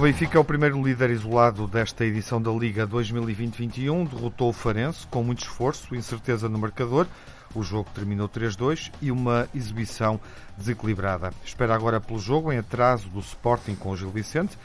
O 0.00 0.02
Benfica 0.02 0.38
é 0.38 0.40
o 0.40 0.44
primeiro 0.44 0.82
líder 0.82 1.10
isolado 1.10 1.66
desta 1.66 2.06
edição 2.06 2.40
da 2.40 2.50
Liga 2.50 2.86
2020-21. 2.86 4.08
Derrotou 4.08 4.48
o 4.48 4.52
Farense 4.52 5.06
com 5.08 5.22
muito 5.22 5.42
esforço, 5.42 5.94
incerteza 5.94 6.48
no 6.48 6.58
marcador. 6.58 7.06
O 7.54 7.62
jogo 7.62 7.90
terminou 7.94 8.26
3-2 8.26 8.90
e 9.02 9.12
uma 9.12 9.46
exibição 9.54 10.18
desequilibrada. 10.56 11.34
Espera 11.44 11.74
agora 11.74 12.00
pelo 12.00 12.18
jogo 12.18 12.50
em 12.50 12.56
atraso 12.56 13.10
do 13.10 13.20
Sporting 13.20 13.74
com 13.74 13.90
o 13.90 13.96
Gil 13.96 14.10
Vicente 14.10 14.56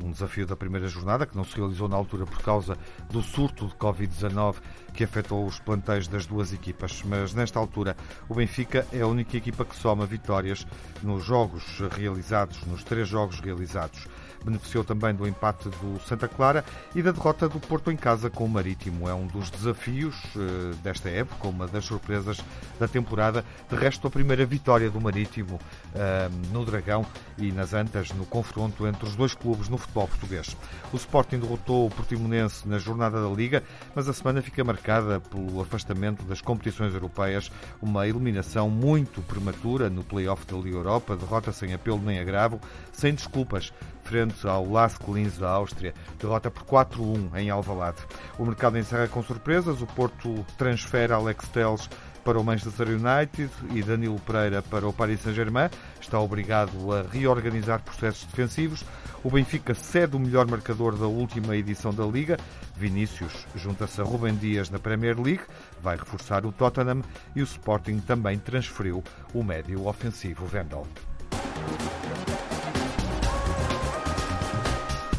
um 0.00 0.12
desafio 0.12 0.46
da 0.46 0.56
primeira 0.56 0.86
jornada, 0.86 1.26
que 1.26 1.36
não 1.36 1.44
se 1.44 1.56
realizou 1.56 1.88
na 1.88 1.96
altura 1.96 2.24
por 2.24 2.40
causa 2.40 2.78
do 3.10 3.20
surto 3.20 3.66
de 3.66 3.74
Covid-19 3.74 4.56
que 4.94 5.04
afetou 5.04 5.44
os 5.44 5.58
plantéis 5.58 6.08
das 6.08 6.24
duas 6.24 6.52
equipas. 6.52 7.02
Mas 7.04 7.34
nesta 7.34 7.58
altura, 7.58 7.96
o 8.28 8.34
Benfica 8.34 8.86
é 8.92 9.00
a 9.00 9.06
única 9.06 9.36
equipa 9.36 9.64
que 9.64 9.76
soma 9.76 10.06
vitórias 10.06 10.66
nos 11.02 11.24
jogos 11.24 11.64
realizados, 11.90 12.64
nos 12.64 12.82
três 12.84 13.08
jogos 13.08 13.40
realizados 13.40 14.06
beneficiou 14.44 14.84
também 14.84 15.14
do 15.14 15.26
empate 15.26 15.68
do 15.68 16.00
Santa 16.06 16.28
Clara 16.28 16.64
e 16.94 17.02
da 17.02 17.12
derrota 17.12 17.48
do 17.48 17.60
Porto 17.60 17.90
em 17.90 17.96
casa 17.96 18.30
com 18.30 18.44
o 18.44 18.48
Marítimo. 18.48 19.08
É 19.08 19.14
um 19.14 19.26
dos 19.26 19.50
desafios 19.50 20.16
uh, 20.36 20.74
desta 20.82 21.08
época, 21.08 21.48
uma 21.48 21.66
das 21.66 21.84
surpresas 21.84 22.38
da 22.78 22.88
temporada. 22.88 23.44
De 23.68 23.76
resto, 23.76 24.06
a 24.06 24.10
primeira 24.10 24.44
vitória 24.46 24.90
do 24.90 25.00
Marítimo 25.00 25.56
uh, 25.56 26.52
no 26.52 26.64
Dragão 26.64 27.04
e 27.36 27.52
nas 27.52 27.74
Antas 27.74 28.10
no 28.12 28.26
confronto 28.26 28.86
entre 28.86 29.06
os 29.06 29.16
dois 29.16 29.34
clubes 29.34 29.68
no 29.68 29.78
futebol 29.78 30.08
português. 30.08 30.56
O 30.92 30.96
Sporting 30.96 31.38
derrotou 31.38 31.86
o 31.86 31.90
Portimonense 31.90 32.66
na 32.68 32.78
jornada 32.78 33.22
da 33.22 33.28
Liga, 33.28 33.62
mas 33.94 34.08
a 34.08 34.12
semana 34.12 34.42
fica 34.42 34.64
marcada 34.64 35.20
pelo 35.20 35.60
afastamento 35.60 36.24
das 36.24 36.40
competições 36.40 36.94
europeias, 36.94 37.50
uma 37.80 38.06
eliminação 38.06 38.70
muito 38.70 39.22
prematura 39.22 39.90
no 39.90 40.02
play-off 40.02 40.46
da 40.46 40.56
Liga 40.56 40.76
Europa, 40.76 41.16
derrota 41.16 41.52
sem 41.52 41.74
apelo 41.74 42.00
nem 42.00 42.18
agravo, 42.18 42.60
sem 42.92 43.14
desculpas 43.14 43.72
frente 44.08 44.48
ao 44.48 44.66
Lask 44.66 45.06
Linz 45.06 45.36
da 45.36 45.50
Áustria, 45.50 45.92
derrota 46.18 46.50
por 46.50 46.64
4-1 46.64 47.36
em 47.36 47.50
Alvalade. 47.50 47.98
O 48.38 48.46
mercado 48.46 48.78
encerra 48.78 49.06
com 49.06 49.22
surpresas, 49.22 49.82
o 49.82 49.86
Porto 49.86 50.46
transfere 50.56 51.12
Alex 51.12 51.46
Telles 51.48 51.90
para 52.24 52.40
o 52.40 52.44
Manchester 52.44 52.88
United 52.88 53.50
e 53.74 53.82
Danilo 53.82 54.18
Pereira 54.20 54.62
para 54.62 54.88
o 54.88 54.92
Paris 54.94 55.20
Saint-Germain. 55.20 55.68
Está 56.00 56.18
obrigado 56.18 56.90
a 56.90 57.02
reorganizar 57.02 57.82
processos 57.82 58.24
defensivos. 58.24 58.82
O 59.22 59.30
Benfica 59.30 59.74
cede 59.74 60.16
o 60.16 60.18
melhor 60.18 60.46
marcador 60.46 60.96
da 60.96 61.06
última 61.06 61.54
edição 61.54 61.92
da 61.92 62.06
Liga. 62.06 62.38
Vinícius 62.76 63.46
junta-se 63.54 64.00
a 64.00 64.04
Rubem 64.04 64.34
Dias 64.34 64.70
na 64.70 64.78
Premier 64.78 65.20
League, 65.20 65.42
vai 65.82 65.96
reforçar 65.96 66.46
o 66.46 66.52
Tottenham 66.52 67.02
e 67.36 67.42
o 67.42 67.44
Sporting 67.44 67.98
também 67.98 68.38
transferiu 68.38 69.04
o 69.34 69.42
médio 69.42 69.86
ofensivo 69.86 70.46
Vendel. 70.46 70.86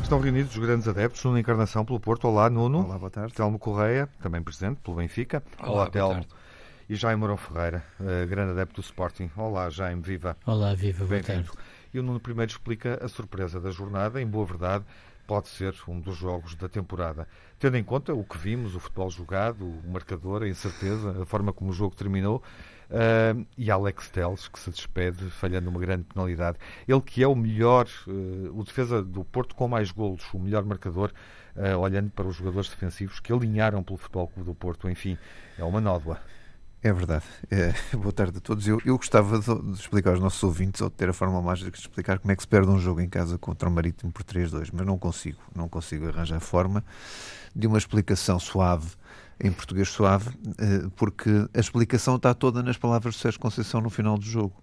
Estão 0.10 0.20
reunidos 0.20 0.56
os 0.56 0.66
grandes 0.66 0.88
adeptos, 0.88 1.24
Nuno 1.24 1.38
Encarnação 1.38 1.86
pelo 1.86 2.00
Porto. 2.00 2.28
Olá, 2.28 2.50
Nuno. 2.50 2.84
Olá, 2.84 2.98
boa 2.98 3.12
tarde. 3.12 3.32
Telmo 3.32 3.60
Correia, 3.60 4.10
também 4.20 4.42
presidente 4.42 4.80
pelo 4.82 4.98
Benfica. 4.98 5.44
Olá, 5.60 5.70
Olá 5.70 5.90
Telmo. 5.92 6.26
E 6.90 6.96
Jaime 6.96 7.20
Mourão 7.20 7.38
Ferreira, 7.38 7.84
uh, 8.00 8.28
grande 8.28 8.54
adepto 8.54 8.82
do 8.82 8.84
Sporting. 8.84 9.30
Olá, 9.38 9.70
Jaime, 9.70 10.02
viva. 10.02 10.36
Olá, 10.48 10.74
viva, 10.74 11.06
boa 11.06 11.22
tarde. 11.22 11.52
E 11.94 12.00
o 12.00 12.02
Nuno 12.02 12.20
primeiro 12.20 12.52
explica 12.52 12.98
a 13.06 13.08
surpresa 13.08 13.62
da 13.62 13.70
jornada. 13.70 14.20
Em 14.20 14.26
boa 14.26 14.48
verdade, 14.48 14.84
pode 15.28 15.48
ser 15.48 15.76
um 15.88 16.00
dos 16.00 16.18
jogos 16.18 16.56
da 16.56 16.68
temporada. 16.68 17.28
Tendo 17.60 17.78
em 17.78 17.84
conta 17.84 18.12
o 18.12 18.24
que 18.24 18.36
vimos, 18.36 18.74
o 18.74 18.80
futebol 18.80 19.12
jogado, 19.12 19.64
o 19.64 19.92
marcador, 19.92 20.42
a 20.42 20.48
incerteza, 20.48 21.22
a 21.22 21.26
forma 21.28 21.54
como 21.54 21.70
o 21.70 21.74
jogo 21.74 21.96
terminou, 21.96 22.42
Uh, 22.90 23.46
e 23.56 23.70
Alex 23.70 24.10
Teles, 24.10 24.48
que 24.48 24.60
se 24.60 24.72
despede 24.72 25.30
falhando 25.30 25.70
uma 25.70 25.80
grande 25.80 26.06
penalidade. 26.06 26.58
Ele 26.88 27.02
que 27.02 27.22
é 27.22 27.28
o 27.28 27.36
melhor, 27.36 27.88
uh, 28.08 28.60
o 28.60 28.64
defesa 28.64 29.04
do 29.04 29.24
Porto 29.24 29.56
com 29.56 29.68
mais 29.68 29.92
golos, 29.92 30.24
o 30.34 30.40
melhor 30.40 30.66
marcador, 30.66 31.12
uh, 31.56 31.78
olhando 31.78 32.10
para 32.10 32.28
os 32.28 32.36
jogadores 32.36 32.68
defensivos 32.68 33.20
que 33.20 33.32
alinharam 33.32 33.84
pelo 33.84 33.98
Futebol 33.98 34.28
Clube 34.28 34.50
do 34.50 34.56
Porto. 34.56 34.90
Enfim, 34.90 35.18
é 35.58 35.64
uma 35.64 35.80
nódoa. 35.80 36.20
É 36.82 36.94
verdade. 36.94 37.26
É, 37.52 37.74
boa 37.96 38.14
tarde 38.14 38.38
a 38.38 38.42
todos. 38.42 38.68
Eu, 38.68 38.82
eu 38.86 38.98
gostava 38.98 39.38
de, 39.38 39.46
de, 39.46 39.80
explicar 39.80 40.12
aos 40.12 40.20
nossos 40.20 40.42
ouvintes, 40.42 40.82
ou 40.82 40.90
de 40.90 40.96
ter 40.96 41.10
a 41.10 41.14
forma 41.14 41.40
mágica 41.42 41.70
de 41.70 41.78
explicar 41.78 42.18
como 42.18 42.32
é 42.32 42.36
que 42.36 42.42
se 42.42 42.48
perde 42.48 42.70
um 42.70 42.80
jogo 42.80 43.02
em 43.02 43.10
casa 43.10 43.38
contra 43.38 43.70
o 43.70 43.72
Marítimo 43.72 44.12
por 44.12 44.24
3-2, 44.24 44.70
mas 44.74 44.86
não 44.86 44.98
consigo. 44.98 45.40
Não 45.54 45.70
consigo 45.70 46.08
arranjar 46.08 46.40
forma 46.40 46.84
de 47.56 47.68
uma 47.68 47.78
explicação 47.78 48.40
suave 48.40 48.92
em 49.42 49.52
português 49.52 49.90
suave, 49.90 50.30
eh, 50.58 50.88
porque 50.96 51.30
a 51.54 51.60
explicação 51.60 52.18
está 52.18 52.34
toda 52.34 52.62
nas 52.62 52.78
palavras 52.78 53.16
de 53.16 53.22
Sérgio 53.22 53.40
Conceição 53.40 53.82
no 53.82 53.90
final 53.90 54.18
do 54.18 54.26
jogo, 54.26 54.62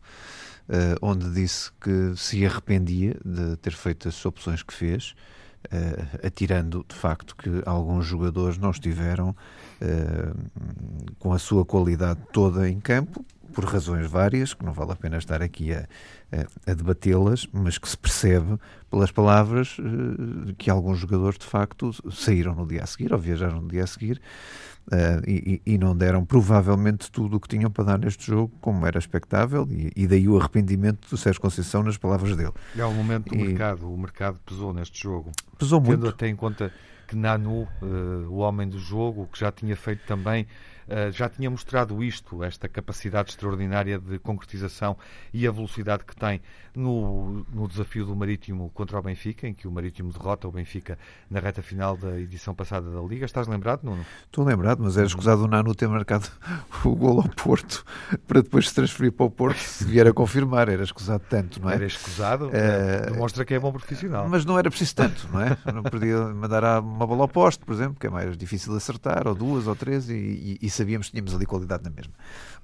eh, 0.68 0.94
onde 1.00 1.30
disse 1.32 1.70
que 1.80 2.14
se 2.16 2.44
arrependia 2.44 3.16
de 3.24 3.56
ter 3.56 3.72
feito 3.72 4.08
as 4.08 4.26
opções 4.26 4.62
que 4.62 4.74
fez, 4.74 5.14
eh, 5.70 6.26
atirando 6.26 6.84
de 6.88 6.94
facto 6.94 7.34
que 7.34 7.62
alguns 7.64 8.06
jogadores 8.06 8.58
não 8.58 8.70
estiveram 8.70 9.34
com 11.18 11.34
a 11.34 11.38
sua 11.38 11.62
qualidade 11.62 12.18
toda 12.32 12.66
em 12.66 12.80
campo, 12.80 13.22
por 13.56 13.64
razões 13.64 14.06
várias, 14.06 14.52
que 14.52 14.62
não 14.62 14.72
vale 14.74 14.92
a 14.92 14.96
pena 14.96 15.16
estar 15.16 15.40
aqui 15.40 15.72
a, 15.72 15.88
a, 16.30 16.70
a 16.70 16.74
debatê-las, 16.74 17.48
mas 17.50 17.78
que 17.78 17.88
se 17.88 17.96
percebe 17.96 18.58
pelas 18.90 19.10
palavras 19.10 19.78
uh, 19.78 20.54
que 20.58 20.68
alguns 20.68 20.98
jogadores 20.98 21.38
de 21.38 21.46
facto 21.46 21.90
saíram 22.12 22.54
no 22.54 22.66
dia 22.66 22.82
a 22.82 22.86
seguir 22.86 23.14
ou 23.14 23.18
viajaram 23.18 23.62
no 23.62 23.68
dia 23.68 23.84
a 23.84 23.86
seguir 23.86 24.20
uh, 24.88 25.26
e, 25.26 25.62
e, 25.64 25.78
não 25.78 25.96
deram 25.96 26.22
provavelmente 26.22 27.10
tudo 27.10 27.38
o 27.38 27.40
que 27.40 27.48
tinham 27.48 27.70
para 27.70 27.84
dar 27.84 27.98
neste 27.98 28.26
jogo, 28.26 28.52
como 28.60 28.86
era 28.86 28.98
expectável, 28.98 29.66
e, 29.70 29.90
e 29.96 30.06
daí 30.06 30.28
o 30.28 30.38
arrependimento 30.38 31.08
do 31.08 31.16
Sérgio 31.16 31.40
Conceição 31.40 31.82
nas 31.82 31.96
palavras 31.96 32.36
dele. 32.36 32.52
E 32.74 32.80
ao 32.82 32.92
momento 32.92 33.30
do 33.30 33.36
e, 33.36 33.42
mercado, 33.42 33.90
o 33.90 33.96
mercado 33.96 34.38
pesou 34.44 34.74
neste 34.74 35.02
jogo. 35.02 35.32
Pesou 35.56 35.80
Tendo 35.80 35.88
muito. 35.88 36.08
até 36.08 36.28
em 36.28 36.36
conta 36.36 36.70
que 37.08 37.16
Nanu, 37.16 37.62
uh, 37.62 38.28
o 38.28 38.36
homem 38.36 38.68
do 38.68 38.78
jogo, 38.78 39.26
que 39.32 39.38
já 39.38 39.50
tinha 39.50 39.74
feito 39.74 40.04
também 40.06 40.46
eh, 40.88 41.10
já 41.10 41.28
tinha 41.28 41.50
mostrado 41.50 42.02
isto, 42.02 42.44
esta 42.44 42.68
capacidade 42.68 43.30
extraordinária 43.30 43.98
de 43.98 44.18
concretização 44.18 44.96
e 45.32 45.46
a 45.46 45.50
velocidade 45.50 46.04
que 46.04 46.14
tem 46.14 46.40
no, 46.76 47.44
no 47.52 47.66
desafio 47.66 48.04
do 48.04 48.14
Marítimo 48.14 48.70
contra 48.74 48.98
o 48.98 49.02
Benfica, 49.02 49.48
em 49.48 49.54
que 49.54 49.66
o 49.66 49.70
Marítimo 49.70 50.12
derrota 50.12 50.46
o 50.46 50.52
Benfica 50.52 50.98
na 51.30 51.40
reta 51.40 51.62
final 51.62 51.96
da 51.96 52.20
edição 52.20 52.54
passada 52.54 52.90
da 52.90 53.00
Liga. 53.00 53.24
Estás 53.24 53.48
lembrado, 53.48 53.82
Nuno? 53.82 54.04
Estou 54.26 54.44
lembrado, 54.44 54.82
mas 54.82 54.96
era 54.96 55.06
escusado 55.06 55.44
o 55.44 55.48
Nano 55.48 55.74
ter 55.74 55.88
marcado 55.88 56.28
o 56.84 56.94
gol 56.94 57.20
ao 57.20 57.28
Porto 57.30 57.84
para 58.28 58.42
depois 58.42 58.68
se 58.68 58.74
transferir 58.74 59.10
para 59.10 59.26
o 59.26 59.30
Porto, 59.30 59.58
se 59.58 59.84
vier 59.84 60.06
a 60.06 60.12
confirmar. 60.12 60.68
Era 60.68 60.84
escusado 60.84 61.24
tanto, 61.28 61.60
não 61.60 61.70
é? 61.70 61.74
Era 61.74 61.86
escusado, 61.86 62.48
uh, 62.48 63.12
demonstra 63.12 63.44
que 63.44 63.54
é 63.54 63.58
bom 63.58 63.72
profissional. 63.72 64.28
Mas 64.28 64.44
não 64.44 64.58
era 64.58 64.70
preciso 64.70 64.94
tanto, 64.94 65.28
não 65.32 65.40
é? 65.40 65.56
Não 65.72 65.82
podia 65.82 66.18
mandar 66.28 66.80
uma 66.80 67.06
bola 67.06 67.22
ao 67.22 67.28
poste, 67.28 67.64
por 67.64 67.72
exemplo, 67.74 67.96
que 67.98 68.06
é 68.06 68.10
mais 68.10 68.36
difícil 68.36 68.72
de 68.72 68.78
acertar, 68.78 69.26
ou 69.26 69.34
duas 69.34 69.66
ou 69.66 69.74
três, 69.74 70.08
e, 70.10 70.14
e, 70.14 70.58
e 70.62 70.70
sabíamos 70.76 71.06
que 71.06 71.12
tínhamos 71.12 71.34
ali 71.34 71.46
qualidade 71.46 71.84
na 71.84 71.90
mesma. 71.90 72.12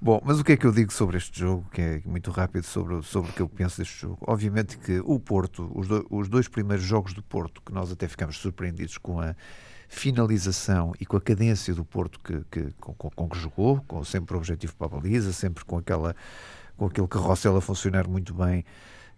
Bom, 0.01 0.21
mas 0.23 0.39
o 0.39 0.43
que 0.43 0.53
é 0.53 0.57
que 0.57 0.65
eu 0.65 0.71
digo 0.71 0.91
sobre 0.93 1.17
este 1.17 1.39
jogo, 1.39 1.65
que 1.71 1.81
é 1.81 2.01
muito 2.05 2.31
rápido 2.31 2.63
sobre, 2.63 3.01
sobre 3.03 3.31
o 3.31 3.33
que 3.33 3.41
eu 3.41 3.49
penso 3.49 3.77
deste 3.77 4.01
jogo? 4.01 4.17
Obviamente 4.21 4.77
que 4.77 4.99
o 5.03 5.19
Porto, 5.19 5.71
os, 5.73 5.87
do, 5.87 6.05
os 6.09 6.29
dois 6.29 6.47
primeiros 6.47 6.85
jogos 6.85 7.13
do 7.13 7.23
Porto, 7.23 7.61
que 7.61 7.73
nós 7.73 7.91
até 7.91 8.07
ficamos 8.07 8.37
surpreendidos 8.37 8.97
com 8.97 9.19
a 9.19 9.35
finalização 9.87 10.93
e 10.99 11.05
com 11.05 11.17
a 11.17 11.21
cadência 11.21 11.73
do 11.73 11.85
Porto 11.85 12.19
que, 12.19 12.43
que 12.49 12.73
com, 12.79 12.93
com, 12.93 13.29
que 13.29 13.37
jogou, 13.37 13.81
com 13.87 14.03
sempre 14.03 14.35
o 14.35 14.37
objetivo 14.37 14.75
para 14.75 14.87
a 14.87 14.89
baliza, 14.89 15.31
sempre 15.31 15.63
com 15.63 15.77
aquela 15.77 16.15
com 16.75 16.85
aquele 16.87 17.07
carrossel 17.07 17.55
a 17.55 17.61
funcionar 17.61 18.07
muito 18.07 18.33
bem 18.33 18.65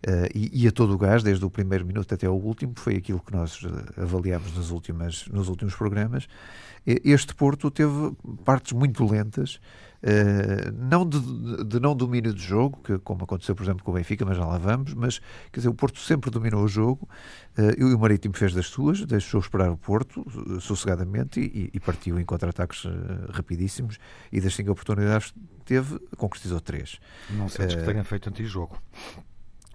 Uh, 0.07 0.29
e, 0.35 0.63
e, 0.63 0.67
a 0.67 0.71
todo 0.71 0.93
o 0.93 0.97
gás, 0.99 1.23
desde 1.23 1.43
o 1.43 1.49
primeiro 1.49 1.83
minuto 1.83 2.13
até 2.13 2.29
o 2.29 2.33
último, 2.33 2.73
foi 2.75 2.95
aquilo 2.95 3.19
que 3.19 3.33
nós 3.33 3.63
uh, 3.63 3.69
avaliámos 3.97 4.55
nas 4.55 4.69
últimas, 4.69 5.27
nos 5.29 5.47
últimos 5.47 5.73
programas. 5.73 6.27
Este 6.85 7.33
Porto 7.33 7.71
teve 7.71 8.15
partes 8.43 8.73
muito 8.73 9.03
lentas, 9.03 9.55
uh, 10.03 10.71
não 10.77 11.09
de, 11.09 11.63
de, 11.63 11.79
não 11.79 11.95
domínio 11.95 12.31
de 12.31 12.43
jogo, 12.43 12.79
que, 12.83 12.99
como 12.99 13.23
aconteceu, 13.23 13.55
por 13.55 13.63
exemplo, 13.63 13.83
com 13.83 13.89
o 13.89 13.93
Benfica, 13.95 14.23
mas 14.23 14.37
já 14.37 14.45
lá 14.45 14.59
vamos, 14.59 14.93
mas 14.93 15.17
quer 15.51 15.61
dizer, 15.61 15.69
o 15.69 15.73
Porto 15.73 15.97
sempre 15.97 16.29
dominou 16.29 16.63
o 16.63 16.67
jogo 16.67 17.09
e 17.75 17.83
o 17.83 17.97
Marítimo 17.97 18.35
fez 18.35 18.53
das 18.53 18.67
suas, 18.67 19.03
deixou 19.05 19.39
esperar 19.39 19.71
o 19.71 19.77
Porto 19.77 20.23
sossegadamente 20.59 21.39
e, 21.39 21.71
e 21.73 21.79
partiu 21.79 22.19
em 22.19 22.25
contra-ataques 22.25 22.83
rapidíssimos 23.31 23.97
e 24.31 24.39
das 24.39 24.53
cinco 24.53 24.71
oportunidades 24.71 25.33
teve, 25.63 25.97
concretizou 26.15 26.59
três. 26.59 26.99
Não 27.31 27.49
sentes 27.49 27.75
que 27.75 27.83
tenha 27.83 28.03
feito 28.03 28.29
anti-jogo? 28.29 28.77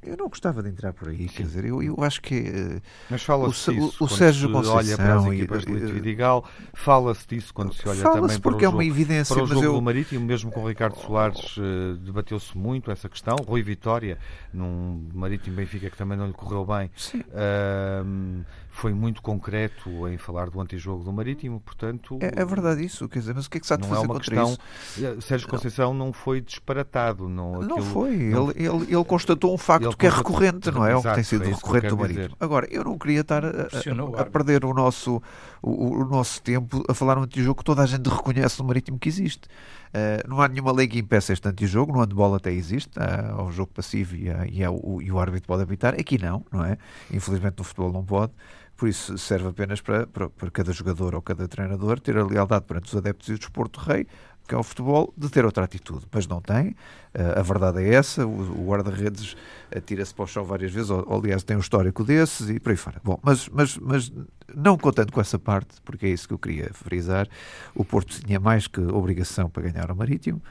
Eu 0.03 0.17
não 0.17 0.29
gostava 0.29 0.63
de 0.63 0.71
entrar 0.71 0.95
por 0.95 1.09
aí, 1.09 1.29
quer 1.29 1.43
dizer, 1.43 1.65
eu, 1.67 1.83
eu 1.83 1.97
acho 2.03 2.23
que 2.23 2.41
uh, 2.41 2.83
Mas 3.11 3.23
fala-se 3.23 3.71
disso 3.75 3.97
o, 4.01 4.05
o 4.05 4.09
Sérgio 4.09 4.49
se 4.49 4.55
Conceição 4.55 4.77
olha 4.77 4.97
para 4.97 5.15
as 5.17 5.27
equipas 5.27 5.65
de 5.67 5.73
Lito 5.73 5.93
Vidigal, 5.93 6.45
fala-se 6.73 7.27
disso 7.29 7.53
quando 7.53 7.75
se 7.75 7.87
olha 7.87 8.03
também 8.03 8.29
para 8.29 8.41
porque 8.41 8.65
o 8.65 8.67
é 8.67 8.69
uma 8.71 8.85
evidência, 8.85 9.35
para 9.35 9.45
o 9.45 9.47
jogo 9.47 9.63
eu... 9.63 9.73
do 9.75 9.83
Marítimo, 9.83 10.25
mesmo 10.25 10.51
com 10.51 10.63
o 10.63 10.69
Ricardo 10.69 10.97
Soares 10.97 11.57
uh, 11.59 11.97
debateu-se 11.99 12.57
muito 12.57 12.91
essa 12.91 13.11
questão, 13.11 13.37
Rui 13.47 13.63
Vitória, 13.63 14.17
num 14.55 15.07
Marítimo 15.13 15.57
Benfica 15.57 15.91
que 15.91 15.97
também 15.99 16.17
não 16.17 16.27
lhe 16.27 16.33
correu 16.33 16.65
bem, 16.65 16.91
uh, 17.17 18.45
foi 18.81 18.95
muito 18.95 19.21
concreto 19.21 20.09
em 20.09 20.17
falar 20.17 20.49
do 20.49 20.59
antijogo 20.59 21.05
do 21.05 21.13
Marítimo, 21.13 21.61
portanto... 21.61 22.19
É, 22.23 22.41
é, 22.41 22.45
verdade 22.47 22.83
isso, 22.83 23.07
quer 23.11 23.19
dizer, 23.19 23.35
mas 23.35 23.45
o 23.45 23.51
que 23.51 23.59
é 23.59 23.61
que 23.61 23.67
se 23.67 23.75
há 23.75 23.77
de 23.77 23.87
fazer 23.87 24.01
é 24.01 24.05
uma 24.07 24.15
contra 24.15 24.25
questão, 24.25 24.57
isso? 24.97 25.21
Sérgio 25.21 25.49
Conceição 25.49 25.93
não. 25.93 26.07
não 26.07 26.13
foi 26.15 26.41
disparatado. 26.41 27.29
Não, 27.29 27.61
não 27.61 27.83
foi, 27.83 28.17
não, 28.17 28.51
ele, 28.51 28.65
ele, 28.65 28.95
ele, 28.95 29.05
constatou 29.05 29.53
um 29.53 29.59
facto 29.59 29.95
que 29.99 30.07
é 30.07 30.09
recorrente, 30.09 30.71
não 30.71 30.87
é? 30.87 30.97
o 30.97 31.03
que 31.03 31.15
tem 31.15 31.23
sido 31.23 31.45
recorrente 31.45 31.89
do 31.89 31.99
Marítimo. 31.99 32.37
Agora, 32.41 32.67
eu 32.71 32.83
não 32.83 32.97
queria 32.97 33.21
estar 33.21 33.45
a, 33.45 33.49
a, 33.49 34.21
a 34.23 34.25
perder 34.25 34.65
o 34.65 34.73
nosso, 34.73 35.23
o, 35.63 36.01
o, 36.01 36.05
nosso 36.05 36.43
tempo 36.43 36.85
a 36.89 36.95
falar 36.95 37.19
um 37.19 37.23
antijogo 37.23 37.59
que 37.59 37.65
toda 37.65 37.83
a 37.83 37.87
gente 37.87 38.09
reconhece 38.09 38.59
no 38.59 38.67
Marítimo 38.67 38.99
que 38.99 39.09
existe. 39.09 39.49
Uh, 39.89 40.29
não 40.29 40.41
há 40.41 40.49
nenhuma 40.49 40.73
lei 40.73 40.87
que 40.87 40.99
impeça 40.99 41.33
este 41.33 41.47
antijogo, 41.49 41.93
no 41.93 42.01
handball 42.01 42.35
até 42.35 42.53
existe, 42.53 42.91
há 42.99 43.43
o 43.43 43.51
jogo 43.51 43.73
passivo 43.73 44.17
e, 44.17 44.31
há, 44.31 44.47
e, 44.47 44.65
há 44.65 44.71
o, 44.71 45.03
e 45.03 45.11
o 45.11 45.19
árbitro 45.19 45.47
pode 45.47 45.63
habitar, 45.63 45.95
aqui 45.95 46.17
não, 46.17 46.45
não 46.53 46.65
é? 46.65 46.79
Infelizmente 47.13 47.59
no 47.59 47.65
futebol 47.65 47.93
não 47.93 48.05
pode. 48.05 48.33
Por 48.77 48.89
isso 48.89 49.19
serve 49.19 49.49
apenas 49.49 49.83
para, 49.83 50.07
para, 50.07 50.31
para, 50.31 50.51
cada 50.51 50.73
jogador 50.73 51.15
ou 51.15 51.21
cada 51.21 51.47
treinador 51.47 52.01
ter 52.01 52.17
a 52.17 52.25
lealdade 52.25 52.65
perante 52.65 52.87
os 52.89 52.97
adeptos 52.97 53.29
e 53.29 53.33
o 53.35 53.39
desporto 53.39 53.79
rei, 53.79 54.07
que 54.49 54.55
é 54.55 54.59
o 54.59 54.63
futebol, 54.63 55.13
de 55.17 55.29
ter 55.29 55.45
outra 55.45 55.65
atitude. 55.65 56.07
Mas 56.11 56.27
não 56.27 56.41
tem. 56.41 56.75
Uh, 57.13 57.39
a 57.39 57.43
verdade 57.43 57.83
é 57.83 57.95
essa. 57.95 58.27
O, 58.27 58.67
guarda-redes 58.67 59.37
atira-se 59.75 60.15
para 60.15 60.25
o 60.25 60.27
chão 60.27 60.45
várias 60.45 60.73
vezes, 60.73 60.91
ou, 60.91 61.07
aliás, 61.13 61.43
tem 61.43 61.57
um 61.57 61.61
histórico 61.61 62.05
desses 62.05 62.49
e 62.49 62.61
por 62.61 62.71
aí 62.71 62.77
fora. 62.77 63.01
Bom, 63.03 63.19
mas, 63.23 63.49
mas, 63.49 63.77
mas 63.79 64.13
não 64.55 64.77
contando 64.77 65.13
com 65.13 65.21
essa 65.21 65.39
parte, 65.39 65.81
porque 65.85 66.07
é 66.07 66.09
isso 66.11 66.29
que 66.29 66.35
eu 66.35 66.39
queria 66.39 66.71
frisar, 66.73 67.29
o 67.75 67.85
Porto 67.85 68.21
tinha 68.21 68.39
mais 68.39 68.67
que 68.67 68.81
obrigação 68.81 69.49
para 69.49 69.71
ganhar 69.71 69.91
o 69.91 69.97
Marítimo. 69.97 70.43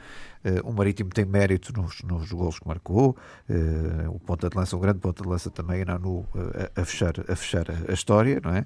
Uh, 0.44 0.70
o 0.70 0.72
Marítimo 0.72 1.10
tem 1.10 1.26
mérito 1.26 1.74
nos, 1.74 2.02
nos 2.02 2.32
gols 2.32 2.60
que 2.60 2.68
marcou, 2.68 3.18
uh, 3.50 4.10
o 4.10 4.20
ponta 4.20 4.50
de 4.50 4.56
lança, 4.56 4.78
um 4.78 4.80
grande 4.80 5.00
ponta 5.00 5.22
de 5.22 5.28
lança 5.28 5.50
também 5.50 5.84
no, 5.84 6.20
uh, 6.20 6.28
a, 6.78 6.86
fechar, 6.86 7.14
a 7.28 7.36
fechar 7.36 7.66
a, 7.90 7.92
história, 7.92 8.40
não 8.42 8.54
é? 8.54 8.66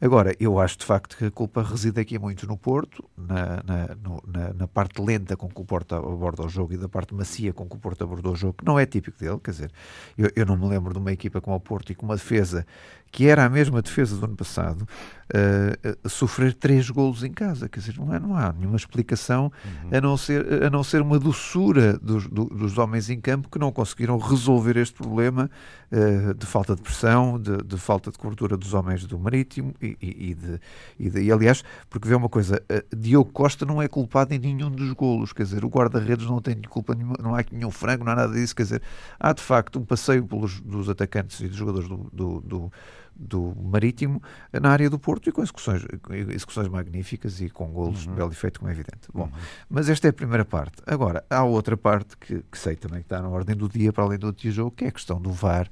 Agora, 0.00 0.32
eu 0.38 0.60
acho 0.60 0.78
de 0.78 0.84
facto 0.84 1.16
que 1.16 1.24
a 1.24 1.30
culpa 1.30 1.60
reside 1.60 2.00
aqui 2.00 2.20
muito 2.20 2.46
no 2.46 2.56
Porto, 2.56 3.04
na, 3.16 3.60
na, 3.64 3.96
no, 3.96 4.22
na, 4.24 4.54
na, 4.54 4.68
parte 4.68 5.02
lenta 5.02 5.36
com 5.36 5.48
que 5.48 5.60
o 5.60 5.64
Porto 5.64 5.96
aborda 5.96 6.46
o 6.46 6.48
jogo 6.48 6.74
e 6.74 6.76
da 6.76 6.88
parte 6.88 7.12
com 7.52 7.68
que 7.68 7.76
o 7.76 7.78
Porto 7.78 8.02
abordou 8.04 8.32
o 8.32 8.36
jogo, 8.36 8.54
que 8.58 8.64
não 8.64 8.78
é 8.78 8.86
típico 8.86 9.18
dele, 9.18 9.38
quer 9.42 9.50
dizer, 9.50 9.72
eu, 10.16 10.30
eu 10.34 10.46
não 10.46 10.56
me 10.56 10.66
lembro 10.66 10.92
de 10.92 10.98
uma 10.98 11.12
equipa 11.12 11.40
como 11.40 11.56
o 11.56 11.60
Porto 11.60 11.90
e 11.90 11.94
com 11.94 12.06
uma 12.06 12.16
defesa 12.16 12.66
que 13.10 13.26
era 13.26 13.44
a 13.44 13.48
mesma 13.48 13.82
defesa 13.82 14.16
do 14.16 14.24
ano 14.24 14.36
passado, 14.36 14.86
uh, 15.28 16.08
sofrer 16.08 16.54
três 16.54 16.88
golos 16.90 17.22
em 17.22 17.32
casa. 17.32 17.68
Quer 17.68 17.80
dizer, 17.80 17.98
não, 17.98 18.14
é, 18.14 18.18
não 18.18 18.36
há 18.36 18.52
nenhuma 18.52 18.76
explicação 18.76 19.52
uhum. 19.64 19.96
a, 19.96 20.00
não 20.00 20.16
ser, 20.16 20.64
a 20.64 20.70
não 20.70 20.82
ser 20.82 21.00
uma 21.00 21.18
doçura 21.18 21.98
dos, 21.98 22.26
do, 22.26 22.44
dos 22.46 22.78
homens 22.78 23.10
em 23.10 23.20
campo 23.20 23.48
que 23.48 23.58
não 23.58 23.72
conseguiram 23.72 24.18
resolver 24.18 24.76
este 24.76 24.94
problema 24.94 25.50
uh, 25.90 26.34
de 26.34 26.46
falta 26.46 26.74
de 26.74 26.82
pressão, 26.82 27.38
de, 27.38 27.58
de, 27.58 27.76
falta 27.76 28.10
de 28.10 28.18
cobertura 28.18 28.56
dos 28.56 28.74
homens 28.74 29.04
do 29.06 29.18
Marítimo 29.18 29.74
e, 29.80 29.96
e, 30.00 30.30
e, 30.30 30.34
de, 30.34 30.60
e, 30.98 31.10
de, 31.10 31.22
e 31.22 31.32
aliás, 31.32 31.64
porque 31.88 32.08
vê 32.08 32.14
uma 32.14 32.28
coisa, 32.28 32.62
uh, 32.70 32.96
Diogo 32.96 33.30
Costa 33.32 33.64
não 33.64 33.80
é 33.80 33.88
culpado 33.88 34.34
em 34.34 34.38
nenhum 34.38 34.70
dos 34.70 34.92
golos, 34.92 35.32
quer 35.32 35.44
dizer, 35.44 35.64
o 35.64 35.68
guarda-redes 35.68 36.26
não 36.26 36.40
tem 36.40 36.56
culpa 36.62 36.94
nenhuma, 36.94 37.16
não 37.22 37.34
há 37.34 37.44
nenhum 37.50 37.70
frango, 37.70 38.04
não 38.04 38.12
há 38.12 38.16
nada 38.16 38.32
disso, 38.34 38.54
quer 38.54 38.64
dizer, 38.64 38.82
há 39.18 39.32
de 39.32 39.42
facto 39.42 39.78
um 39.78 39.84
passeio 39.84 40.26
pelos 40.26 40.60
dos 40.60 40.88
atacantes 40.88 41.40
e 41.40 41.48
dos 41.48 41.56
jogadores 41.56 41.88
do, 41.88 42.08
do, 42.12 42.40
do 42.40 42.72
do 43.18 43.54
Marítimo 43.60 44.22
na 44.52 44.70
área 44.70 44.88
do 44.88 44.98
Porto 44.98 45.28
e 45.28 45.32
com 45.32 45.42
execuções, 45.42 45.84
execuções 46.28 46.68
magníficas 46.68 47.40
e 47.40 47.50
com 47.50 47.66
golos 47.68 48.04
uhum. 48.04 48.12
de 48.12 48.16
belo 48.16 48.32
efeito, 48.32 48.60
como 48.60 48.70
é 48.70 48.72
evidente. 48.72 49.08
Bom, 49.12 49.24
uhum. 49.24 49.40
mas 49.68 49.88
esta 49.88 50.06
é 50.06 50.10
a 50.10 50.12
primeira 50.12 50.44
parte. 50.44 50.82
Agora, 50.86 51.24
há 51.28 51.42
outra 51.42 51.76
parte 51.76 52.16
que, 52.16 52.42
que 52.50 52.58
sei 52.58 52.76
também 52.76 53.00
que 53.00 53.06
está 53.06 53.20
na 53.20 53.28
ordem 53.28 53.56
do 53.56 53.68
dia, 53.68 53.92
para 53.92 54.04
além 54.04 54.18
do 54.18 54.34
jogo, 54.50 54.70
que 54.70 54.84
é 54.84 54.88
a 54.88 54.92
questão 54.92 55.20
do 55.20 55.32
VAR 55.32 55.68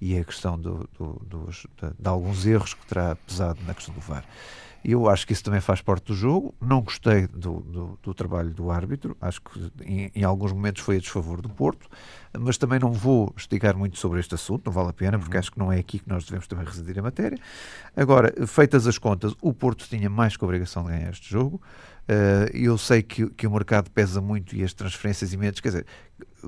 e 0.00 0.18
a 0.18 0.24
questão 0.24 0.58
do, 0.58 0.88
do, 0.98 1.22
dos, 1.26 1.66
de, 1.80 1.90
de, 1.98 2.08
alguns 2.08 2.46
erros 2.46 2.74
que 2.74 2.86
terá 2.86 3.16
pesado 3.16 3.60
na 3.66 3.74
questão 3.74 3.94
do 3.94 4.00
VAR. 4.00 4.24
Eu 4.82 5.10
acho 5.10 5.26
que 5.26 5.34
isso 5.34 5.44
também 5.44 5.60
faz 5.60 5.82
parte 5.82 6.06
do 6.06 6.14
jogo. 6.14 6.54
Não 6.58 6.80
gostei 6.80 7.26
do, 7.26 7.60
do, 7.60 7.98
do 8.02 8.14
trabalho 8.14 8.48
do 8.50 8.70
árbitro. 8.70 9.14
Acho 9.20 9.42
que 9.42 9.72
em, 9.84 10.10
em, 10.14 10.24
alguns 10.24 10.52
momentos 10.52 10.82
foi 10.82 10.96
a 10.96 10.98
desfavor 10.98 11.42
do 11.42 11.50
Porto. 11.50 11.86
Mas 12.38 12.56
também 12.56 12.78
não 12.78 12.92
vou 12.92 13.32
esticar 13.36 13.76
muito 13.76 13.98
sobre 13.98 14.20
este 14.20 14.34
assunto, 14.34 14.66
não 14.66 14.72
vale 14.72 14.90
a 14.90 14.92
pena, 14.92 15.18
porque 15.18 15.34
uhum. 15.34 15.40
acho 15.40 15.50
que 15.50 15.58
não 15.58 15.72
é 15.72 15.78
aqui 15.78 15.98
que 15.98 16.08
nós 16.08 16.24
devemos 16.24 16.46
também 16.46 16.64
residir 16.64 16.98
a 16.98 17.02
matéria. 17.02 17.38
Agora, 17.96 18.32
feitas 18.46 18.86
as 18.86 18.98
contas, 18.98 19.34
o 19.40 19.52
Porto 19.52 19.86
tinha 19.88 20.08
mais 20.08 20.36
que 20.36 20.44
a 20.44 20.46
obrigação 20.46 20.84
de 20.84 20.90
ganhar 20.90 21.10
este 21.10 21.28
jogo. 21.28 21.60
Uh, 22.08 22.50
eu 22.52 22.76
sei 22.76 23.02
que, 23.02 23.28
que 23.30 23.46
o 23.46 23.50
mercado 23.50 23.88
pesa 23.90 24.20
muito 24.20 24.56
e 24.56 24.64
as 24.64 24.72
transferências 24.72 25.32
imensas. 25.32 25.60
Quer 25.60 25.68
dizer, 25.68 25.86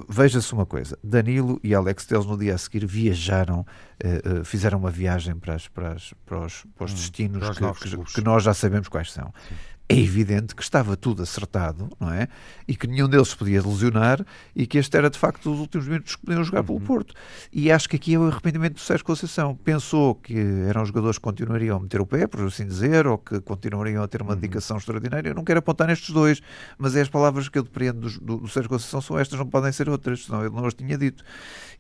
veja-se 0.09 0.53
uma 0.53 0.67
coisa: 0.67 0.99
Danilo 1.05 1.61
e 1.63 1.75
Alex 1.75 2.05
Teles 2.05 2.27
no 2.27 2.37
dia 2.37 2.55
a 2.55 2.59
seguir 2.59 2.85
viajaram, 2.85 3.61
uh, 3.61 4.41
uh, 4.41 4.45
fizeram 4.45 4.79
uma 4.79 4.91
viagem 4.91 5.37
para, 5.37 5.55
as, 5.55 5.69
para, 5.69 5.93
as, 5.93 6.15
para, 6.27 6.47
os, 6.47 6.65
para 6.77 6.85
os 6.85 6.93
hum, 6.93 6.95
destinos 6.95 7.51
que, 7.51 7.91
que, 7.91 8.15
que, 8.15 8.21
nós 8.23 8.43
já 8.43 8.55
sabemos 8.55 8.89
quais 8.89 9.13
são. 9.13 9.33
Sim 9.49 9.55
é 9.93 9.99
evidente 9.99 10.55
que 10.55 10.63
estava 10.63 10.97
tudo 10.97 11.23
acertado, 11.23 11.91
não 12.01 12.11
é? 12.11 12.27
E 12.67 12.75
que 12.75 12.87
nenhum 12.87 13.07
deles 13.09 13.35
podia 13.35 13.63
lesionar 13.63 14.25
e 14.57 14.67
que 14.67 14.79
este 14.79 14.97
era 14.97 15.11
de 15.11 15.19
facto 15.19 15.53
os 15.53 15.61
últimos 15.61 15.87
minutos 15.87 16.17
que 16.17 16.25
podiam 16.25 16.43
jogar 16.43 16.61
uhum. 16.61 16.67
pelo 16.67 16.81
Porto. 16.81 17.15
E 17.53 17.71
acho 17.71 17.89
que 17.89 17.97
aqui 17.97 18.15
é 18.15 18.19
o 18.19 18.27
arrependimento 18.27 18.75
do 18.75 18.81
Sérgio 18.81 19.05
Conceição. 19.05 19.55
Pensou 19.55 20.15
que 20.15 20.35
eram 20.67 20.87
jogadores 20.87 21.19
que 21.19 21.23
continuariam 21.23 21.77
a 21.77 21.81
meter 21.81 22.01
o 22.01 22.07
pé, 22.07 22.27
por 22.27 22.43
assim 22.47 22.67
dizer, 22.67 23.07
ou 23.07 23.19
que 23.19 23.39
continuariam 23.41 24.03
a 24.03 24.09
ter 24.09 24.23
uma 24.23 24.33
uhum. 24.33 24.41
dedicação 24.41 24.79
extraordinária. 24.79 25.29
Eu 25.29 25.35
não 25.35 25.45
quero 25.45 25.59
apontar 25.59 25.89
nestes 25.89 26.11
dois, 26.11 26.41
mas 26.79 26.97
é 26.97 27.03
as 27.03 27.09
palavras 27.11 27.51
que 27.51 27.59
eu 27.59 27.63
depreendo 27.63 28.01
do, 28.01 28.21
do, 28.21 28.37
do 28.39 28.49
Sérgio 28.49 28.71
Conceição 28.71 29.03
são 29.03 29.19
estas, 29.19 29.39
não 29.39 29.47
podem 29.47 29.73
ser 29.73 29.91
outras, 29.91 30.25
senão 30.25 30.41
ele 30.41 30.55
não 30.55 30.65
as 30.65 30.73
tinha 30.73 30.97
dito. 30.97 31.23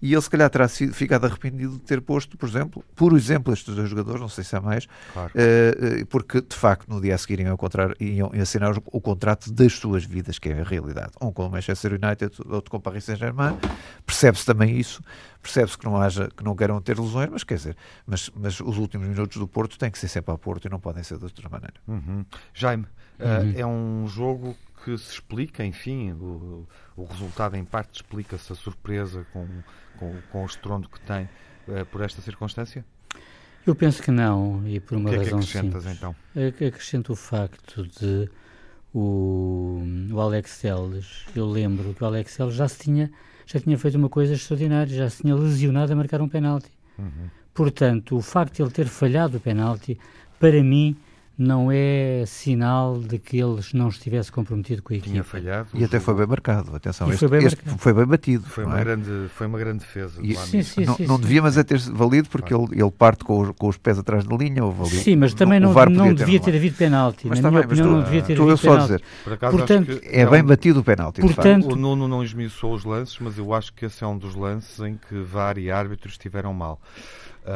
E 0.02 0.12
ele 0.12 0.20
se 0.20 0.28
calhar 0.28 0.50
terá 0.50 0.66
sido, 0.66 0.92
ficado 0.92 1.24
arrependido 1.24 1.74
de 1.74 1.80
ter 1.80 2.00
posto, 2.00 2.36
por 2.36 2.48
exemplo, 2.48 2.84
por 2.96 3.16
exemplo, 3.16 3.54
estes 3.54 3.74
dois 3.74 3.88
jogadores, 3.88 4.20
não 4.20 4.28
sei 4.28 4.42
se 4.42 4.56
há 4.56 4.60
mais, 4.60 4.88
claro. 5.12 5.32
uh, 5.32 6.06
porque 6.06 6.40
de 6.40 6.56
facto 6.56 6.88
no 6.88 7.00
dia 7.00 7.14
a 7.14 7.18
seguir 7.18 7.38
iam 7.38 7.54
encontrar 7.54 7.94
iam 8.02 8.30
assinar 8.40 8.74
o 8.76 9.00
contrato 9.00 9.52
das 9.52 9.72
suas 9.74 10.04
vidas, 10.04 10.38
que 10.38 10.48
é 10.48 10.60
a 10.60 10.64
realidade. 10.64 11.12
Um 11.20 11.32
com 11.32 11.46
o 11.46 11.50
Manchester 11.50 11.92
United, 11.92 12.36
outro 12.46 12.70
com 12.70 12.76
o 12.76 12.80
Paris 12.80 13.04
Saint-Germain. 13.04 13.56
Percebe-se 14.04 14.44
também 14.44 14.78
isso, 14.78 15.02
percebe-se 15.40 15.78
que 15.78 15.84
não 15.84 15.96
haja, 15.96 16.28
que 16.36 16.44
não 16.44 16.54
queiram 16.54 16.80
ter 16.80 16.98
lesões, 16.98 17.28
mas 17.30 17.44
quer 17.44 17.56
dizer, 17.56 17.76
mas, 18.06 18.30
mas 18.34 18.60
os 18.60 18.78
últimos 18.78 19.08
minutos 19.08 19.36
do 19.36 19.46
Porto 19.46 19.78
têm 19.78 19.90
que 19.90 19.98
ser 19.98 20.08
sempre 20.08 20.30
ao 20.30 20.38
Porto 20.38 20.66
e 20.66 20.68
não 20.70 20.80
podem 20.80 21.02
ser 21.02 21.18
de 21.18 21.24
outra 21.24 21.48
maneira. 21.48 21.74
Uhum. 21.86 22.24
Jaime, 22.52 22.86
uhum. 23.18 23.52
Uh, 23.52 23.58
é 23.60 23.66
um 23.66 24.06
jogo 24.06 24.56
que 24.84 24.96
se 24.98 25.12
explica, 25.12 25.64
enfim, 25.64 26.12
o, 26.12 26.66
o 26.96 27.04
resultado 27.04 27.56
em 27.56 27.64
parte 27.64 27.96
explica-se 27.96 28.52
a 28.52 28.56
surpresa 28.56 29.24
com, 29.32 29.46
com, 29.98 30.14
com 30.30 30.42
o 30.42 30.46
estrondo 30.46 30.88
que 30.88 31.00
tem 31.00 31.28
uh, 31.68 31.86
por 31.86 32.00
esta 32.00 32.20
circunstância? 32.20 32.84
Eu 33.66 33.74
penso 33.74 34.02
que 34.02 34.10
não, 34.10 34.66
e 34.66 34.80
por 34.80 34.96
uma 34.98 35.10
que 35.10 35.16
razão 35.16 35.38
é 35.38 35.42
que 35.42 35.48
simples. 35.48 35.86
então? 35.86 36.14
Acrescento 36.68 37.12
o 37.12 37.16
facto 37.16 37.86
de 37.86 38.28
o, 38.92 39.82
o 40.10 40.20
Alex 40.20 40.60
Telles, 40.60 41.24
eu 41.34 41.46
lembro 41.46 41.94
que 41.94 42.02
o 42.02 42.06
Alex 42.06 42.36
Telles 42.36 42.54
já, 42.54 42.68
se 42.68 42.78
tinha, 42.78 43.10
já 43.46 43.60
tinha 43.60 43.78
feito 43.78 43.96
uma 43.96 44.08
coisa 44.08 44.34
extraordinária, 44.34 44.94
já 44.94 45.08
se 45.08 45.22
tinha 45.22 45.34
lesionado 45.34 45.92
a 45.92 45.96
marcar 45.96 46.20
um 46.20 46.28
penalti. 46.28 46.70
Uhum. 46.98 47.30
Portanto, 47.54 48.16
o 48.16 48.22
facto 48.22 48.56
de 48.56 48.62
ele 48.62 48.70
ter 48.70 48.86
falhado 48.86 49.36
o 49.36 49.40
penalti, 49.40 49.98
para 50.40 50.62
mim, 50.62 50.96
não 51.36 51.70
é 51.72 52.24
sinal 52.26 52.98
de 52.98 53.18
que 53.18 53.38
eles 53.38 53.72
não 53.72 53.88
estivesse 53.88 54.30
comprometido 54.30 54.82
com 54.82 54.92
a 54.92 54.96
equipe. 54.96 55.10
Tinha 55.10 55.24
falhado. 55.24 55.68
E 55.74 55.84
até 55.84 55.98
foi 55.98 56.14
bem 56.14 56.26
marcado, 56.26 56.74
atenção, 56.74 57.08
este, 57.08 57.20
foi, 57.20 57.28
bem 57.28 57.46
este 57.46 57.56
marcado. 57.56 57.78
foi 57.78 57.92
bem 57.92 58.06
batido. 58.06 58.44
Foi 58.44 58.64
uma, 58.64 58.78
é? 58.78 58.84
grande, 58.84 59.28
foi 59.34 59.46
uma 59.46 59.58
grande 59.58 59.78
defesa. 59.78 60.20
E, 60.22 60.36
sim, 60.36 60.62
sim, 60.62 60.84
não, 60.84 60.96
sim, 60.96 61.06
não 61.06 61.18
devia, 61.18 61.42
mas 61.42 61.56
é 61.56 61.64
ter 61.64 61.78
valido, 61.78 62.28
porque 62.28 62.54
ele, 62.54 62.66
ele 62.72 62.90
parte 62.90 63.24
com 63.24 63.40
os, 63.40 63.50
com 63.56 63.68
os 63.68 63.76
pés 63.76 63.98
atrás 63.98 64.24
da 64.24 64.36
linha. 64.36 64.64
Ou 64.64 64.84
sim, 64.86 65.16
mas 65.16 65.34
também 65.34 65.58
não, 65.58 65.72
não 65.72 66.14
devia 66.14 66.38
ter, 66.38 66.54
havido 66.54 66.76
penalti. 66.76 67.26
Mas 67.26 67.40
Na 67.40 67.50
minha 67.50 67.62
opinião, 67.62 67.90
não 67.90 68.02
devia 68.02 68.22
ter 68.22 68.40
havido 68.40 68.56
só 68.56 68.76
dizer. 68.76 69.02
Portanto, 69.50 70.00
é 70.02 70.26
bem 70.26 70.44
batido 70.44 70.80
o 70.80 70.84
penalti. 70.84 71.20
Portanto, 71.20 71.72
o 71.72 71.76
Nuno 71.76 72.06
não 72.06 72.22
esmiuçou 72.22 72.74
os 72.74 72.84
lances, 72.84 73.18
mas 73.20 73.38
eu 73.38 73.52
acho 73.54 73.72
que 73.72 73.86
esse 73.86 74.04
é 74.04 74.06
um 74.06 74.18
dos 74.18 74.34
lances 74.34 74.78
em 74.80 74.96
que 74.96 75.20
VAR 75.20 75.58
e 75.58 75.70
árbitros 75.70 76.14
estiveram 76.14 76.52
mal. 76.52 76.80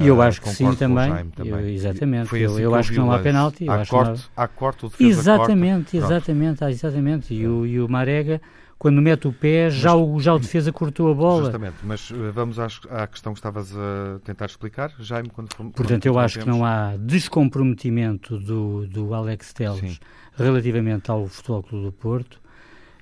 E 0.00 0.06
eu 0.08 0.20
acho 0.20 0.40
que 0.40 0.48
sim 0.48 0.74
também. 0.74 1.30
também. 1.30 1.52
Eu, 1.52 1.68
exatamente. 1.68 2.28
Foi 2.28 2.44
assim 2.44 2.54
eu, 2.56 2.70
eu 2.70 2.74
acho 2.74 2.90
que 2.90 2.98
não 2.98 3.12
há 3.12 3.18
penalti. 3.20 3.68
Há 3.68 3.86
corte, 3.86 4.10
não... 4.10 4.44
há 4.44 4.48
corte, 4.48 4.86
o 4.86 4.88
defesa 4.88 5.20
Exatamente, 5.20 5.92
corta. 5.92 6.14
exatamente, 6.14 6.64
ah, 6.64 6.70
exatamente. 6.70 7.34
E 7.34 7.46
o, 7.46 7.64
e 7.64 7.80
o 7.80 7.88
Marega, 7.88 8.40
quando 8.78 9.00
mete 9.00 9.28
o 9.28 9.32
pé, 9.32 9.70
já, 9.70 9.94
mas, 9.94 10.08
o, 10.08 10.20
já 10.20 10.34
o 10.34 10.38
defesa 10.40 10.72
cortou 10.72 11.10
a 11.10 11.14
bola. 11.14 11.44
Justamente, 11.44 11.76
mas 11.84 12.10
eh, 12.12 12.30
vamos 12.32 12.58
à, 12.58 12.66
à 12.90 13.06
questão 13.06 13.32
que 13.32 13.38
estavas 13.38 13.72
a 13.76 14.18
tentar 14.24 14.46
explicar, 14.46 14.92
Jaime, 14.98 15.30
quando 15.30 15.48
Portanto, 15.50 15.76
quando 15.76 16.06
eu 16.06 16.18
acho 16.18 16.40
que 16.40 16.46
não 16.46 16.64
há 16.64 16.96
descomprometimento 16.98 18.40
do, 18.40 18.88
do 18.88 19.14
Alex 19.14 19.52
Teles 19.52 20.00
relativamente 20.36 21.10
ao 21.10 21.26
Futebol 21.28 21.62
Clube 21.62 21.84
do 21.86 21.92
Porto. 21.92 22.40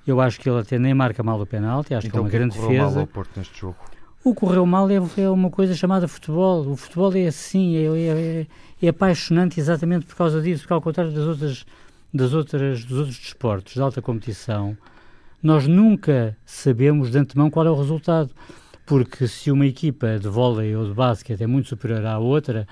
Eu 0.06 0.20
acho 0.20 0.38
que 0.38 0.50
ele 0.50 0.60
até 0.60 0.78
nem 0.78 0.92
marca 0.92 1.22
mal 1.22 1.40
o 1.40 1.46
penalti, 1.46 1.94
acho 1.94 2.06
então, 2.06 2.10
que 2.10 2.16
é 2.18 2.20
uma 2.20 2.30
grande 2.30 2.54
defesa. 2.54 2.90
Mal 2.90 3.00
ao 3.00 3.06
Porto 3.06 3.38
neste 3.38 3.58
jogo? 3.58 3.78
O 4.24 4.34
correu 4.34 4.64
mal 4.64 4.88
é, 4.90 4.94
é, 5.18 5.28
uma 5.28 5.50
coisa 5.50 5.74
chamada 5.74 6.08
futebol. 6.08 6.66
O 6.66 6.76
futebol 6.76 7.14
é 7.14 7.26
assim, 7.26 7.76
é, 7.76 7.84
é, 7.84 8.46
é, 8.80 8.88
apaixonante 8.88 9.60
exatamente 9.60 10.06
por 10.06 10.16
causa 10.16 10.40
disso, 10.40 10.62
porque 10.62 10.72
ao 10.72 10.80
contrário 10.80 11.12
das 11.12 11.24
outras, 11.26 11.66
das 12.12 12.32
outras, 12.32 12.86
dos 12.86 12.98
outros 13.00 13.18
desportos 13.18 13.74
de 13.74 13.82
alta 13.82 14.00
competição, 14.00 14.74
nós 15.42 15.66
nunca 15.66 16.34
sabemos 16.46 17.10
de 17.10 17.18
antemão 17.18 17.50
qual 17.50 17.66
é 17.66 17.70
o 17.70 17.76
resultado. 17.76 18.30
Porque 18.86 19.28
se 19.28 19.50
uma 19.50 19.66
equipa 19.66 20.18
de 20.18 20.26
vôlei 20.26 20.74
ou 20.74 20.86
de 20.86 20.94
basquete 20.94 21.42
é 21.42 21.46
muito 21.46 21.68
superior 21.68 22.06
à 22.06 22.18
outra, 22.18 22.66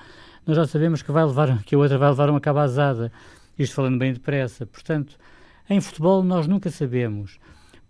nós 0.47 0.57
já 0.57 0.65
sabemos 0.65 1.03
que, 1.03 1.11
vai 1.11 1.23
levar, 1.23 1.61
que 1.61 1.75
a 1.75 1.77
outra 1.77 1.99
vai 1.99 2.09
levar 2.09 2.31
uma 2.31 2.41
cabazada. 2.41 3.11
Isto 3.59 3.75
falando 3.75 3.99
bem 3.99 4.11
depressa. 4.11 4.65
Portanto, 4.65 5.19
em 5.69 5.79
futebol 5.79 6.23
nós 6.23 6.47
nunca 6.47 6.71
sabemos. 6.71 7.37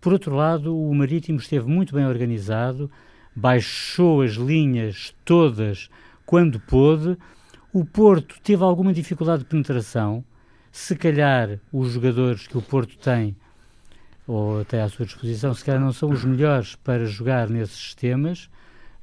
Por 0.02 0.12
outro 0.12 0.36
lado, 0.36 0.78
o 0.78 0.94
Marítimo 0.94 1.38
esteve 1.38 1.66
muito 1.66 1.94
bem 1.94 2.06
organizado, 2.06 2.90
baixou 3.34 4.22
as 4.22 4.32
linhas 4.32 5.14
todas 5.24 5.90
quando 6.24 6.60
pôde. 6.60 7.16
O 7.72 7.84
Porto 7.84 8.36
teve 8.42 8.62
alguma 8.62 8.92
dificuldade 8.92 9.42
de 9.42 9.48
penetração. 9.48 10.24
Se 10.70 10.94
calhar 10.96 11.58
os 11.72 11.92
jogadores 11.92 12.46
que 12.46 12.58
o 12.58 12.62
Porto 12.62 12.96
tem, 12.98 13.36
ou 14.26 14.60
até 14.60 14.82
à 14.82 14.88
sua 14.88 15.06
disposição, 15.06 15.54
se 15.54 15.64
calhar 15.64 15.80
não 15.80 15.92
são 15.92 16.10
os 16.10 16.24
melhores 16.24 16.74
para 16.76 17.04
jogar 17.04 17.48
nesses 17.48 17.76
sistemas, 17.76 18.48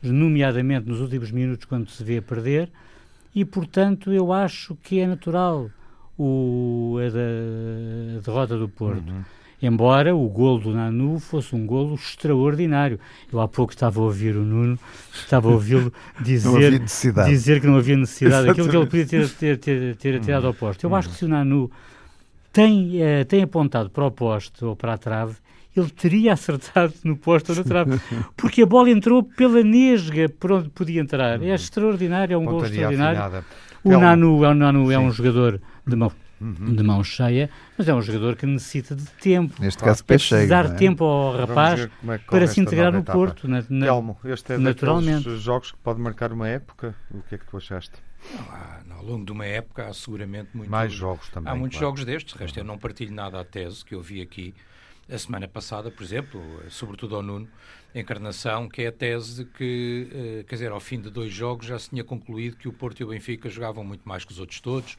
nomeadamente 0.02 0.90
nos 0.90 1.00
últimos 1.00 1.32
minutos 1.32 1.66
quando 1.66 1.90
se 1.90 2.04
vê 2.04 2.18
a 2.18 2.22
perder, 2.22 2.70
e 3.34 3.46
portanto 3.46 4.12
eu 4.12 4.34
acho 4.34 4.76
que 4.76 5.00
é 5.00 5.08
natural 5.08 5.70
o, 6.18 6.98
a, 7.00 8.18
a, 8.18 8.22
derrota 8.22 8.58
do 8.58 8.68
Porto. 8.68 9.10
Uhum 9.10 9.24
embora 9.62 10.16
o 10.16 10.28
golo 10.28 10.60
do 10.60 10.74
Nanu 10.74 11.20
fosse 11.20 11.56
um 11.56 11.66
golo 11.66 11.96
extraordinário. 11.96 13.00
Eu 13.32 13.40
há 13.40 13.48
pouco 13.48 13.74
estava 13.74 14.00
a 14.00 14.04
ouvir 14.04 14.36
o 14.36 14.44
Nuno, 14.44 14.80
estava 15.14 15.50
a 15.50 15.52
ouvi-lo 15.52 15.94
dizer, 16.22 16.80
dizer 17.26 17.62
que 17.62 17.68
não 17.68 17.78
havia 17.78 17.98
necessidade, 17.98 18.50
aquilo 18.50 18.70
que 18.70 18.76
ele 18.76 18.86
podia 18.86 19.06
ter, 19.06 19.30
ter, 19.30 19.58
ter, 19.58 19.96
ter 19.96 20.16
atirado 20.18 20.48
ao 20.48 20.54
poste. 20.54 20.84
Eu 20.84 20.96
acho 20.96 21.10
que 21.10 21.16
se 21.16 21.26
o 21.26 21.28
Nanu 21.28 21.72
tem, 22.52 23.02
eh, 23.02 23.24
tem 23.24 23.44
apontado 23.44 23.90
para 23.90 24.06
o 24.06 24.12
poste 24.12 24.66
ou 24.66 24.76
para 24.76 24.94
a 24.94 24.98
trave, 24.98 25.36
ele 25.76 25.90
teria 25.90 26.34
acertado 26.34 26.94
no 27.04 27.16
poste 27.16 27.52
ou 27.52 27.58
na 27.58 27.64
trave, 27.64 28.00
porque 28.36 28.64
a 28.64 28.66
bola 28.66 28.90
entrou 28.90 29.24
pela 29.24 29.64
nesga 29.64 30.28
por 30.28 30.52
onde 30.52 30.70
podia 30.70 31.00
entrar. 31.00 31.42
É 31.42 31.54
extraordinário, 31.54 32.34
é 32.34 32.38
um 32.38 32.46
gol 32.46 32.66
extraordinário. 32.66 33.44
O 33.84 33.98
Nanu, 33.98 34.42
o 34.42 34.54
Nanu 34.54 34.92
é 34.92 35.00
um 35.00 35.12
jogador 35.12 35.62
de 35.88 35.96
mão 35.96 36.12
uhum. 36.42 36.74
de 36.76 36.84
mão 36.84 37.04
cheia, 37.04 37.50
mas 37.78 37.88
é 37.88 37.94
um 37.94 38.02
jogador 38.02 38.36
que 38.36 38.46
necessita 38.46 38.96
de 38.96 39.06
tempo. 39.06 39.62
Neste 39.62 39.78
claro. 39.78 39.94
caso, 39.94 40.06
pé 40.06 40.18
cheio. 40.18 40.50
dar 40.50 40.66
é? 40.66 40.74
tempo 40.74 41.04
ao 41.04 41.38
rapaz 41.38 41.82
é 41.82 42.18
para 42.18 42.48
se 42.48 42.60
integrar 42.60 42.92
no 42.92 43.00
etapa. 43.00 43.18
Porto. 43.18 43.48
Na, 43.48 43.64
na, 43.70 43.86
Telmo, 43.86 44.18
este 44.26 44.54
é 44.54 44.58
naturalmente. 44.58 45.30
jogos 45.38 45.72
que 45.72 45.78
pode 45.78 46.00
marcar 46.02 46.34
uma 46.34 46.48
época. 46.48 46.96
O 47.12 47.22
que 47.22 47.36
é 47.36 47.38
que 47.38 47.46
tu 47.46 47.58
achaste? 47.58 47.94
Não, 48.86 48.98
ao 48.98 49.04
longo 49.04 49.26
de 49.26 49.32
uma 49.32 49.46
época 49.46 49.88
há 49.88 49.94
seguramente 49.94 50.50
muito, 50.54 50.70
mais 50.70 50.92
jogos 50.92 51.30
também. 51.30 51.52
Há 51.52 51.56
muitos 51.56 51.78
claro. 51.78 51.96
jogos 51.96 52.06
destes. 52.06 52.34
De 52.34 52.40
resto, 52.40 52.58
eu 52.60 52.64
não 52.64 52.78
partilho 52.78 53.14
nada 53.14 53.40
à 53.40 53.46
tese 53.46 53.84
que 53.84 53.96
eu 53.96 54.02
vi 54.02 54.22
aqui 54.22 54.54
a 55.10 55.18
semana 55.18 55.48
passada, 55.48 55.92
por 55.92 56.04
exemplo, 56.04 56.42
sobretudo 56.70 57.16
ao 57.16 57.22
Nuno, 57.22 57.48
Encarnação, 57.94 58.70
que 58.70 58.84
é 58.84 58.88
a 58.88 58.92
tese 58.92 59.44
de 59.44 59.52
que, 59.52 60.08
eh, 60.14 60.44
quer 60.48 60.56
dizer, 60.56 60.72
ao 60.72 60.80
fim 60.80 61.02
de 61.02 61.10
dois 61.10 61.34
jogos 61.34 61.66
já 61.66 61.78
se 61.78 61.90
tinha 61.90 62.04
concluído 62.04 62.56
que 62.56 62.70
o 62.70 62.72
Porto 62.72 63.02
e 63.02 63.04
o 63.04 63.08
Benfica 63.08 63.50
jogavam 63.50 63.84
muito 63.84 64.08
mais 64.08 64.24
que 64.24 64.32
os 64.32 64.40
outros 64.40 64.62
todos 64.62 64.96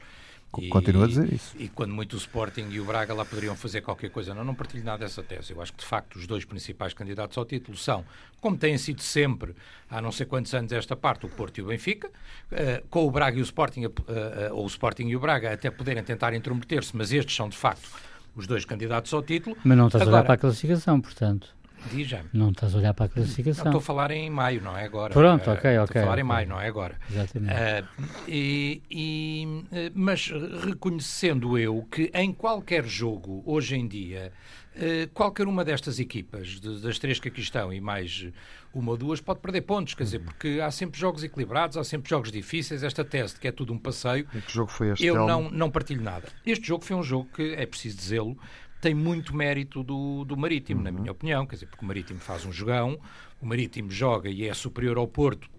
Continua 0.69 1.05
a 1.05 1.07
dizer 1.07 1.33
isso. 1.33 1.55
E 1.57 1.67
quando 1.67 1.93
muito 1.93 2.13
o 2.13 2.17
Sporting 2.17 2.67
e 2.69 2.79
o 2.79 2.85
Braga 2.85 3.13
lá 3.13 3.25
poderiam 3.25 3.55
fazer 3.55 3.81
qualquer 3.81 4.09
coisa. 4.11 4.33
Não, 4.33 4.43
não 4.43 4.53
partilho 4.53 4.83
nada 4.83 5.03
dessa 5.03 5.23
tese. 5.23 5.51
Eu 5.51 5.61
acho 5.61 5.73
que, 5.73 5.79
de 5.79 5.85
facto, 5.85 6.15
os 6.15 6.27
dois 6.27 6.45
principais 6.45 6.93
candidatos 6.93 7.37
ao 7.37 7.45
título 7.45 7.75
são, 7.75 8.05
como 8.39 8.55
têm 8.55 8.77
sido 8.77 9.01
sempre, 9.01 9.55
há 9.89 9.99
não 9.99 10.11
sei 10.11 10.25
quantos 10.25 10.53
anos 10.53 10.71
esta 10.71 10.95
parte, 10.95 11.25
o 11.25 11.29
Porto 11.29 11.57
e 11.57 11.61
o 11.61 11.65
Benfica, 11.65 12.07
uh, 12.07 12.87
com 12.89 13.07
o 13.07 13.11
Braga 13.11 13.37
e 13.37 13.41
o 13.41 13.43
Sporting, 13.43 13.85
uh, 13.85 13.89
uh, 13.89 14.53
ou 14.53 14.63
o 14.63 14.67
Sporting 14.67 15.07
e 15.07 15.15
o 15.15 15.19
Braga, 15.19 15.51
até 15.51 15.71
poderem 15.71 16.03
tentar 16.03 16.33
intrometer-se, 16.33 16.95
mas 16.95 17.11
estes 17.11 17.35
são, 17.35 17.49
de 17.49 17.57
facto, 17.57 17.89
os 18.35 18.45
dois 18.45 18.63
candidatos 18.63 19.13
ao 19.13 19.23
título. 19.23 19.57
Mas 19.63 19.77
não 19.77 19.87
estás 19.87 20.03
Agora, 20.03 20.17
a 20.17 20.19
olhar 20.19 20.25
para 20.25 20.35
a 20.35 20.37
classificação, 20.37 21.01
portanto. 21.01 21.49
Diz-me. 21.91 22.23
Não 22.33 22.51
estás 22.51 22.73
a 22.73 22.77
olhar 22.77 22.93
para 22.93 23.05
a 23.05 23.09
classificação. 23.09 23.65
Estou 23.65 23.79
a 23.79 23.81
falar 23.81 24.11
em 24.11 24.29
maio, 24.29 24.61
não 24.61 24.77
é 24.77 24.85
agora. 24.85 25.13
Pronto, 25.13 25.49
ok, 25.51 25.77
ok. 25.77 25.83
Estou 25.83 25.83
a 25.83 26.03
falar 26.03 26.13
okay. 26.13 26.23
em 26.23 26.27
maio, 26.27 26.47
não 26.47 26.59
é 26.59 26.67
agora. 26.67 26.99
Exatamente. 27.09 27.53
Uh, 27.53 28.03
e, 28.27 28.81
e, 28.89 29.91
mas 29.93 30.31
reconhecendo 30.65 31.57
eu 31.57 31.85
que 31.91 32.11
em 32.13 32.31
qualquer 32.31 32.85
jogo, 32.85 33.43
hoje 33.45 33.75
em 33.75 33.87
dia, 33.87 34.31
uh, 34.75 35.09
qualquer 35.13 35.47
uma 35.47 35.63
destas 35.63 35.99
equipas, 35.99 36.59
de, 36.59 36.81
das 36.81 36.99
três 36.99 37.19
que 37.19 37.27
aqui 37.27 37.41
estão 37.41 37.73
e 37.73 37.79
mais 37.79 38.27
uma 38.73 38.91
ou 38.91 38.97
duas, 38.97 39.21
pode 39.21 39.39
perder 39.39 39.61
pontos, 39.61 39.93
quer 39.93 40.03
dizer, 40.03 40.17
uhum. 40.17 40.25
porque 40.25 40.59
há 40.61 40.71
sempre 40.71 40.99
jogos 40.99 41.23
equilibrados, 41.23 41.77
há 41.77 41.83
sempre 41.83 42.09
jogos 42.09 42.31
difíceis. 42.31 42.81
Esta 42.81 43.05
tese 43.05 43.35
de 43.35 43.39
que 43.39 43.47
é 43.47 43.51
tudo 43.51 43.71
um 43.71 43.77
passeio. 43.77 44.27
E 44.33 44.41
que 44.41 44.51
jogo 44.51 44.71
foi 44.71 44.89
este? 44.91 45.05
Eu 45.05 45.27
não, 45.27 45.49
não 45.49 45.69
partilho 45.69 46.01
nada. 46.01 46.27
Este 46.45 46.67
jogo 46.67 46.83
foi 46.83 46.95
um 46.95 47.03
jogo 47.03 47.29
que, 47.33 47.53
é 47.53 47.65
preciso 47.65 47.97
dizê-lo, 47.97 48.37
tem 48.83 48.93
muito 48.93 49.33
mérito 49.33 49.81
do, 49.81 50.25
do 50.25 50.35
Marítimo, 50.35 50.79
uhum. 50.79 50.83
na 50.83 50.91
minha 50.91 51.09
opinião, 51.09 51.45
quer 51.45 51.55
dizer, 51.55 51.67
porque 51.67 51.85
o 51.85 51.87
Marítimo 51.87 52.19
faz 52.19 52.45
um 52.45 52.51
jogão, 52.51 52.99
o 53.41 53.45
Marítimo 53.45 53.89
joga 53.89 54.29
e 54.29 54.45
é 54.45 54.53
superior 54.53 54.97
ao 54.97 55.07
Porto 55.07 55.49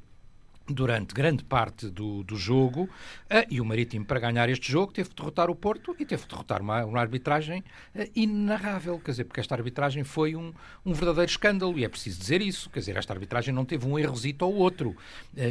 durante 0.66 1.14
grande 1.14 1.44
parte 1.44 1.88
do, 1.88 2.22
do 2.22 2.36
jogo 2.36 2.84
uh, 2.84 3.46
e 3.50 3.60
o 3.60 3.64
Marítimo 3.64 4.04
para 4.04 4.18
ganhar 4.18 4.48
este 4.48 4.70
jogo 4.70 4.92
teve 4.92 5.10
de 5.10 5.14
derrotar 5.14 5.50
o 5.50 5.54
Porto 5.54 5.94
e 5.98 6.04
teve 6.04 6.22
de 6.22 6.28
derrotar 6.28 6.62
uma, 6.62 6.84
uma 6.84 7.00
arbitragem 7.00 7.60
uh, 7.94 8.10
inenarrável, 8.14 8.98
quer 8.98 9.10
dizer, 9.10 9.24
porque 9.24 9.40
esta 9.40 9.54
arbitragem 9.54 10.04
foi 10.04 10.34
um, 10.34 10.52
um 10.84 10.92
verdadeiro 10.92 11.30
escândalo 11.30 11.78
e 11.78 11.84
é 11.84 11.88
preciso 11.88 12.18
dizer 12.18 12.40
isso, 12.40 12.70
quer 12.70 12.80
dizer, 12.80 12.96
esta 12.96 13.12
arbitragem 13.12 13.52
não 13.52 13.64
teve 13.64 13.86
um 13.86 13.98
errosito 13.98 14.44
ou 14.44 14.54
outro, 14.54 14.90
uh, 14.90 14.96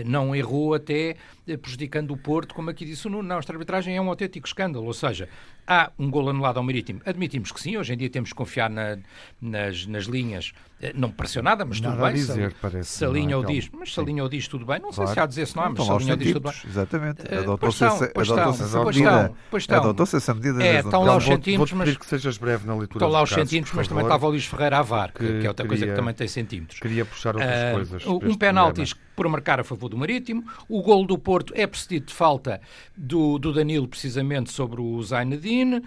não 0.06 0.36
errou 0.36 0.74
até 0.74 1.16
prejudicando 1.62 2.12
o 2.12 2.18
Porto, 2.18 2.56
como 2.56 2.70
aqui 2.70 2.86
disse 2.86 3.06
o 3.08 3.10
Nuno, 3.10 3.28
não, 3.28 3.38
esta 3.38 3.52
arbitragem 3.52 3.96
é 3.96 4.02
um 4.02 4.10
autêntico 4.10 4.48
escândalo, 4.48 4.86
ou 4.86 4.94
seja, 4.94 5.28
há 5.68 5.92
um 5.98 6.10
gol 6.10 6.30
anulado 6.30 6.58
ao 6.58 6.64
Marítimo, 6.64 7.02
admitimos 7.06 7.52
que 7.52 7.60
sim, 7.60 7.78
hoje 7.78 7.94
em 7.94 7.98
dia 7.98 8.10
temos 8.10 8.30
que 8.30 8.36
confiar 8.36 8.70
na, 8.70 8.98
nas, 9.42 9.86
nas 9.86 10.06
linhas 10.06 10.54
eh, 10.84 10.92
não 10.94 11.08
me 11.08 11.14
pareceu 11.14 11.42
nada, 11.42 11.64
mas 11.64 11.80
nada 11.80 11.96
tudo 11.96 12.06
bem. 12.06 12.14
Dizer, 12.14 12.52
se, 12.52 12.58
parece, 12.58 12.90
se 12.90 13.06
a 13.06 13.08
linha 13.08 13.38
o 13.38 13.46
diz, 13.46 13.70
mas 13.72 13.94
se 13.94 14.00
a 14.00 14.04
linha 14.04 14.26
o 14.26 14.28
diz, 14.28 14.50
tudo 14.50 14.66
bem. 14.66 14.80
Não 14.80 14.92
sei 14.92 15.08
se 15.08 15.18
há 15.18 15.24
a 15.24 15.26
dizer 15.26 15.48
se 15.48 15.56
não 15.56 15.64
há, 15.64 15.70
mas 15.70 15.86
se 15.86 15.92
a 15.92 15.96
linha 15.96 16.14
o 16.14 16.18
diz, 16.18 16.34
tudo 16.34 16.50
bem. 16.50 16.60
Exatamente. 16.68 17.34
Adotou-se 17.34 17.86
essa, 17.86 18.12
medida. 18.84 19.32
Adotou-se 19.70 20.18
essa 20.18 20.34
medida. 20.34 20.62
É, 20.62 20.80
estão 20.80 21.04
lá 21.04 21.16
os 21.16 21.24
centímetros, 21.24 21.72
mas... 21.72 21.96
que 21.96 22.06
sejas 22.06 22.38
breve 22.38 22.68
na 22.68 22.76
leitura 22.76 22.98
Estão 22.98 23.10
lá 23.10 23.24
os 23.24 23.30
centímetros, 23.30 23.74
mas 23.74 23.88
também 23.88 24.04
estava 24.04 24.26
o 24.26 24.30
Luís 24.30 24.46
Ferreira 24.46 24.80
a 24.80 24.82
VAR, 24.82 25.14
que, 25.14 25.46
é 25.46 25.48
outra 25.48 25.66
coisa 25.66 25.88
que 25.88 25.94
também 25.94 26.14
tem 26.14 26.28
centímetros. 26.28 26.82
Queria 26.82 27.06
puxar 27.06 27.36
outras 27.36 27.54
eh, 27.54 27.72
coisas. 27.74 28.06
Um 28.06 28.36
penalti 28.36 28.84
por 29.16 29.28
marcar 29.28 29.60
a 29.60 29.64
favor 29.64 29.90
do 29.90 29.98
Marítimo. 29.98 30.44
O 30.68 30.82
gol 30.82 31.06
do 31.06 31.18
Porto 31.18 31.54
é 31.56 31.66
precedido 31.68 32.08
de 32.08 32.14
falta 32.14 32.62
do, 32.96 33.38
do 33.38 33.54
Danilo, 33.54 33.88
precisamente, 33.88 34.52
sobre 34.52 34.82
o 34.82 35.02
Zainadine. 35.02 35.84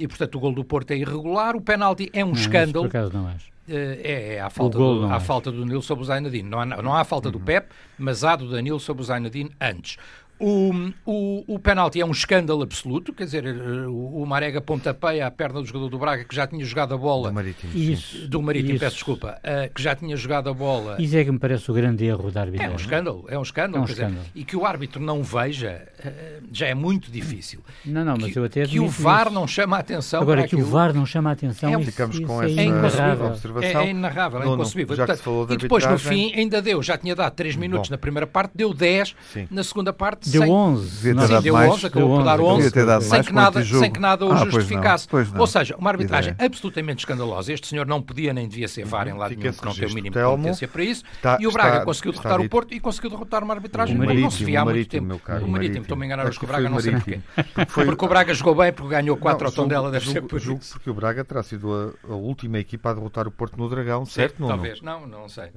e, 0.00 0.08
portanto, 0.08 0.36
o 0.36 0.40
gol 0.40 0.52
do 0.52 0.64
Porto 0.64 0.90
é 0.90 0.96
irregular. 0.96 1.56
O 1.56 1.60
penalti 1.60 2.10
é 2.12 2.24
um 2.24 2.32
escândalo. 2.32 2.88
Por 2.88 2.96
acaso 2.96 3.12
não 3.12 3.28
acho. 3.28 3.52
Eh, 3.68 4.00
é, 4.02 4.34
é 4.34 4.40
a 4.40 4.50
falta, 4.50 4.76
do, 4.76 5.04
a 5.04 5.20
falta 5.20 5.52
do 5.52 5.60
Danilo 5.60 5.82
sobre 5.82 6.02
o 6.02 6.04
Zainadine. 6.04 6.48
Não 6.48 6.60
há, 6.60 6.66
não 6.66 6.94
há 6.94 7.04
falta 7.04 7.28
uhum. 7.28 7.32
do 7.32 7.40
Pep, 7.40 7.68
mas 7.96 8.24
há 8.24 8.34
do 8.34 8.50
Danilo 8.50 8.80
sobre 8.80 9.02
o 9.02 9.06
Zainadine 9.06 9.50
antes. 9.60 9.96
O, 10.42 10.92
o, 11.06 11.54
o 11.54 11.58
penalti 11.58 12.00
é 12.00 12.04
um 12.04 12.10
escândalo 12.10 12.62
absoluto, 12.62 13.12
quer 13.12 13.24
dizer, 13.24 13.46
eh, 13.46 13.86
o, 13.86 14.22
o 14.22 14.26
Marega 14.26 14.60
pontapeia 14.60 15.26
a 15.26 15.30
perna 15.30 15.60
do 15.60 15.66
jogador 15.66 15.88
do 15.88 15.98
Braga 15.98 16.24
que 16.24 16.34
já 16.34 16.46
tinha 16.46 16.64
jogado 16.64 16.94
a 16.94 16.98
bola. 16.98 17.28
Do 17.28 17.34
Marítimo. 17.34 17.72
Isso, 17.74 18.26
do 18.28 18.42
Marítimo, 18.42 18.72
isso. 18.72 18.80
peço 18.80 18.96
desculpa. 18.96 19.38
Uh, 19.38 19.72
que 19.72 19.80
já 19.80 19.94
tinha 19.94 20.16
jogado 20.16 20.50
a 20.50 20.54
bola. 20.54 20.96
Isso 20.98 21.16
é 21.16 21.24
que 21.24 21.30
me 21.30 21.38
parece 21.38 21.70
o 21.70 21.74
grande 21.74 22.04
erro 22.04 22.30
da 22.30 22.40
arbitragem. 22.40 22.72
É 22.72 22.76
um 22.76 22.80
escândalo, 22.80 23.24
é 23.28 23.38
um 23.38 23.42
escândalo. 23.42 23.76
É 23.76 23.80
um 23.80 23.84
escândalo. 23.84 24.14
Dizer, 24.14 24.30
e 24.34 24.44
que 24.44 24.56
o 24.56 24.66
árbitro 24.66 25.00
não 25.00 25.22
veja 25.22 25.86
uh, 26.04 26.46
já 26.52 26.66
é 26.66 26.74
muito 26.74 27.10
difícil. 27.10 27.60
Não, 27.84 28.04
não, 28.04 28.16
mas 28.20 28.32
que, 28.32 28.38
eu 28.38 28.44
até 28.44 28.66
Que 28.66 28.80
o 28.80 28.88
VAR 28.88 29.26
isso. 29.26 29.34
não 29.34 29.46
chama 29.46 29.76
a 29.76 29.80
atenção. 29.80 30.22
Agora, 30.22 30.46
que 30.46 30.56
o 30.56 30.64
VAR 30.64 30.92
não 30.92 31.06
chama 31.06 31.30
a 31.30 31.32
atenção. 31.34 31.72
É, 31.72 31.80
isso, 31.80 31.90
ficamos 31.90 32.18
com 32.18 32.44
isso 32.44 32.60
essa 32.86 33.02
é 33.02 33.12
observação. 33.14 33.80
É, 33.80 33.86
é 33.86 33.90
inarrável, 33.90 34.42
é 34.42 34.46
inconcebível. 34.46 34.96
Já 34.96 35.06
Portanto, 35.06 35.52
e 35.52 35.56
depois, 35.56 35.86
no 35.86 35.98
fim, 35.98 36.32
ainda 36.34 36.60
deu, 36.60 36.82
já 36.82 36.96
tinha 36.98 37.14
dado 37.14 37.32
3 37.32 37.56
minutos 37.56 37.88
Bom. 37.88 37.94
na 37.94 37.98
primeira 37.98 38.26
parte, 38.26 38.52
deu 38.54 38.74
10 38.74 39.14
Sim. 39.32 39.48
na 39.50 39.62
segunda 39.62 39.92
parte. 39.92 40.31
Deu 40.32 40.50
11 40.50 41.02
devia 41.02 41.14
ter 41.14 41.28
dado 41.28 41.52
mais, 41.52 41.72
11, 41.72 41.86
acabou 41.86 42.16
por 42.16 42.24
dar 42.24 42.40
11, 42.40 42.62
sem 42.62 43.22
que, 43.22 43.32
nada, 43.32 43.64
sem 43.64 43.90
que 43.90 44.00
nada 44.00 44.26
o 44.26 44.32
ah, 44.32 44.36
justificasse. 44.36 45.08
Pois 45.08 45.26
não, 45.26 45.32
pois 45.32 45.40
Ou 45.40 45.46
seja, 45.46 45.76
uma 45.76 45.90
arbitragem 45.90 46.34
absolutamente 46.38 47.00
escandalosa. 47.00 47.52
Este 47.52 47.66
senhor 47.66 47.86
não 47.86 48.00
podia 48.00 48.32
nem 48.32 48.48
devia 48.48 48.68
ser 48.68 48.84
VAR 48.84 49.08
em 49.08 49.12
lado 49.12 49.34
nenhum, 49.34 49.52
porque 49.52 49.66
não 49.66 49.74
tem 49.74 49.86
o 49.86 49.94
mínimo 49.94 50.14
de 50.14 50.22
competência 50.22 50.68
para 50.68 50.84
isso. 50.84 51.04
Está, 51.14 51.38
e 51.40 51.46
o 51.46 51.52
Braga 51.52 51.76
está, 51.76 51.84
conseguiu 51.84 52.12
derrotar 52.12 52.40
o 52.40 52.48
Porto 52.48 52.74
e 52.74 52.80
conseguiu 52.80 53.10
derrotar 53.10 53.44
uma 53.44 53.54
arbitragem 53.54 53.98
que 53.98 54.14
não 54.14 54.30
se 54.30 54.44
via 54.44 54.60
há 54.60 54.64
muito 54.64 54.88
tempo. 54.88 55.20
O 55.42 55.48
Marítimo, 55.48 55.82
estou-me 55.82 56.04
a 56.04 56.06
enganar 56.06 56.26
hoje 56.26 56.38
com 56.38 56.46
o 56.46 56.48
Braga, 56.48 56.68
não 56.68 56.80
sei 56.80 56.92
porquê. 56.92 57.20
Porque 57.66 58.04
o 58.04 58.08
Braga 58.08 58.34
jogou 58.34 58.54
bem, 58.54 58.72
porque 58.72 58.90
ganhou 58.90 59.16
4 59.16 59.46
ao 59.46 59.52
Tondela, 59.52 59.90
deve 59.90 60.08
ser 60.08 60.22
por 60.22 60.40
isso. 60.40 60.72
Porque 60.72 60.90
o 60.90 60.94
Braga 60.94 61.24
terá 61.24 61.42
sido 61.42 61.96
a 62.08 62.14
última 62.14 62.58
equipa 62.58 62.90
a 62.90 62.94
derrotar 62.94 63.26
o 63.26 63.30
Porto 63.30 63.56
no 63.56 63.68
Dragão, 63.68 64.04
certo? 64.04 64.46
Talvez, 64.46 64.80
não, 64.80 65.06
não 65.06 65.28
sei. 65.28 65.50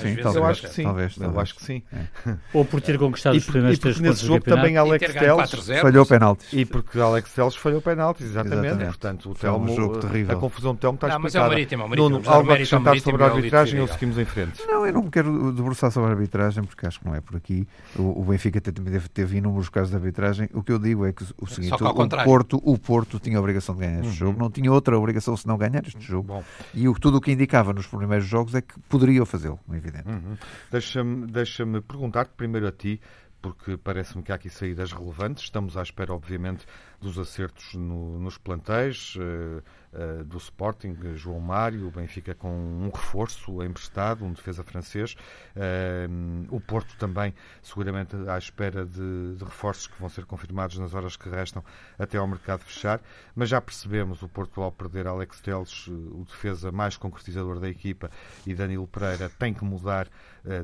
Sim, 0.00 0.16
eu 0.34 0.44
acho 0.44 0.62
que 0.62 0.68
sim. 0.68 0.84
Eu 1.20 1.40
acho 1.40 1.54
que 1.54 1.62
sim. 1.62 1.82
Ou 2.52 2.64
por 2.64 2.80
ter 2.80 2.98
conquistado 2.98 3.36
os 3.36 3.46
primeiros 3.46 3.78
três 3.94 3.98
pontos 3.98 4.00
nesse 4.00 4.26
jogo 4.26 4.44
também 4.44 4.76
Alex 4.76 5.12
Teles 5.12 5.80
falhou 5.80 6.06
penaltis. 6.06 6.52
E 6.52 6.64
porque 6.64 7.00
Alex 7.00 7.32
Teles 7.32 7.56
falhou 7.56 7.80
penaltis, 7.80 8.26
exatamente. 8.26 8.66
exatamente. 8.66 8.88
Portanto, 8.88 9.30
o 9.30 9.34
Telmo, 9.34 9.72
um 9.72 9.76
jogo 9.76 9.98
terrível. 9.98 10.36
a 10.36 10.40
confusão 10.40 10.74
do 10.74 10.78
Telmo 10.78 10.96
está 10.96 11.08
não, 11.08 11.16
explicada. 11.16 11.22
Mas 11.22 11.34
é 11.34 11.46
o 11.46 11.50
Marítimo, 11.50 11.82
é 11.82 11.86
o 11.86 11.88
Marítimo. 11.88 12.10
Nuno, 12.10 12.30
algo 12.30 12.50
a 12.50 12.54
acrescentar 12.54 13.00
sobre 13.00 13.22
a 13.22 13.26
arbitragem 13.26 13.80
ou 13.80 13.88
seguimos 13.88 14.18
em 14.18 14.24
frente? 14.24 14.62
Não, 14.66 14.86
eu 14.86 14.92
não 14.92 15.02
me 15.02 15.10
quero 15.10 15.52
debruçar 15.52 15.90
sobre 15.90 16.10
a 16.10 16.12
arbitragem 16.12 16.64
porque 16.64 16.86
acho 16.86 17.00
que 17.00 17.06
não 17.06 17.14
é 17.14 17.20
por 17.20 17.36
aqui. 17.36 17.66
O, 17.96 18.24
Benfica 18.24 18.60
teve, 18.60 19.08
teve 19.08 19.38
inúmeros 19.38 19.68
casos 19.68 19.90
de 19.90 19.96
arbitragem. 19.96 20.48
O 20.52 20.62
que 20.62 20.72
eu 20.72 20.78
digo 20.78 21.06
é 21.06 21.12
que 21.12 21.24
o 21.38 21.46
seguinte, 21.46 21.82
o 21.82 22.24
Porto, 22.24 22.60
o 22.62 22.78
Porto 22.78 23.18
tinha 23.18 23.36
a 23.36 23.40
obrigação 23.40 23.74
de 23.74 23.80
ganhar 23.80 24.00
este 24.00 24.06
uhum. 24.06 24.12
jogo, 24.12 24.38
não 24.38 24.50
tinha 24.50 24.70
outra 24.72 24.98
obrigação 24.98 25.36
senão 25.36 25.56
ganhar 25.56 25.82
este 25.86 26.00
jogo. 26.00 26.44
E 26.74 26.88
o, 26.88 26.94
tudo 26.94 27.18
o 27.18 27.20
que 27.20 27.32
indicava 27.32 27.72
nos 27.72 27.86
primeiros 27.86 28.26
jogos 28.26 28.54
é 28.54 28.60
que 28.60 28.78
poderiam 28.88 29.26
fazê-lo, 29.26 29.58
é 29.72 29.76
evidente. 29.76 30.08
Uhum. 30.08 30.36
Deixa-me 30.70 31.26
deixa 31.26 31.64
perguntar-te 31.82 32.32
primeiro 32.36 32.66
a 32.66 32.72
ti, 32.72 33.00
porque 33.40 33.76
parece-me 33.76 34.22
que 34.22 34.32
há 34.32 34.34
aqui 34.34 34.50
saídas 34.50 34.92
relevantes. 34.92 35.44
Estamos 35.44 35.76
à 35.76 35.82
espera, 35.82 36.12
obviamente, 36.12 36.66
dos 37.00 37.18
acertos 37.18 37.74
no, 37.74 38.18
nos 38.18 38.36
plantéis 38.36 39.16
uh, 39.16 39.20
uh, 39.20 40.24
do 40.24 40.36
Sporting, 40.36 40.96
João 41.14 41.40
Mário, 41.40 41.88
o 41.88 41.90
Benfica 41.90 42.34
com 42.34 42.50
um 42.50 42.90
reforço 42.90 43.62
emprestado, 43.62 44.24
um 44.24 44.32
defesa 44.32 44.62
francês. 44.62 45.16
Uh, 45.56 46.46
o 46.54 46.60
Porto 46.60 46.94
também, 46.98 47.34
seguramente, 47.62 48.14
à 48.28 48.36
espera 48.36 48.84
de, 48.84 49.36
de, 49.36 49.44
reforços 49.44 49.86
que 49.86 49.98
vão 49.98 50.10
ser 50.10 50.26
confirmados 50.26 50.76
nas 50.78 50.92
horas 50.92 51.16
que 51.16 51.28
restam 51.28 51.64
até 51.98 52.18
ao 52.18 52.26
mercado 52.26 52.60
fechar. 52.60 53.00
Mas 53.34 53.48
já 53.48 53.60
percebemos 53.60 54.22
o 54.22 54.28
Porto, 54.28 54.60
ao 54.60 54.70
perder 54.70 55.06
Alex 55.06 55.40
Teles, 55.40 55.86
o 55.88 56.24
defesa 56.28 56.70
mais 56.70 56.96
concretizador 56.98 57.58
da 57.58 57.68
equipa, 57.68 58.10
e 58.46 58.54
Danilo 58.54 58.86
Pereira 58.86 59.30
tem 59.30 59.54
que 59.54 59.64
mudar 59.64 60.08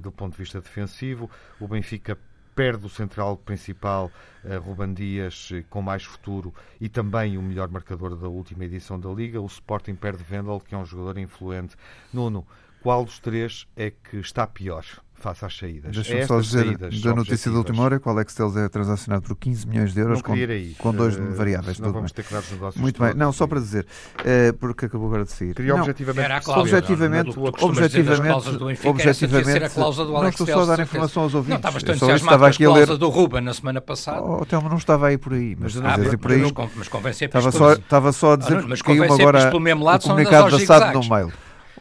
do 0.02 0.10
ponto 0.10 0.32
de 0.32 0.38
vista 0.38 0.60
defensivo. 0.60 1.30
O 1.60 1.68
Benfica 1.68 2.18
perde 2.56 2.86
o 2.86 2.88
central 2.88 3.36
principal, 3.36 4.10
uh, 4.42 4.58
Ruban 4.58 4.94
Dias, 4.94 5.50
eh, 5.52 5.62
com 5.68 5.82
mais 5.82 6.02
futuro 6.02 6.54
e 6.80 6.88
também 6.88 7.36
o 7.36 7.42
melhor 7.42 7.68
marcador 7.68 8.16
da 8.16 8.28
última 8.28 8.64
edição 8.64 8.98
da 8.98 9.10
Liga. 9.10 9.40
O 9.40 9.46
Sporting 9.46 9.94
perde 9.94 10.24
Vendel, 10.24 10.58
que 10.58 10.74
é 10.74 10.78
um 10.78 10.84
jogador 10.84 11.18
influente. 11.18 11.76
Nuno, 12.12 12.46
qual 12.82 13.04
dos 13.04 13.18
três 13.18 13.68
é 13.76 13.90
que 13.90 14.16
está 14.16 14.46
pior? 14.46 15.05
Face 15.16 15.44
às 15.44 15.56
saídas. 15.56 15.94
Deixa-me 15.94 16.20
é 16.20 16.26
só 16.26 16.40
dizer 16.40 16.76
da 16.76 17.14
notícia 17.14 17.50
da 17.50 17.58
última 17.58 17.82
hora 17.82 17.98
que 17.98 18.06
o 18.06 18.10
Alex 18.10 18.34
Telles 18.34 18.56
é 18.56 18.68
transacionado 18.68 19.22
por 19.22 19.36
15 19.36 19.66
milhões 19.66 19.94
de 19.94 20.00
euros 20.00 20.22
com, 20.22 20.34
com, 20.78 20.94
dois 20.94 21.16
uh, 21.16 21.34
variáveis. 21.34 21.78
Não 21.78 21.92
vamos 21.92 22.12
bem. 22.12 22.16
ter 22.16 22.28
que 22.28 22.34
dar 22.34 22.40
os 22.40 22.50
negócios 22.50 22.80
Muito 22.80 23.02
bem, 23.02 23.14
não, 23.14 23.32
só 23.32 23.46
para 23.46 23.58
dizer, 23.60 23.86
uh, 24.20 24.52
porque 24.58 24.86
acabou 24.86 25.08
agora 25.08 25.24
de 25.24 25.32
sair. 25.32 25.54
Queria 25.54 25.72
não, 25.72 25.80
objetivamente, 25.80 26.24
era 26.24 26.36
a 26.36 26.40
cláusula, 26.40 26.78
objetivamente, 26.78 27.38
objetivamente, 27.38 28.86
objetivamente, 28.86 29.64
a 29.64 29.70
cláusula 29.70 30.06
do 30.06 30.16
Alex 30.16 30.38
não 30.38 30.46
estou 30.46 30.46
só 30.46 30.72
a 30.72 30.76
dar 30.76 30.82
informação 30.82 31.22
aos 31.22 31.34
ouvintes. 31.34 31.62
Não, 31.62 31.70
estava 31.70 31.98
tão 31.98 32.16
estava 32.16 32.48
aqui 32.48 32.64
a 32.64 32.72
ler 32.72 32.86
do 32.86 33.08
Ruben 33.08 33.40
na 33.40 33.54
semana 33.54 33.80
passada. 33.80 34.22
Oh, 34.22 34.44
Telmo, 34.44 34.68
não 34.68 34.76
estava 34.76 35.08
aí 35.08 35.18
por 35.18 35.32
aí, 35.32 35.56
mas, 35.58 35.76
ah, 35.76 35.96
mas, 35.98 36.14
por 36.16 36.32
aí, 36.32 36.52
mas 36.74 36.88
convencer 36.88 37.28
estava 37.28 37.50
só, 37.50 37.72
estava 37.72 38.12
só 38.12 38.32
a 38.32 38.36
dizer 38.36 38.64
que 38.64 38.82
caiu 38.82 39.04
agora 39.04 39.48
o 39.48 40.00
comunicado 40.00 40.50
da 40.50 40.58
SAD 40.58 40.94
no 40.94 41.08
mail. 41.08 41.32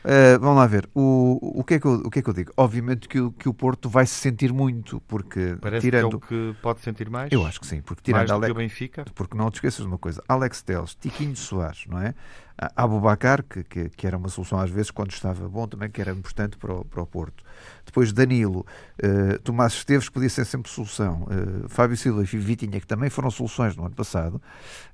Uh, 0.05 0.39
vamos 0.39 0.57
lá 0.57 0.67
ver. 0.67 0.87
O, 0.93 1.59
o, 1.59 1.63
que 1.63 1.73
é 1.73 1.79
que 1.79 1.87
eu, 1.87 1.93
o 1.93 2.11
que 2.11 2.19
é 2.19 2.21
que 2.21 2.29
eu 2.29 2.33
digo? 2.33 2.53
Obviamente 2.55 3.09
que 3.09 3.19
o, 3.19 3.31
que 3.31 3.49
o 3.49 3.53
Porto 3.53 3.89
vai 3.89 4.05
se 4.05 4.13
sentir 4.13 4.53
muito, 4.53 5.01
porque 5.07 5.57
Parece 5.59 5.81
tirando. 5.81 6.19
Que 6.19 6.35
é 6.35 6.37
o 6.49 6.53
que 6.53 6.61
pode 6.61 6.81
sentir 6.81 7.09
mais? 7.09 7.31
Eu 7.31 7.43
acho 7.43 7.59
que 7.59 7.65
sim, 7.65 7.81
porque 7.81 8.03
tirando 8.03 8.19
mais 8.19 8.31
Ale... 8.31 8.45
que 8.45 8.51
o 8.51 8.55
Benfica. 8.55 9.05
Porque 9.15 9.35
não 9.35 9.49
te 9.49 9.55
esqueças 9.55 9.79
de 9.79 9.87
uma 9.87 9.97
coisa: 9.97 10.23
Alex 10.27 10.61
Teles, 10.61 10.93
Tiquinho 10.93 11.35
Soares, 11.35 11.85
não 11.87 11.99
é? 11.99 12.13
Abu 12.75 13.01
Bakar, 13.01 13.43
que, 13.43 13.63
que, 13.63 13.89
que, 13.89 14.07
era 14.07 14.15
uma 14.15 14.29
solução 14.29 14.59
às 14.59 14.69
vezes 14.69 14.89
quando 14.89 15.11
estava 15.11 15.47
bom, 15.49 15.67
também 15.67 15.89
que 15.89 15.99
era 15.99 16.11
importante 16.11 16.57
para 16.57 16.73
o, 16.73 16.85
para 16.85 17.01
o 17.01 17.05
Porto. 17.05 17.43
Depois 17.85 18.13
Danilo, 18.13 18.65
uh, 19.03 19.39
Tomás 19.39 19.73
Esteves, 19.73 20.07
que 20.07 20.13
podia 20.13 20.29
ser 20.29 20.45
sempre 20.45 20.71
solução. 20.71 21.23
Uh, 21.23 21.67
Fábio 21.67 21.97
Silva 21.97 22.23
e 22.23 22.25
Vitinha, 22.25 22.79
que 22.79 22.87
também 22.87 23.09
foram 23.09 23.29
soluções 23.29 23.75
no 23.75 23.85
ano 23.85 23.93
passado. 23.93 24.41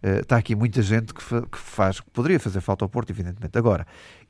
Uh, 0.04 0.22
está 0.22 0.38
aqui 0.38 0.56
muita 0.56 0.82
gente 0.82 1.14
que, 1.14 1.22
fa 1.22 1.44
que 1.44 1.58
faz, 1.58 2.00
que 2.00 2.10
poderia 2.10 2.40
fazer 2.40 2.62
falta 2.62 2.84
ao 2.84 2.90
Porto, 2.90 3.12
evidentemente. 3.12 3.56
Agora, 3.56 3.86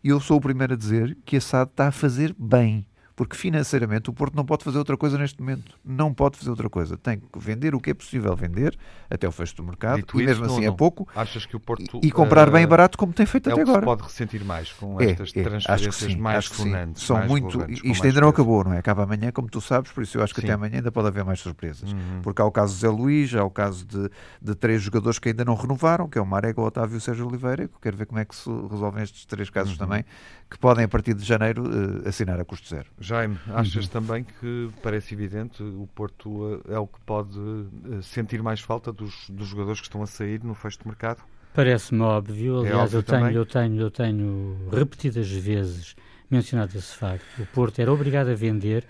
eu 0.10 0.20
sou 0.20 0.38
o 0.38 0.42
primeiro 0.42 0.74
a 0.74 0.78
dizer 0.78 1.18
que 1.26 1.38
a 1.38 1.42
SAD 1.42 1.72
está 1.72 1.88
a 1.88 1.92
fazer 1.92 2.36
bem 2.38 2.86
porque 3.16 3.36
financeiramente 3.36 4.10
o 4.10 4.14
Porto 4.14 4.36
não 4.36 4.46
pode 4.46 4.64
fazer 4.64 4.78
outra 4.78 4.98
coisa 4.98 5.18
neste 5.18 5.40
momento. 5.40 5.78
Não 5.84 6.14
pode 6.14 6.38
fazer 6.38 6.50
outra 6.50 6.70
coisa. 6.70 6.98
Tem 6.98 7.20
que 7.20 7.40
vender 7.40 7.76
o 7.76 7.80
que 7.80 7.92
é 7.92 7.94
possível 7.94 8.36
vender 8.36 8.78
até 9.10 9.28
o 9.28 9.32
fecho 9.32 9.56
do 9.56 9.64
mercado, 9.64 9.98
Dito 9.98 10.20
e 10.20 10.26
mesmo 10.26 10.46
isso, 10.46 10.54
assim 10.54 10.66
não, 10.66 10.74
é 10.74 10.76
pouco. 10.76 11.08
Achas 11.16 11.46
que 11.46 11.56
o 11.56 11.60
Porto, 11.60 12.00
e, 12.02 12.12
comprar 12.12 12.50
bem 12.50 12.64
eh, 12.64 12.68
barato 12.68 12.98
como 12.98 13.14
tem 13.14 13.26
feito 13.26 13.50
é 13.50 13.54
até 13.54 13.62
agora. 13.62 13.82
pode 13.82 14.04
ressentir 14.04 14.44
mais 14.44 14.72
com 14.72 15.00
é, 15.00 15.12
estas 15.12 15.32
é, 15.36 15.44
transferências 15.44 15.96
sim, 15.96 16.16
mais 16.18 16.46
sonantes. 16.46 17.04
São 17.04 17.18
mais 17.18 17.30
muito. 17.30 17.66
Isto 17.84 18.08
ainda 18.08 18.22
não 18.22 18.30
acabou, 18.30 18.64
não 18.64 18.74
é? 18.74 18.80
Acaba 18.80 19.04
amanhã, 19.04 19.32
como 19.32 19.50
tu 19.50 19.62
sabes, 19.62 19.92
por 19.92 20.04
isso 20.04 20.18
eu 20.18 20.24
acho 20.24 20.34
que 20.34 20.42
sim. 20.42 20.48
até 20.48 20.54
amanhã 20.54 20.78
ainda 20.78 20.92
pode 20.92 21.08
haver 21.08 21.24
mais 21.24 21.40
surpresas. 21.40 21.92
Uhum. 21.92 22.22
Porque 22.22 22.42
há 22.42 22.46
o 22.46 22.52
caso 22.52 22.74
de 22.74 22.80
Zé 22.80 22.90
Luís, 22.90 23.34
há 23.36 23.44
o 23.44 23.50
caso 23.50 23.86
de, 23.86 24.10
de 24.42 24.56
três 24.56 24.82
jogadores 24.82 25.20
que 25.20 25.30
ainda 25.30 25.44
não 25.44 25.56
renovaram, 25.56 26.08
que 26.08 26.18
é 26.18 26.22
o 26.22 26.26
Marega, 26.26 26.60
o 26.62 26.64
Otávio 26.64 26.96
e 26.96 26.98
o 26.98 27.02
Sérgio 27.02 27.28
Oliveira. 27.28 27.68
Que 27.68 27.80
quero 27.82 27.98
ver 27.98 28.06
como 28.06 28.20
é 28.20 28.26
que 28.26 28.36
se 28.36 28.50
resolvem 28.70 29.04
estes 29.04 29.26
três 29.26 29.50
casos 29.50 29.74
uhum. 29.74 29.80
também, 29.80 30.06
que 30.52 30.60
podem, 30.60 30.84
a 30.84 30.88
partir 30.88 31.14
de 31.14 31.24
janeiro, 31.24 31.64
uh, 31.64 32.08
assinar 32.08 32.38
a 32.38 32.44
custo 32.44 32.68
zero. 32.68 32.86
Jaime, 33.00 33.38
achas 33.48 33.86
uhum. 33.86 33.90
também 33.90 34.26
que 34.26 34.70
parece 34.84 35.14
evidente 35.14 35.64
o 35.64 35.88
Porto 35.96 36.62
é 36.68 36.78
o 36.78 36.86
que 36.86 37.00
pode 37.06 37.40
uh, 37.40 38.04
sentir 38.04 38.44
mais 38.44 38.60
falta 38.60 38.92
dos, 38.92 39.30
dos, 39.30 39.48
jogadores 39.48 39.80
que 39.80 39.88
estão 39.88 40.04
a 40.04 40.06
sair 40.06 40.44
no 40.44 40.54
fecho 40.54 40.80
de 40.80 40.88
mercado? 40.88 41.24
Parece-me 41.54 42.02
óbvio. 42.02 42.66
É 42.66 42.70
Aliás, 42.70 42.94
é 42.94 42.98
óbvio 42.98 42.98
eu, 42.98 43.04
tenho, 43.04 43.32
eu, 43.32 43.46
tenho, 43.46 43.82
eu 43.82 43.92
tenho 43.92 44.70
repetidas 44.70 45.32
vezes 45.32 45.96
mencionado 46.30 46.78
esse 46.78 46.98
facto. 46.98 47.26
O 47.40 47.46
Porto 47.46 47.80
era 47.80 47.92
obrigado 47.92 48.30
a 48.30 48.36
vender. 48.36 48.86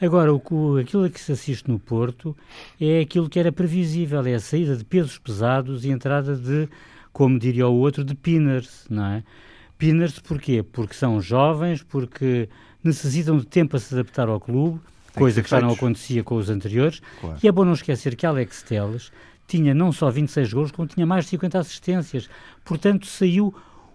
Agora, 0.00 0.32
o, 0.34 0.76
aquilo 0.76 1.08
que 1.08 1.20
se 1.20 1.32
assiste 1.32 1.70
no 1.70 1.78
Porto 1.78 2.36
é 2.78 3.00
aquilo 3.00 3.30
que 3.30 3.40
era 3.40 3.50
previsível, 3.50 4.24
é 4.26 4.34
a 4.34 4.40
saída 4.40 4.76
de 4.76 4.84
pesos 4.84 5.16
pesados 5.18 5.86
e 5.86 5.90
a 5.90 5.94
entrada 5.94 6.36
de, 6.36 6.68
como 7.14 7.38
diria 7.38 7.66
o 7.66 7.74
outro, 7.74 8.04
de 8.04 8.14
pinners, 8.14 8.86
não 8.90 9.06
é? 9.06 9.24
Pinners 9.78 10.18
porquê? 10.18 10.62
Porque 10.62 10.94
são 10.94 11.20
jovens, 11.20 11.82
porque 11.82 12.48
necessitam 12.82 13.38
de 13.38 13.46
tempo 13.46 13.76
a 13.76 13.80
se 13.80 13.94
adaptar 13.94 14.28
ao 14.28 14.40
clube, 14.40 14.80
Tem 15.12 15.20
coisa 15.20 15.40
que, 15.40 15.44
que 15.44 15.50
já 15.50 15.60
não 15.60 15.70
acontecia 15.70 16.22
com 16.24 16.34
os 16.34 16.50
anteriores. 16.50 17.00
Claro. 17.20 17.38
E 17.42 17.48
é 17.48 17.52
bom 17.52 17.64
não 17.64 17.72
esquecer 17.72 18.16
que 18.16 18.26
Alex 18.26 18.62
Teles 18.62 19.12
tinha 19.46 19.72
não 19.72 19.90
só 19.92 20.10
26 20.10 20.52
gols, 20.52 20.70
como 20.72 20.86
tinha 20.86 21.06
mais 21.06 21.24
de 21.24 21.30
50 21.30 21.58
assistências. 21.58 22.28
Portanto, 22.64 23.06
saiu 23.06 23.54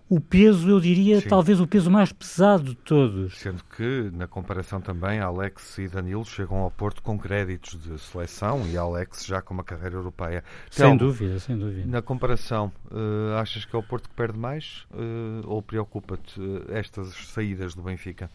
o 0.10 0.20
peso, 0.20 0.70
eu 0.70 0.80
diria, 0.80 1.22
Sim. 1.22 1.30
talvez 1.30 1.60
o 1.60 1.68
peso 1.68 1.89
mais 1.89 2.12
pesado 2.12 2.66
de 2.66 2.76
todos. 2.76 3.38
Sendo 3.38 3.63
que, 3.76 4.10
na 4.13 4.28
comparação 4.28 4.80
também, 4.80 5.20
Alex 5.20 5.78
e 5.78 5.88
Danilo 5.88 6.26
chegam 6.26 6.58
ao 6.58 6.70
Porto 6.70 7.02
com 7.02 7.18
créditos 7.18 7.82
de 7.82 7.98
seleção 8.00 8.68
e 8.68 8.78
Alex 8.78 9.26
já 9.26 9.42
com 9.42 9.54
uma 9.54 9.63
carreira 9.63 9.96
europeia. 9.96 10.44
Sem 10.70 10.96
dúvida, 10.96 11.39
sem 11.39 11.58
dúvida. 11.58 11.88
Na 11.88 12.02
comparação, 12.02 12.72
uh, 12.92 13.36
achas 13.38 13.66
que 13.66 13.76
é 13.76 13.80
o 13.80 13.84
Porto 13.84 14.10
que 14.10 14.16
perde 14.16 14.38
mais 14.38 14.86
uh, 14.92 15.42
ou 15.46 15.62
preocupa-te 15.62 16.39
uh, 16.39 16.66
estas 16.70 17.10
saídas 17.30 17.74
do 17.74 17.82
Benfica? 17.82 18.30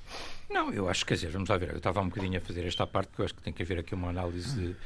Não, 0.51 0.73
eu 0.73 0.89
acho 0.89 1.05
que, 1.05 1.09
quer 1.09 1.15
dizer, 1.15 1.31
vamos 1.31 1.49
lá 1.49 1.57
ver, 1.59 1.71
eu 1.71 1.77
estava 1.77 2.01
um 2.01 2.09
bocadinho 2.09 2.39
a 2.39 2.41
fazer 2.41 2.67
esta 2.67 2.87
parte, 2.87 3.09
porque 3.09 3.23
eu 3.23 3.25
acho 3.27 3.35
que 3.35 3.43
tem 3.43 3.53
que 3.53 3.63
haver 3.63 3.79
aqui 3.79 3.95
uma 3.95 4.09
análise 4.09 4.59
de 4.59 4.77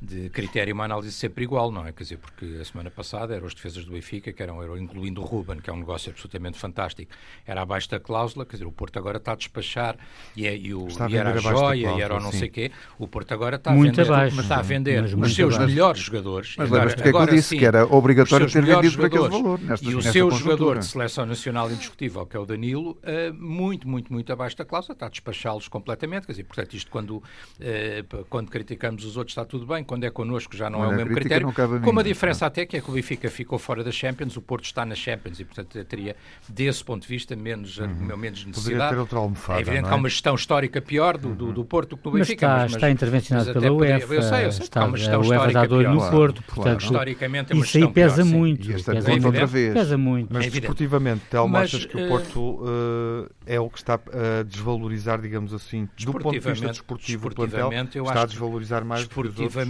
de 0.00 0.30
critério 0.30 0.72
uma 0.74 0.84
análise 0.84 1.12
sempre 1.12 1.42
igual, 1.42 1.72
não 1.72 1.84
é? 1.84 1.92
Quer 1.92 2.04
dizer, 2.04 2.18
porque 2.18 2.58
a 2.60 2.64
semana 2.64 2.90
passada 2.90 3.34
eram 3.34 3.46
as 3.46 3.54
defesas 3.54 3.84
do 3.84 3.92
Benfica, 3.92 4.32
que 4.32 4.42
eram, 4.42 4.62
eram 4.62 4.78
incluindo 4.78 5.20
o 5.20 5.24
Ruben, 5.24 5.58
que 5.58 5.68
é 5.68 5.72
um 5.72 5.78
negócio 5.78 6.10
absolutamente 6.10 6.56
fantástico, 6.56 7.10
era 7.44 7.62
abaixo 7.62 7.90
da 7.90 7.98
cláusula, 7.98 8.46
quer 8.46 8.52
dizer, 8.52 8.66
o 8.66 8.72
Porto 8.72 8.96
agora 8.96 9.18
está 9.18 9.32
a 9.32 9.34
despachar 9.34 9.96
e, 10.36 10.46
é, 10.46 10.56
e, 10.56 10.72
o, 10.72 10.86
e 11.08 11.16
era 11.16 11.32
a 11.32 11.36
joia 11.38 11.92
e 11.96 12.00
era 12.00 12.16
o 12.16 12.20
não 12.20 12.30
sim. 12.30 12.38
sei 12.38 12.48
quê, 12.48 12.70
o 12.96 13.08
Porto 13.08 13.32
agora 13.32 13.56
está 13.56 13.72
muito 13.72 14.00
a 14.00 14.04
vender, 14.04 14.14
abaixo, 14.14 14.36
mas 14.36 14.44
está 14.44 14.58
a 14.58 14.62
vender 14.62 15.02
mas 15.02 15.12
os 15.12 15.34
seus 15.34 15.54
abaixo. 15.54 15.70
melhores 15.72 16.00
jogadores. 16.00 16.54
Mas 16.56 16.72
agora, 16.72 16.94
que 16.94 17.08
é 17.08 17.12
que 17.12 17.18
eu 17.18 17.26
disse 17.26 17.48
sim, 17.48 17.58
que 17.58 17.64
era 17.64 17.84
obrigatório 17.84 18.50
ter 18.50 18.64
vendido 18.64 18.96
por 18.96 19.06
aquele 19.06 19.28
valor. 19.28 19.60
Nesta, 19.60 19.84
e 19.84 19.96
o 19.96 20.02
seu 20.02 20.30
jogador 20.30 20.78
de 20.78 20.86
seleção 20.86 21.26
nacional 21.26 21.68
indiscutível, 21.70 22.24
que 22.24 22.36
é 22.36 22.40
o 22.40 22.46
Danilo, 22.46 22.92
uh, 23.02 23.34
muito, 23.34 23.88
muito, 23.88 24.12
muito 24.12 24.32
abaixo 24.32 24.56
da 24.56 24.64
cláusula, 24.64 24.92
está 24.92 25.06
a 25.06 25.08
despachá-los 25.08 25.66
completamente, 25.66 26.26
quer 26.26 26.32
dizer, 26.32 26.44
portanto, 26.44 26.74
isto 26.74 26.88
quando, 26.88 27.16
uh, 27.16 28.24
quando 28.30 28.48
criticamos 28.48 29.04
os 29.04 29.16
outros 29.16 29.32
está 29.32 29.44
tudo 29.44 29.66
bem, 29.66 29.84
quando 29.88 30.04
é 30.04 30.10
connosco 30.10 30.54
já 30.54 30.68
não 30.68 30.84
é 30.84 30.88
o 30.88 30.94
mesmo 30.94 31.14
critério. 31.14 31.50
Com 31.82 31.98
a 31.98 32.02
diferença 32.02 32.44
até 32.44 32.66
que 32.66 32.76
é 32.76 32.80
que 32.80 32.90
o 32.90 32.92
Benfica 32.92 33.30
ficou 33.30 33.58
fora 33.58 33.82
da 33.82 33.90
Champions, 33.90 34.36
o 34.36 34.42
Porto 34.42 34.64
está 34.64 34.84
na 34.84 34.94
Champions 34.94 35.40
e, 35.40 35.44
portanto, 35.44 35.82
teria, 35.84 36.14
desse 36.46 36.84
ponto 36.84 37.02
de 37.02 37.08
vista, 37.08 37.34
menos, 37.34 37.78
uhum. 37.78 38.16
menos 38.16 38.44
necessidade. 38.44 38.94
ter 38.94 39.00
outra 39.00 39.18
almofada, 39.18 39.58
é 39.58 39.62
evidente 39.62 39.86
é? 39.86 39.88
que 39.88 39.94
há 39.94 39.96
uma 39.96 40.08
gestão 40.08 40.34
histórica 40.34 40.82
pior 40.82 41.16
do, 41.16 41.34
do, 41.34 41.52
do 41.52 41.64
Porto 41.64 41.96
que 41.96 42.02
do 42.02 42.10
Benfica. 42.10 42.46
Mas 42.46 42.56
está, 42.56 42.62
mas, 42.64 42.74
está 42.74 42.90
intervencionado 42.90 43.52
pela 43.52 43.72
UEFA. 43.72 44.14
Eu 44.14 44.22
sei, 44.22 44.44
eu 44.44 44.52
sei. 44.52 44.62
Está, 44.64 44.84
uma 44.84 44.96
gestão 44.98 45.22
a 45.22 45.26
UEFA 45.26 45.52
dá 45.52 45.64
dor 45.64 45.88
no 45.88 46.10
Porto, 46.10 46.42
portanto, 46.42 46.82
historicamente 46.82 47.52
é 47.52 47.54
uma 47.54 47.64
isso 47.64 47.78
aí 47.78 47.88
pesa 47.88 48.22
pior, 48.22 48.26
muito. 48.26 48.78
Sim. 48.78 48.84
Pesa, 48.84 49.10
muito 49.10 49.26
outra 49.26 49.46
vez. 49.46 49.72
pesa 49.72 49.98
muito. 49.98 50.28
Mas, 50.30 50.46
é 50.46 50.50
desportivamente, 50.50 51.22
Telmo, 51.30 51.56
achas 51.56 51.86
que 51.86 51.96
o 51.96 52.00
eh, 52.00 52.08
Porto 52.08 52.40
uh, 52.40 53.30
é 53.46 53.58
o 53.58 53.70
que 53.70 53.78
está 53.78 53.94
a 53.94 54.42
desvalorizar, 54.42 55.20
digamos 55.20 55.54
assim, 55.54 55.88
do 55.98 56.12
ponto 56.12 56.32
de 56.32 56.40
vista 56.40 56.66
desportivo, 56.66 57.28
o 57.28 57.34
plantel, 57.34 57.70
está 57.72 58.22
a 58.22 58.26
desvalorizar 58.26 58.84
mais 58.84 59.06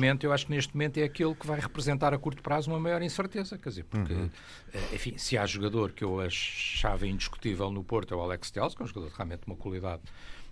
Desportivamente, 0.08 0.26
eu 0.26 0.32
acho 0.32 0.46
que 0.46 0.52
neste 0.52 0.74
momento 0.74 0.98
é 0.98 1.04
aquele 1.04 1.34
que 1.34 1.46
vai 1.46 1.60
representar 1.60 2.14
a 2.14 2.18
curto 2.18 2.42
prazo 2.42 2.70
uma 2.70 2.80
maior 2.80 3.02
incerteza, 3.02 3.58
quer 3.58 3.68
dizer, 3.68 3.84
porque, 3.84 4.12
uhum. 4.12 4.30
Eh, 4.72 4.94
enfim, 4.94 5.16
se 5.18 5.36
há 5.36 5.46
jogador 5.46 5.92
que 5.92 6.04
eu 6.04 6.20
achava 6.20 7.06
indiscutível 7.06 7.70
no 7.70 7.82
Porto 7.82 8.14
é 8.14 8.16
o 8.16 8.20
Alex 8.20 8.50
Telles, 8.50 8.74
que 8.74 8.82
é 8.82 8.84
um 8.84 8.88
jogador 8.88 9.10
de 9.10 9.16
realmente 9.16 9.42
uma 9.46 9.56
qualidade 9.56 10.02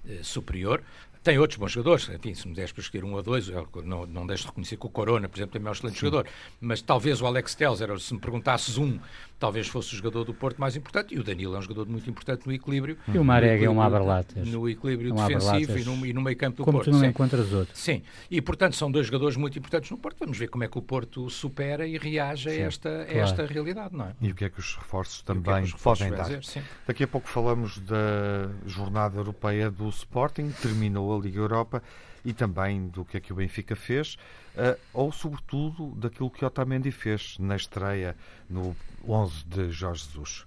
eh, 0.09 0.21
superior. 0.23 0.83
Tem 1.26 1.40
outros 1.40 1.58
bons 1.58 1.72
jogadores, 1.72 2.08
enfim, 2.08 2.34
se 2.34 2.46
me 2.46 2.54
deres 2.54 2.70
para 2.70 2.82
escolher 2.82 3.02
um 3.02 3.12
ou 3.12 3.20
dois, 3.20 3.48
não, 3.84 4.06
não 4.06 4.24
deixo 4.24 4.44
de 4.44 4.48
reconhecer 4.50 4.76
que 4.76 4.86
o 4.86 4.88
Corona, 4.88 5.28
por 5.28 5.36
exemplo, 5.36 5.54
também 5.54 5.66
é 5.66 5.70
um 5.70 5.72
excelente 5.72 5.98
Sim. 5.98 6.06
jogador, 6.06 6.30
mas 6.60 6.80
talvez 6.80 7.20
o 7.20 7.26
Alex 7.26 7.52
Telles, 7.56 7.80
era, 7.80 7.98
se 7.98 8.14
me 8.14 8.20
perguntasses 8.20 8.78
um, 8.78 8.96
talvez 9.38 9.66
fosse 9.66 9.92
o 9.92 9.96
jogador 9.96 10.22
do 10.22 10.32
Porto 10.32 10.60
mais 10.60 10.76
importante, 10.76 11.16
e 11.16 11.18
o 11.18 11.24
Danilo 11.24 11.56
é 11.56 11.58
um 11.58 11.62
jogador 11.62 11.86
muito 11.86 12.08
importante 12.08 12.46
no 12.46 12.52
equilíbrio. 12.52 12.96
E 13.12 13.18
o 13.18 13.24
Marega 13.24 13.66
é 13.66 13.68
um 13.68 13.80
aberlatas. 13.80 14.46
No 14.48 14.68
equilíbrio 14.68 15.10
é 15.10 15.12
um 15.14 15.26
defensivo 15.26 15.78
e 15.78 15.84
no, 15.84 16.06
e 16.06 16.12
no, 16.12 16.22
meio 16.22 16.36
campo 16.36 16.58
do 16.58 16.64
como 16.64 16.78
Porto. 16.78 16.90
Como 16.90 16.98
tu 16.98 17.02
não 17.02 17.10
encontras 17.10 17.52
outros. 17.52 17.78
Sim, 17.78 18.02
e 18.30 18.40
portanto 18.40 18.76
são 18.76 18.88
dois 18.88 19.06
jogadores 19.06 19.36
muito 19.36 19.58
importantes 19.58 19.90
no 19.90 19.98
Porto. 19.98 20.18
Vamos 20.20 20.38
ver 20.38 20.48
como 20.48 20.62
é 20.62 20.68
que 20.68 20.78
o 20.78 20.82
Porto 20.82 21.28
supera 21.28 21.88
e 21.88 21.98
reage 21.98 22.48
a 22.48 22.54
esta, 22.54 22.88
claro. 22.88 23.10
a 23.10 23.22
esta 23.22 23.46
realidade, 23.46 23.96
não 23.96 24.06
é? 24.06 24.12
E 24.20 24.30
o 24.30 24.34
que 24.36 24.44
é 24.44 24.48
que 24.48 24.60
os 24.60 24.76
reforços 24.76 25.22
também 25.22 25.54
é 25.54 25.62
os 25.62 25.72
reforços 25.72 26.06
podem 26.06 26.24
dar. 26.24 26.38
Dizer, 26.38 26.62
Daqui 26.86 27.02
a 27.02 27.08
pouco 27.08 27.28
falamos 27.28 27.78
da 27.78 28.48
jornada 28.64 29.18
europeia 29.18 29.70
do 29.70 29.88
Sporting, 29.88 30.50
terminou 30.62 31.15
a 31.16 31.22
Liga 31.22 31.38
Europa 31.38 31.83
e 32.24 32.33
também 32.33 32.88
do 32.88 33.05
que 33.05 33.16
é 33.16 33.20
que 33.20 33.33
o 33.33 33.37
Benfica 33.37 33.76
fez, 33.76 34.16
uh, 34.57 34.79
ou 34.92 35.12
sobretudo 35.12 35.92
daquilo 35.96 36.31
que 36.31 36.44
Otamendi 36.44 36.90
fez 36.90 37.37
na 37.38 37.57
estreia 37.57 38.16
no 38.50 38.76
11 39.07 39.44
de 39.44 39.70
Jorge 39.70 40.05
Jesus. 40.07 40.44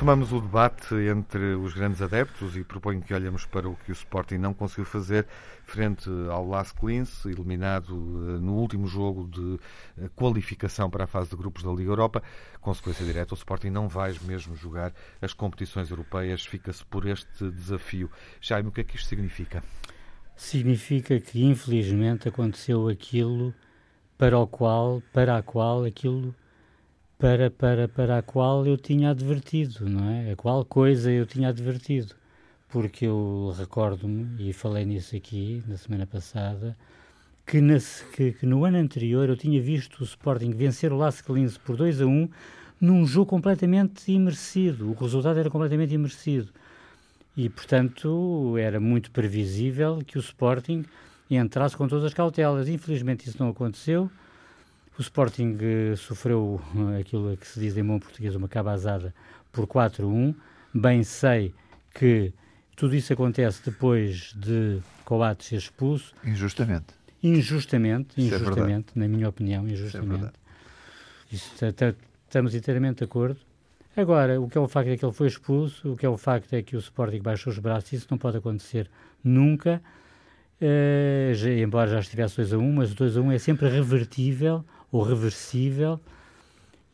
Retomamos 0.00 0.32
o 0.32 0.40
debate 0.40 0.94
entre 0.94 1.56
os 1.56 1.74
grandes 1.74 2.00
adeptos 2.00 2.56
e 2.56 2.64
proponho 2.64 3.02
que 3.02 3.12
olhemos 3.12 3.44
para 3.44 3.68
o 3.68 3.76
que 3.76 3.90
o 3.90 3.92
Sporting 3.92 4.38
não 4.38 4.54
conseguiu 4.54 4.86
fazer 4.86 5.26
frente 5.66 6.08
ao 6.30 6.48
Las 6.48 6.72
Clins, 6.72 7.26
eliminado 7.26 7.92
eh, 7.92 8.40
no 8.40 8.54
último 8.54 8.86
jogo 8.86 9.28
de 9.28 9.60
eh, 9.98 10.08
qualificação 10.16 10.88
para 10.88 11.04
a 11.04 11.06
fase 11.06 11.28
de 11.28 11.36
grupos 11.36 11.62
da 11.62 11.70
Liga 11.70 11.90
Europa. 11.90 12.22
Consequência 12.62 13.04
direta, 13.04 13.34
o 13.34 13.36
Sporting 13.36 13.68
não 13.68 13.88
vai 13.88 14.16
mesmo 14.22 14.56
jogar 14.56 14.90
as 15.20 15.34
competições 15.34 15.90
europeias, 15.90 16.46
fica-se 16.46 16.82
por 16.86 17.06
este 17.06 17.50
desafio. 17.50 18.10
Jaime, 18.40 18.70
o 18.70 18.72
que 18.72 18.80
é 18.80 18.84
que 18.84 18.96
isto 18.96 19.06
significa? 19.06 19.62
Significa 20.34 21.20
que 21.20 21.44
infelizmente 21.44 22.26
aconteceu 22.26 22.88
aquilo 22.88 23.52
para 24.16 24.38
o 24.38 24.46
qual, 24.46 25.02
para 25.12 25.36
a 25.36 25.42
qual 25.42 25.84
aquilo 25.84 26.34
para, 27.20 27.50
para, 27.50 27.86
para 27.86 28.18
a 28.18 28.22
qual 28.22 28.66
eu 28.66 28.78
tinha 28.78 29.10
advertido, 29.10 29.86
não 29.86 30.08
é? 30.08 30.32
A 30.32 30.36
qual 30.36 30.64
coisa 30.64 31.12
eu 31.12 31.26
tinha 31.26 31.50
advertido. 31.50 32.14
Porque 32.66 33.04
eu 33.04 33.54
recordo-me, 33.58 34.48
e 34.48 34.54
falei 34.54 34.86
nisso 34.86 35.14
aqui 35.14 35.62
na 35.68 35.76
semana 35.76 36.06
passada, 36.06 36.74
que, 37.46 37.60
nesse, 37.60 38.04
que, 38.06 38.32
que, 38.32 38.46
no 38.46 38.64
ano 38.64 38.78
anterior 38.78 39.28
eu 39.28 39.36
tinha 39.36 39.60
visto 39.60 40.00
o 40.00 40.04
Sporting 40.04 40.52
vencer 40.52 40.92
o 40.94 40.96
Las 40.96 41.20
Calins 41.20 41.58
por 41.58 41.76
2 41.76 42.00
a 42.00 42.06
1 42.06 42.28
num 42.80 43.06
jogo 43.06 43.26
completamente 43.26 44.10
imerecido. 44.10 44.90
O 44.90 44.94
resultado 44.94 45.38
era 45.38 45.50
completamente 45.50 45.92
imerecido. 45.92 46.48
E, 47.36 47.50
portanto, 47.50 48.56
era 48.56 48.80
muito 48.80 49.10
previsível 49.10 49.98
que 50.06 50.16
o 50.16 50.20
Sporting 50.20 50.86
entrasse 51.30 51.76
com 51.76 51.86
todas 51.86 52.04
as 52.04 52.14
cautelas. 52.14 52.66
Infelizmente 52.66 53.28
isso 53.28 53.36
não 53.38 53.50
aconteceu. 53.50 54.10
O 55.00 55.02
Sporting 55.02 55.56
uh, 55.56 55.96
sofreu 55.96 56.60
uh, 56.74 57.00
aquilo 57.00 57.34
que 57.34 57.46
se 57.46 57.58
diz 57.58 57.74
em 57.74 57.82
bom 57.82 57.98
português, 57.98 58.36
uma 58.36 58.46
cabazada 58.46 59.14
por 59.50 59.66
4-1. 59.66 60.34
Bem 60.74 61.02
sei 61.02 61.54
que 61.94 62.34
tudo 62.76 62.94
isso 62.94 63.10
acontece 63.10 63.62
depois 63.64 64.34
de 64.36 64.78
Coates 65.06 65.46
ser 65.46 65.56
expulso. 65.56 66.12
Injustamente. 66.22 66.88
Injustamente, 67.22 68.20
isso 68.20 68.34
é 68.34 68.36
injustamente, 68.36 68.92
é 68.94 68.98
na 68.98 69.08
minha 69.08 69.26
opinião, 69.26 69.66
injustamente. 69.66 70.32
Isso 71.32 71.64
é 71.64 71.94
estamos 72.26 72.54
inteiramente 72.54 72.98
de 72.98 73.04
acordo. 73.04 73.40
Agora, 73.96 74.38
o 74.38 74.50
que 74.50 74.58
é 74.58 74.60
o 74.60 74.68
facto 74.68 74.88
é 74.88 74.98
que 74.98 75.04
ele 75.04 75.14
foi 75.14 75.28
expulso, 75.28 75.92
o 75.92 75.96
que 75.96 76.04
é 76.04 76.10
o 76.10 76.18
facto 76.18 76.52
é 76.52 76.60
que 76.60 76.76
o 76.76 76.78
Sporting 76.78 77.22
baixou 77.22 77.50
os 77.50 77.58
braços, 77.58 77.90
isso 77.94 78.06
não 78.10 78.18
pode 78.18 78.36
acontecer 78.36 78.90
nunca. 79.24 79.80
Uh, 80.60 81.32
já, 81.32 81.50
embora 81.52 81.88
já 81.88 82.00
estivesse 82.00 82.36
2 82.36 82.52
a 82.52 82.58
1, 82.58 82.72
mas 82.74 82.92
o 82.92 82.94
2 82.94 83.16
a 83.16 83.20
1 83.22 83.32
é 83.32 83.38
sempre 83.38 83.66
revertível 83.66 84.62
ou 84.90 85.02
reversível, 85.02 86.00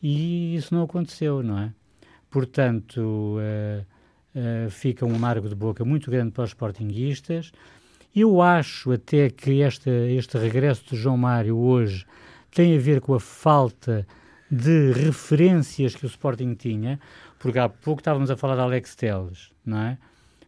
e 0.01 0.55
isso 0.55 0.73
não 0.73 0.83
aconteceu, 0.83 1.41
não 1.41 1.59
é? 1.59 1.73
Portanto, 2.29 3.37
uh, 3.37 3.85
uh, 4.35 4.69
fica 4.69 5.05
um 5.05 5.15
amargo 5.15 5.49
de 5.49 5.55
boca 5.55 5.83
muito 5.83 6.11
grande 6.11 6.31
para 6.31 6.43
os 6.43 6.51
sportinguistas. 6.51 7.51
Eu 8.15 8.41
acho 8.41 8.91
até 8.91 9.29
que 9.29 9.61
esta, 9.61 9.89
este 9.89 10.37
regresso 10.37 10.83
de 10.89 10.95
João 10.95 11.17
Mário 11.17 11.57
hoje 11.57 12.05
tem 12.51 12.75
a 12.75 12.79
ver 12.79 13.01
com 13.01 13.13
a 13.13 13.19
falta 13.19 14.05
de 14.49 14.91
referências 14.93 15.95
que 15.95 16.05
o 16.05 16.07
Sporting 16.07 16.53
tinha, 16.53 16.99
porque 17.37 17.59
há 17.59 17.67
pouco 17.67 17.99
estávamos 17.99 18.31
a 18.31 18.37
falar 18.37 18.55
de 18.55 18.61
Alex 18.61 18.95
Teles, 18.95 19.51
não 19.65 19.79
é? 19.79 19.97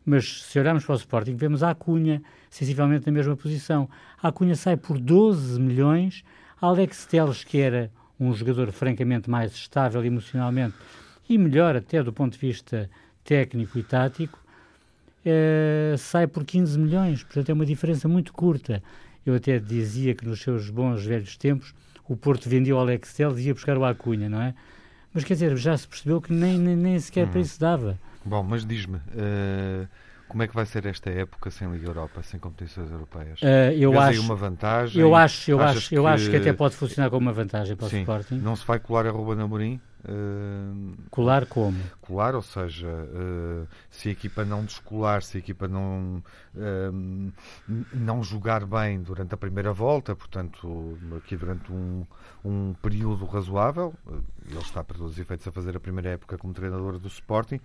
Mas 0.05 0.43
se 0.43 0.57
olharmos 0.59 0.85
para 0.85 0.93
o 0.93 0.97
Sporting, 0.97 1.35
vemos 1.35 1.61
a 1.61 1.75
Cunha 1.75 2.21
sensivelmente 2.49 3.05
na 3.05 3.11
mesma 3.11 3.35
posição. 3.35 3.87
A 4.21 4.31
sai 4.55 4.75
por 4.75 4.97
12 4.97 5.59
milhões 5.59 6.23
Alex 6.61 7.05
Teles, 7.05 7.43
que 7.43 7.59
era 7.59 7.91
um 8.19 8.33
jogador 8.33 8.71
francamente 8.71 9.29
mais 9.29 9.53
estável 9.53 10.03
emocionalmente 10.03 10.75
e 11.29 11.37
melhor 11.37 11.75
até 11.75 12.03
do 12.03 12.11
ponto 12.11 12.33
de 12.33 12.39
vista 12.39 12.89
técnico 13.23 13.77
e 13.77 13.83
tático, 13.83 14.39
eh, 15.25 15.95
sai 15.97 16.27
por 16.27 16.43
15 16.43 16.77
milhões. 16.77 17.23
Portanto, 17.23 17.49
é 17.49 17.53
uma 17.53 17.65
diferença 17.65 18.07
muito 18.07 18.33
curta. 18.33 18.81
Eu 19.25 19.35
até 19.35 19.59
dizia 19.59 20.15
que 20.15 20.25
nos 20.25 20.41
seus 20.41 20.69
bons 20.69 21.05
velhos 21.05 21.37
tempos 21.37 21.73
o 22.07 22.17
Porto 22.17 22.49
vendia 22.49 22.75
o 22.75 22.79
Alex 22.79 23.13
Teles 23.13 23.37
e 23.37 23.47
ia 23.47 23.53
buscar 23.53 23.77
o 23.77 23.85
Acunha, 23.85 24.27
não 24.27 24.41
é? 24.41 24.55
Mas 25.13 25.23
quer 25.23 25.33
dizer, 25.33 25.55
já 25.57 25.77
se 25.77 25.87
percebeu 25.87 26.19
que 26.19 26.33
nem, 26.33 26.57
nem, 26.57 26.75
nem 26.75 26.99
sequer 26.99 27.27
para 27.27 27.39
isso 27.39 27.59
dava. 27.59 27.97
Bom, 28.25 28.43
mas 28.43 28.65
diz-me, 28.65 28.97
uh, 28.97 29.87
como 30.29 30.43
é 30.43 30.47
que 30.47 30.55
vai 30.55 30.65
ser 30.65 30.85
esta 30.85 31.09
época 31.09 31.49
sem 31.49 31.69
Liga 31.71 31.87
Europa, 31.87 32.21
sem 32.21 32.39
competições 32.39 32.89
europeias? 32.91 33.41
Uh, 33.41 33.73
eu 33.75 33.91
Vês 33.91 34.03
acho, 34.03 34.21
uma 34.21 34.35
vantagem? 34.35 35.01
Eu 35.01 35.15
acho, 35.15 35.51
eu 35.51 35.59
acho, 35.59 35.89
que... 35.89 35.95
eu 35.95 36.07
acho 36.07 36.29
que 36.29 36.37
até 36.37 36.53
pode 36.53 36.75
funcionar 36.75 37.09
como 37.09 37.25
uma 37.25 37.33
vantagem 37.33 37.75
para 37.75 37.89
Sim, 37.89 37.97
o 37.97 37.99
Sporting. 38.01 38.35
Não 38.35 38.55
se 38.55 38.65
vai 38.65 38.79
colar 38.79 39.07
a 39.07 39.11
Ruben 39.11 39.43
Amorim? 39.43 39.81
Uh, 40.01 40.95
colar 41.09 41.45
como? 41.45 41.77
Colar, 41.99 42.33
ou 42.33 42.41
seja, 42.41 42.87
uh, 42.87 43.67
se 43.89 44.07
a 44.07 44.11
equipa 44.13 44.45
não 44.45 44.63
descolar, 44.63 45.21
se 45.21 45.35
a 45.35 45.39
equipa 45.39 45.67
não, 45.67 46.23
uh, 46.55 47.33
não 47.93 48.23
jogar 48.23 48.65
bem 48.65 49.01
durante 49.01 49.33
a 49.33 49.37
primeira 49.37 49.73
volta, 49.73 50.15
portanto, 50.15 50.97
aqui 51.17 51.35
durante 51.35 51.73
um, 51.73 52.05
um 52.45 52.73
período 52.81 53.25
razoável, 53.25 53.93
ele 54.47 54.59
está 54.59 54.81
para 54.83 54.97
todos 54.97 55.13
os 55.13 55.19
efeitos 55.19 55.45
a 55.45 55.51
fazer 55.51 55.75
a 55.75 55.79
primeira 55.81 56.11
época 56.11 56.37
como 56.37 56.53
treinador 56.53 56.97
do 56.97 57.07
Sporting, 57.07 57.59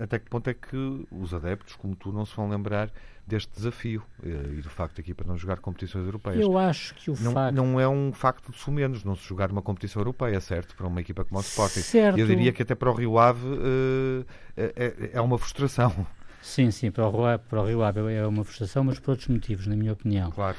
até 0.00 0.18
que 0.18 0.28
ponto 0.28 0.48
é 0.48 0.54
que 0.54 1.06
os 1.10 1.32
adeptos, 1.32 1.76
como 1.76 1.94
tu, 1.94 2.12
não 2.12 2.24
se 2.24 2.34
vão 2.34 2.48
lembrar 2.48 2.90
deste 3.26 3.52
desafio 3.54 4.02
eh, 4.22 4.58
e 4.58 4.60
do 4.60 4.68
facto 4.68 4.96
da 4.96 5.00
equipa 5.00 5.24
não 5.26 5.36
jogar 5.36 5.58
competições 5.60 6.04
europeias. 6.04 6.40
Eu 6.40 6.58
acho 6.58 6.94
que 6.94 7.10
o 7.10 7.16
não, 7.20 7.32
facto... 7.32 7.54
Não 7.54 7.80
é 7.80 7.88
um 7.88 8.12
facto 8.12 8.50
de 8.50 8.58
sumenos 8.58 9.04
não 9.04 9.14
se 9.14 9.26
jogar 9.26 9.50
uma 9.50 9.62
competição 9.62 10.00
europeia, 10.00 10.40
certo? 10.40 10.74
Para 10.74 10.86
uma 10.86 11.00
equipa 11.00 11.24
como 11.24 11.38
o 11.38 11.42
Sporting. 11.42 11.80
Certo. 11.80 12.18
Eu 12.18 12.26
diria 12.26 12.52
que 12.52 12.62
até 12.62 12.74
para 12.74 12.90
o 12.90 12.94
Rio 12.94 13.18
Ave 13.18 13.46
uh, 13.46 14.26
é, 14.56 15.10
é, 15.12 15.20
uma 15.20 15.38
frustração. 15.38 16.06
Sim, 16.42 16.70
sim, 16.72 16.90
para 16.90 17.06
o, 17.06 17.10
Rio, 17.10 17.38
para 17.38 17.62
o 17.62 17.66
Rio 17.66 17.82
Ave 17.82 18.12
é 18.12 18.26
uma 18.26 18.44
frustração, 18.44 18.82
mas 18.82 18.98
por 18.98 19.12
outros 19.12 19.28
motivos, 19.28 19.66
na 19.66 19.76
minha 19.76 19.92
opinião. 19.92 20.32
Claro. 20.32 20.56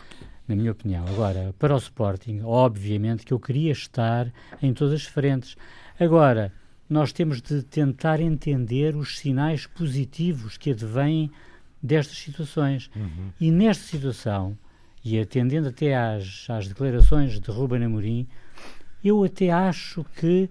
Na 0.48 0.56
minha 0.56 0.72
opinião. 0.72 1.06
Agora, 1.08 1.54
para 1.60 1.74
o 1.74 1.78
Sporting, 1.78 2.42
obviamente 2.44 3.26
que 3.26 3.34
eu 3.34 3.40
queria 3.40 3.72
estar 3.74 4.32
em 4.62 4.74
todas 4.74 4.94
as 4.94 5.06
frentes. 5.06 5.58
Agora, 6.00 6.52
nós 6.90 7.12
temos 7.12 7.42
de 7.42 7.64
tentar 7.64 8.20
entender 8.20 8.96
os 8.96 9.18
sinais 9.18 9.66
positivos 9.66 10.58
que 10.58 10.72
advêm 10.72 11.32
destas 11.82 12.18
situações. 12.18 12.90
Uhum. 12.96 13.32
E 13.40 13.52
nesta 13.52 13.84
situação, 13.84 14.58
e 15.04 15.20
atendendo 15.20 15.68
até 15.68 15.96
às, 15.96 16.48
às 16.50 16.68
declarações 16.68 17.40
de 17.40 17.52
Ruben 17.52 17.84
Amorim, 17.84 18.28
eu 19.04 19.24
até 19.24 19.50
acho 19.50 20.06
que 20.16 20.50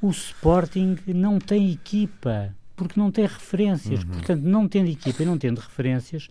o 0.00 0.10
Sporting 0.10 0.96
não 1.06 1.38
tem 1.38 1.72
equipa, 1.72 2.54
porque 2.76 2.98
não 2.98 3.10
tem 3.10 3.24
referências. 3.24 4.02
Uhum. 4.02 4.10
Portanto, 4.10 4.42
não 4.42 4.68
tendo 4.68 4.90
equipa 4.90 5.22
e 5.22 5.26
não 5.26 5.38
tendo 5.38 5.58
referências, 5.58 6.28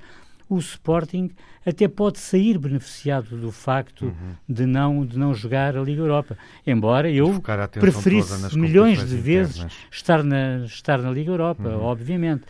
o 0.51 0.59
Sporting 0.59 1.31
até 1.65 1.87
pode 1.87 2.19
sair 2.19 2.57
beneficiado 2.57 3.37
do 3.37 3.51
facto 3.53 4.05
uhum. 4.05 4.35
de, 4.49 4.65
não, 4.65 5.05
de 5.05 5.17
não 5.17 5.33
jogar 5.33 5.77
a 5.77 5.81
Liga 5.81 6.01
Europa. 6.01 6.37
Embora 6.67 7.09
eu 7.09 7.41
preferisse 7.79 8.57
milhões 8.57 9.07
de 9.07 9.15
vezes 9.15 9.65
estar 9.89 10.23
na, 10.23 10.65
estar 10.65 11.01
na 11.01 11.09
Liga 11.09 11.31
Europa, 11.31 11.69
uhum. 11.69 11.83
obviamente. 11.83 12.43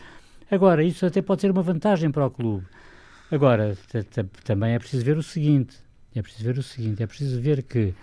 Agora, 0.50 0.82
isso 0.82 1.06
até 1.06 1.22
pode 1.22 1.42
ser 1.42 1.50
uma 1.52 1.62
vantagem 1.62 2.10
para 2.10 2.26
o 2.26 2.30
clube. 2.30 2.66
Agora, 3.30 3.78
também 4.42 4.74
é 4.74 4.78
preciso 4.80 5.04
ver 5.04 5.16
o 5.16 5.22
seguinte: 5.22 5.76
é 6.14 6.20
preciso 6.20 6.44
ver 6.44 6.58
o 6.58 6.62
seguinte, 6.62 7.02
é 7.02 7.06
preciso 7.06 7.40
ver 7.40 7.62
que 7.62 7.94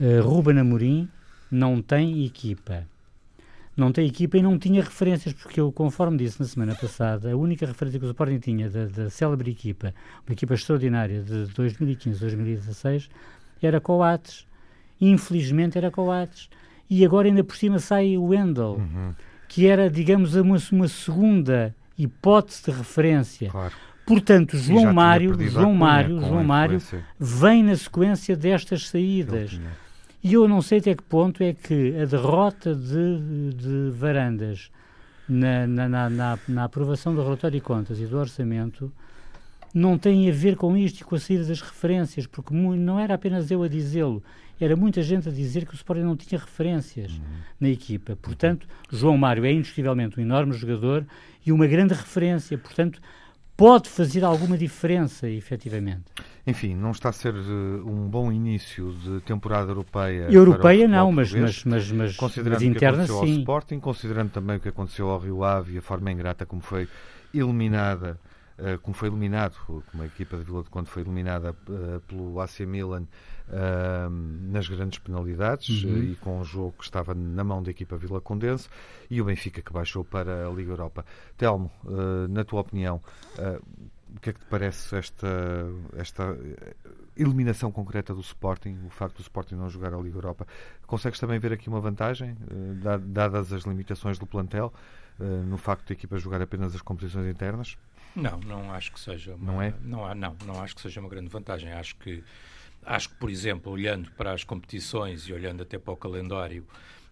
uh, 0.00 0.22
Ruben 0.22 0.58
Amorim 0.58 1.08
não 1.50 1.82
tem 1.82 2.24
equipa. 2.24 2.86
Não 3.80 3.90
tem 3.90 4.06
equipa 4.06 4.38
e 4.38 4.42
não 4.42 4.58
tinha 4.58 4.82
referências, 4.82 5.32
porque 5.32 5.60
eu, 5.60 5.72
conforme 5.72 6.18
disse 6.18 6.38
na 6.38 6.46
semana 6.46 6.74
passada, 6.74 7.32
a 7.32 7.36
única 7.36 7.66
referência 7.66 7.98
que 7.98 8.06
o 8.06 8.10
Sporting 8.10 8.38
tinha 8.38 8.70
da, 8.70 8.86
da 8.86 9.10
célebre 9.10 9.50
equipa, 9.50 9.94
uma 10.26 10.32
equipa 10.32 10.54
extraordinária 10.54 11.22
de 11.22 11.46
2015-2016, 11.54 13.08
era 13.62 13.80
Coates. 13.80 14.46
Infelizmente 15.00 15.78
era 15.78 15.90
Coates. 15.90 16.48
E 16.88 17.04
agora 17.04 17.28
ainda 17.28 17.42
por 17.42 17.56
cima 17.56 17.78
sai 17.78 18.16
o 18.16 18.24
Wendel. 18.24 18.76
Uhum 18.78 19.14
que 19.50 19.66
era, 19.66 19.90
digamos, 19.90 20.36
uma, 20.36 20.56
uma 20.70 20.86
segunda 20.86 21.74
hipótese 21.98 22.62
de 22.66 22.70
referência. 22.70 23.50
Claro. 23.50 23.74
Portanto, 24.06 24.56
João 24.56 24.92
Mário, 24.94 25.36
João 25.50 25.74
Mário, 25.74 26.20
João 26.20 26.44
Mário 26.44 26.80
vem 27.18 27.64
na 27.64 27.76
sequência 27.76 28.36
destas 28.36 28.88
saídas. 28.88 29.60
E 30.22 30.34
eu 30.34 30.46
não 30.46 30.60
sei 30.60 30.78
até 30.78 30.94
que 30.94 31.02
ponto 31.02 31.42
é 31.42 31.52
que 31.54 31.96
a 31.98 32.04
derrota 32.04 32.74
de, 32.74 33.54
de 33.54 33.90
Varandas 33.90 34.70
na, 35.28 35.66
na, 35.66 35.88
na, 36.10 36.38
na, 36.46 36.64
aprovação 36.64 37.14
do 37.14 37.22
relatório 37.22 37.58
de 37.58 37.64
contas 37.64 37.98
e 38.00 38.06
do 38.06 38.18
orçamento 38.18 38.92
não 39.72 39.96
tem 39.96 40.28
a 40.28 40.32
ver 40.32 40.56
com 40.56 40.76
isto 40.76 41.00
e 41.00 41.04
com 41.04 41.14
a 41.14 41.18
saída 41.18 41.44
das 41.44 41.60
referências, 41.60 42.26
porque 42.26 42.52
não 42.52 42.98
era 42.98 43.14
apenas 43.14 43.50
eu 43.50 43.62
a 43.62 43.68
dizê-lo, 43.68 44.22
era 44.60 44.76
muita 44.76 45.02
gente 45.02 45.28
a 45.28 45.32
dizer 45.32 45.64
que 45.64 45.72
o 45.72 45.76
Sporting 45.76 46.02
não 46.02 46.16
tinha 46.16 46.38
referências 46.38 47.12
uhum. 47.12 47.24
na 47.58 47.68
equipa. 47.68 48.14
Portanto, 48.16 48.66
João 48.90 49.16
Mário 49.16 49.44
é 49.46 49.52
indiscutivelmente 49.52 50.18
um 50.18 50.22
enorme 50.22 50.52
jogador 50.52 51.06
e 51.46 51.50
uma 51.50 51.66
grande 51.66 51.94
referência. 51.94 52.58
Portanto, 52.58 53.00
pode 53.60 53.90
fazer 53.90 54.24
alguma 54.24 54.56
diferença, 54.56 55.28
efetivamente. 55.28 56.04
Enfim, 56.46 56.74
não 56.74 56.92
está 56.92 57.10
a 57.10 57.12
ser 57.12 57.34
uh, 57.34 57.86
um 57.86 58.08
bom 58.08 58.32
início 58.32 58.94
de 58.94 59.20
temporada 59.20 59.70
europeia. 59.70 60.28
Europeia 60.30 60.88
não, 60.88 61.12
mas, 61.12 61.30
mas, 61.34 61.62
mas, 61.64 61.92
mas, 61.92 62.16
considerando 62.16 62.60
mas 62.60 62.62
interna 62.62 63.04
o 63.04 63.06
que 63.06 63.12
aconteceu 63.12 63.26
sim. 63.26 63.34
ao 63.34 63.40
Sporting, 63.40 63.80
considerando 63.80 64.30
também 64.30 64.56
o 64.56 64.60
que 64.60 64.68
aconteceu 64.70 65.10
ao 65.10 65.18
Rio 65.18 65.44
Ave 65.44 65.74
e 65.74 65.78
a 65.78 65.82
forma 65.82 66.10
ingrata 66.10 66.46
como 66.46 66.62
foi 66.62 66.88
eliminada 67.34 68.18
eh, 68.62 68.78
como 68.82 68.94
foi 68.94 69.08
eliminado, 69.08 69.56
como 69.66 70.02
a 70.02 70.06
equipa 70.06 70.36
de 70.36 70.44
Vila 70.44 70.62
de 70.62 70.68
Conde 70.68 70.90
foi 70.90 71.02
eliminada 71.02 71.56
uh, 71.66 72.00
pelo 72.00 72.38
AC 72.40 72.60
Milan 72.60 73.06
nas 74.50 74.68
grandes 74.68 74.98
penalidades 74.98 75.82
uhum. 75.82 76.02
e 76.02 76.16
com 76.16 76.40
o 76.40 76.44
jogo 76.44 76.74
que 76.78 76.84
estava 76.84 77.14
na 77.14 77.42
mão 77.42 77.62
da 77.62 77.70
equipa 77.70 77.96
Vila 77.96 78.20
Condense 78.20 78.68
e 79.10 79.20
o 79.20 79.24
Benfica 79.24 79.60
que 79.60 79.72
baixou 79.72 80.04
para 80.04 80.46
a 80.46 80.50
Liga 80.50 80.70
Europa. 80.72 81.04
Telmo, 81.36 81.70
na 82.28 82.44
tua 82.44 82.60
opinião, 82.60 83.00
o 84.14 84.20
que 84.20 84.30
é 84.30 84.32
que 84.32 84.40
te 84.40 84.46
parece 84.46 84.96
esta, 84.96 85.28
esta 85.96 86.36
eliminação 87.16 87.70
concreta 87.72 88.14
do 88.14 88.20
Sporting, 88.20 88.78
o 88.86 88.90
facto 88.90 89.16
do 89.16 89.22
Sporting 89.22 89.54
não 89.56 89.68
jogar 89.68 89.94
a 89.94 89.98
Liga 89.98 90.16
Europa? 90.16 90.46
Consegues 90.86 91.18
também 91.18 91.38
ver 91.38 91.52
aqui 91.52 91.68
uma 91.68 91.80
vantagem, 91.80 92.36
dadas 93.06 93.52
as 93.52 93.64
limitações 93.64 94.18
do 94.18 94.26
plantel, 94.26 94.72
no 95.46 95.58
facto 95.58 95.88
da 95.88 95.92
equipa 95.92 96.18
jogar 96.18 96.40
apenas 96.40 96.74
as 96.74 96.82
competições 96.82 97.26
internas? 97.28 97.76
Não, 98.16 98.40
não 98.40 98.72
acho 98.72 98.92
que 98.92 98.98
seja. 98.98 99.36
Uma, 99.36 99.52
não 99.52 99.62
é? 99.62 99.72
Não, 99.82 100.14
não, 100.14 100.36
não 100.44 100.60
acho 100.60 100.74
que 100.74 100.80
seja 100.80 100.98
uma 100.98 101.08
grande 101.08 101.28
vantagem. 101.28 101.72
Acho 101.72 101.94
que, 101.96 102.24
acho 102.84 103.08
que, 103.08 103.14
por 103.16 103.30
exemplo, 103.30 103.72
olhando 103.72 104.10
para 104.12 104.32
as 104.32 104.44
competições 104.44 105.22
e 105.28 105.32
olhando 105.32 105.62
até 105.62 105.78
para 105.78 105.92
o 105.92 105.96
calendário, 105.96 106.66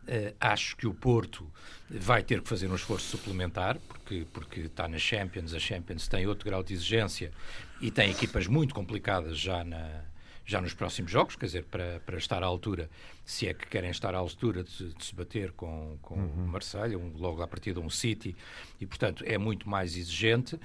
Uh, 0.08 0.34
acho 0.40 0.74
que 0.74 0.86
o 0.86 0.94
Porto 0.94 1.46
vai 1.90 2.22
ter 2.22 2.40
que 2.40 2.48
fazer 2.48 2.66
um 2.66 2.74
esforço 2.74 3.14
suplementar, 3.14 3.76
porque, 3.86 4.26
porque 4.32 4.60
está 4.60 4.88
na 4.88 4.96
Champions, 4.96 5.52
a 5.52 5.58
Champions 5.58 6.08
tem 6.08 6.26
outro 6.26 6.46
grau 6.46 6.62
de 6.62 6.72
exigência 6.72 7.30
e 7.78 7.90
tem 7.90 8.10
equipas 8.10 8.46
muito 8.46 8.74
complicadas 8.74 9.38
já 9.38 9.62
na, 9.62 10.04
já 10.48 10.62
nos 10.62 10.72
próximos 10.72 11.12
jogos, 11.12 11.36
quer 11.36 11.44
dizer, 11.44 11.64
para, 11.64 12.00
para 12.06 12.16
estar 12.16 12.42
à 12.42 12.46
altura, 12.46 12.88
se 13.22 13.46
é 13.46 13.52
que 13.52 13.66
querem 13.66 13.90
estar 13.90 14.14
à 14.14 14.18
altura 14.18 14.64
de, 14.64 14.94
de 14.94 15.04
se 15.04 15.14
bater 15.14 15.52
com, 15.52 15.98
com 16.00 16.14
uhum. 16.14 16.46
o 16.46 16.48
Marselha, 16.48 16.98
um, 16.98 17.12
logo 17.18 17.42
à 17.42 17.46
partida 17.46 17.78
um 17.80 17.90
City, 17.90 18.34
e 18.80 18.86
portanto 18.86 19.22
é 19.26 19.36
muito 19.36 19.68
mais 19.68 19.94
exigente. 19.94 20.54
Uh, 20.54 20.60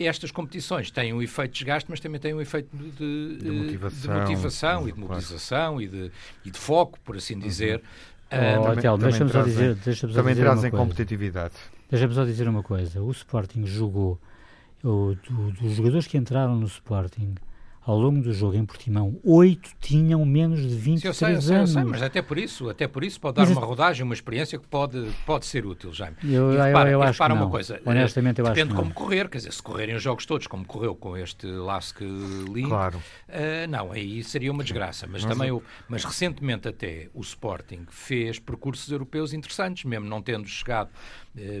estas 0.00 0.30
competições 0.30 0.90
têm 0.90 1.14
um 1.14 1.22
efeito 1.22 1.52
de 1.52 1.58
desgaste, 1.60 1.90
mas 1.90 1.98
também 1.98 2.20
têm 2.20 2.34
um 2.34 2.42
efeito 2.42 2.68
de, 2.76 2.90
de, 2.90 3.38
de 3.38 3.50
motivação, 3.50 4.12
de 4.12 4.20
motivação 4.20 4.88
e 4.88 4.92
de 4.92 5.00
mobilização 5.00 5.80
e, 5.80 5.88
de, 5.88 6.12
e 6.44 6.50
de 6.50 6.58
foco, 6.58 7.00
por 7.00 7.16
assim 7.16 7.38
dizer. 7.38 7.80
Uhum. 8.30 8.38
Uh, 8.38 8.92
oh, 8.92 8.98
deixa-me 8.98 9.30
só 9.30 9.42
dizer, 9.42 9.74
deixa 9.76 10.08
também 10.08 10.34
dizer 10.34 10.44
trazem 10.44 10.70
competitividade. 10.70 11.54
Deixa-me 11.90 12.12
só 12.12 12.24
dizer 12.26 12.46
uma 12.46 12.62
coisa: 12.62 13.00
o 13.00 13.10
Sporting 13.10 13.64
jogou, 13.64 14.20
o, 14.82 15.16
do, 15.26 15.52
dos 15.52 15.72
jogadores 15.72 16.06
que 16.06 16.18
entraram 16.18 16.54
no 16.54 16.66
Sporting 16.66 17.34
ao 17.84 17.98
longo 17.98 18.22
do 18.22 18.32
jogo 18.32 18.56
em 18.56 18.64
Portimão, 18.64 19.18
oito 19.22 19.70
tinham 19.80 20.24
menos 20.24 20.60
de 20.60 20.74
23 20.74 21.00
Sim, 21.00 21.08
eu 21.08 21.14
sei, 21.14 21.36
eu 21.36 21.42
sei, 21.42 21.56
anos. 21.56 21.70
Eu 21.70 21.82
sei, 21.82 21.84
mas 21.90 22.02
até 22.02 22.22
por 22.22 22.38
isso, 22.38 22.70
até 22.70 22.88
por 22.88 23.04
isso 23.04 23.20
pode 23.20 23.36
dar 23.36 23.46
mas, 23.46 23.56
uma 23.56 23.64
rodagem, 23.64 24.02
uma 24.02 24.14
experiência 24.14 24.58
que 24.58 24.66
pode, 24.66 25.10
pode 25.26 25.44
ser 25.44 25.66
útil, 25.66 25.92
Jaime. 25.92 26.16
Eu, 26.24 26.52
e 26.52 26.56
repara, 26.56 26.90
eu, 26.90 27.00
eu 27.00 27.02
acho 27.02 27.18
que 27.18 27.32
uma 27.32 27.40
não. 27.40 27.50
coisa, 27.50 27.80
honestamente 27.84 28.38
eu 28.38 28.44
depende 28.46 28.62
acho 28.62 28.70
que 28.70 28.76
como 28.76 28.94
correr, 28.94 29.28
quer 29.28 29.38
dizer, 29.38 29.52
se 29.52 29.62
correrem 29.62 29.94
os 29.94 30.02
jogos 30.02 30.24
todos 30.24 30.46
como 30.46 30.64
correu 30.64 30.94
com 30.94 31.16
este 31.16 31.46
Lask 31.46 32.00
Link, 32.00 32.68
claro. 32.68 32.98
Uh, 33.28 33.68
não, 33.68 33.92
aí 33.92 34.24
seria 34.24 34.50
uma 34.50 34.62
desgraça, 34.62 35.06
mas 35.06 35.24
também 35.24 35.50
o, 35.50 35.62
mas 35.88 36.04
recentemente 36.04 36.66
até 36.68 37.08
o 37.12 37.20
Sporting 37.20 37.86
fez 37.90 38.38
percursos 38.38 38.90
europeus 38.90 39.32
interessantes, 39.32 39.84
mesmo 39.84 40.06
não 40.06 40.22
tendo 40.22 40.46
chegado 40.46 40.90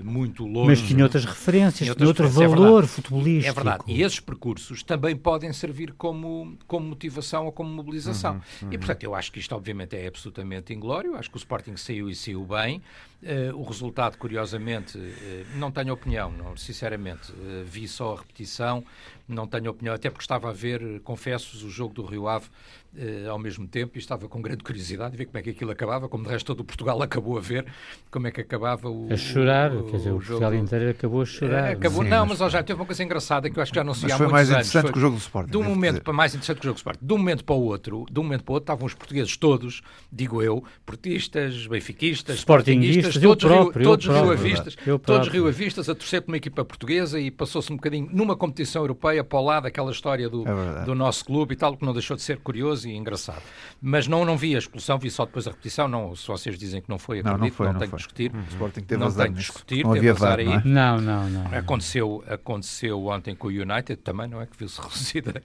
muito 0.02 0.46
longe. 0.46 0.68
Mas 0.68 0.80
tinha 0.82 1.02
outras 1.02 1.24
referências, 1.24 1.78
tinha, 1.78 1.94
tinha 1.94 2.06
outro 2.06 2.28
valor 2.28 2.84
é 2.84 2.86
futebolístico. 2.86 3.50
É 3.50 3.52
verdade, 3.52 3.84
e 3.88 4.02
esses 4.02 4.20
percursos 4.20 4.82
também 4.82 5.16
podem 5.16 5.52
servir 5.52 5.92
como, 5.92 6.56
como 6.66 6.86
motivação 6.88 7.46
ou 7.46 7.52
como 7.52 7.70
mobilização. 7.70 8.34
Uhum, 8.34 8.40
uhum. 8.62 8.72
E, 8.72 8.78
portanto, 8.78 9.02
eu 9.02 9.14
acho 9.14 9.32
que 9.32 9.38
isto, 9.38 9.54
obviamente, 9.54 9.96
é 9.96 10.06
absolutamente 10.06 10.72
inglório. 10.72 11.16
Acho 11.16 11.30
que 11.30 11.36
o 11.36 11.38
Sporting 11.38 11.76
saiu 11.76 12.08
e 12.08 12.14
saiu 12.14 12.44
bem. 12.44 12.82
Uh, 13.22 13.56
o 13.58 13.62
resultado, 13.62 14.18
curiosamente, 14.18 14.98
uh, 14.98 15.46
não 15.56 15.70
tenho 15.70 15.94
opinião, 15.94 16.30
não, 16.30 16.56
sinceramente. 16.56 17.32
Uh, 17.32 17.64
vi 17.64 17.88
só 17.88 18.14
a 18.14 18.18
repetição, 18.18 18.84
não 19.26 19.46
tenho 19.46 19.70
opinião, 19.70 19.94
até 19.94 20.10
porque 20.10 20.22
estava 20.22 20.50
a 20.50 20.52
ver, 20.52 21.00
confesso, 21.00 21.66
o 21.66 21.70
jogo 21.70 21.94
do 21.94 22.04
Rio 22.04 22.28
Ave 22.28 22.46
uh, 22.94 23.30
ao 23.30 23.38
mesmo 23.38 23.66
tempo 23.66 23.96
e 23.96 23.98
estava 23.98 24.28
com 24.28 24.40
grande 24.40 24.62
curiosidade 24.62 25.12
de 25.12 25.16
ver 25.16 25.26
como 25.26 25.38
é 25.38 25.42
que 25.42 25.50
aquilo 25.50 25.70
acabava, 25.70 26.08
como 26.08 26.24
de 26.24 26.30
resto 26.30 26.46
todo 26.46 26.60
o 26.60 26.64
Portugal 26.64 27.00
acabou 27.02 27.38
a 27.38 27.40
ver 27.40 27.66
como 28.10 28.26
é 28.26 28.30
que 28.30 28.40
acabava 28.40 28.88
o. 28.88 29.12
A 29.12 29.16
chorar, 29.16 29.74
o, 29.74 29.84
quer 29.84 29.96
dizer, 29.96 30.10
o, 30.10 30.16
o 30.16 30.18
Portugal 30.18 30.52
jogo. 30.52 30.64
inteiro 30.64 30.90
acabou 30.90 31.22
a 31.22 31.24
chorar. 31.24 31.70
Uh, 31.70 31.76
acabou, 31.76 32.02
Sim, 32.04 32.10
não, 32.10 32.26
mas, 32.26 32.40
mas 32.40 32.52
já 32.52 32.62
teve 32.62 32.78
uma 32.78 32.86
coisa 32.86 33.02
engraçada 33.02 33.50
que 33.50 33.58
eu 33.58 33.62
acho 33.62 33.72
que 33.72 33.76
já 33.76 33.84
não 33.84 33.94
se 33.94 34.10
há 34.10 34.16
foi 34.16 34.28
mais 34.28 34.50
interessante 34.50 34.76
anos. 34.76 34.90
que 34.92 34.98
o 34.98 35.00
jogo 35.00 35.16
do 35.16 35.20
Sporting. 35.20 35.50
De 35.50 35.56
um 35.56 35.62
momento 35.62 36.02
para 36.02 36.12
mais 36.12 36.34
interessante 36.34 36.60
que 36.60 36.66
o 36.66 36.68
jogo 36.68 36.74
do 36.74 36.78
Sporting. 36.78 37.06
De 37.06 37.12
um 37.12 37.18
momento 37.18 37.44
para 37.44 37.54
o 37.54 37.62
outro, 37.62 38.06
de 38.10 38.20
um 38.20 38.22
momento 38.22 38.44
para 38.44 38.52
o 38.52 38.54
outro, 38.54 38.64
estavam 38.64 38.86
os 38.86 38.94
portugueses 38.94 39.36
todos, 39.36 39.82
digo 40.12 40.42
eu, 40.42 40.62
portistas, 40.84 41.66
benfiquistas, 41.66 42.38
sportinguistas, 42.38 43.16
todos, 43.16 43.44
próprio, 43.44 43.78
rio, 43.78 43.90
todos 43.90 44.06
rio-avistas, 44.06 44.76
todos 45.02 45.28
rio-avistas 45.28 45.88
a 45.88 45.94
torcer 45.94 46.22
por 46.22 46.30
uma 46.30 46.36
equipa 46.36 46.64
portuguesa 46.64 47.18
e 47.18 47.30
passou-se 47.30 47.72
um 47.72 47.76
bocadinho 47.76 48.08
numa 48.12 48.36
competição 48.36 48.82
europeia 48.82 49.13
para 49.22 49.38
o 49.38 49.44
lado 49.44 49.66
aquela 49.66 49.90
história 49.90 50.28
do, 50.28 50.44
é 50.48 50.84
do 50.84 50.94
nosso 50.94 51.24
clube 51.24 51.54
e 51.54 51.56
tal, 51.56 51.76
que 51.76 51.84
não 51.84 51.92
deixou 51.92 52.16
de 52.16 52.22
ser 52.22 52.38
curioso 52.38 52.88
e 52.88 52.96
engraçado. 52.96 53.42
Mas 53.80 54.08
não, 54.08 54.24
não 54.24 54.36
vi 54.36 54.54
a 54.56 54.58
expulsão, 54.58 54.98
vi 54.98 55.10
só 55.10 55.24
depois 55.24 55.46
a 55.46 55.50
repetição. 55.50 55.86
Não, 55.86 56.16
se 56.16 56.26
vocês 56.26 56.58
dizem 56.58 56.80
que 56.80 56.88
não 56.88 56.98
foi, 56.98 57.20
acredito, 57.20 57.38
não, 57.38 57.46
não, 57.46 57.54
foi, 57.54 57.66
não, 57.66 57.72
não 57.74 57.78
tenho 57.80 57.90
que 57.90 57.96
discutir. 57.96 58.32
Hum, 58.34 58.42
Sporting 58.48 58.80
teve 58.80 59.04
não 59.04 59.12
tenho 59.12 59.28
que 59.28 59.38
discutir, 59.38 59.84
não 59.84 59.92
teve 59.92 60.08
azar 60.08 60.38
aí. 60.38 60.46
Não, 60.46 60.54
é? 60.56 61.00
não, 61.00 61.00
não, 61.00 61.28
não, 61.28 61.58
Aconteceu, 61.58 62.24
aconteceu 62.26 63.06
ontem 63.06 63.34
com 63.34 63.48
o 63.48 63.50
United 63.50 63.96
também, 63.96 64.28
não 64.28 64.40
é? 64.40 64.46
Que 64.46 64.56
viu-se 64.56 64.80
reduzida 64.82 65.42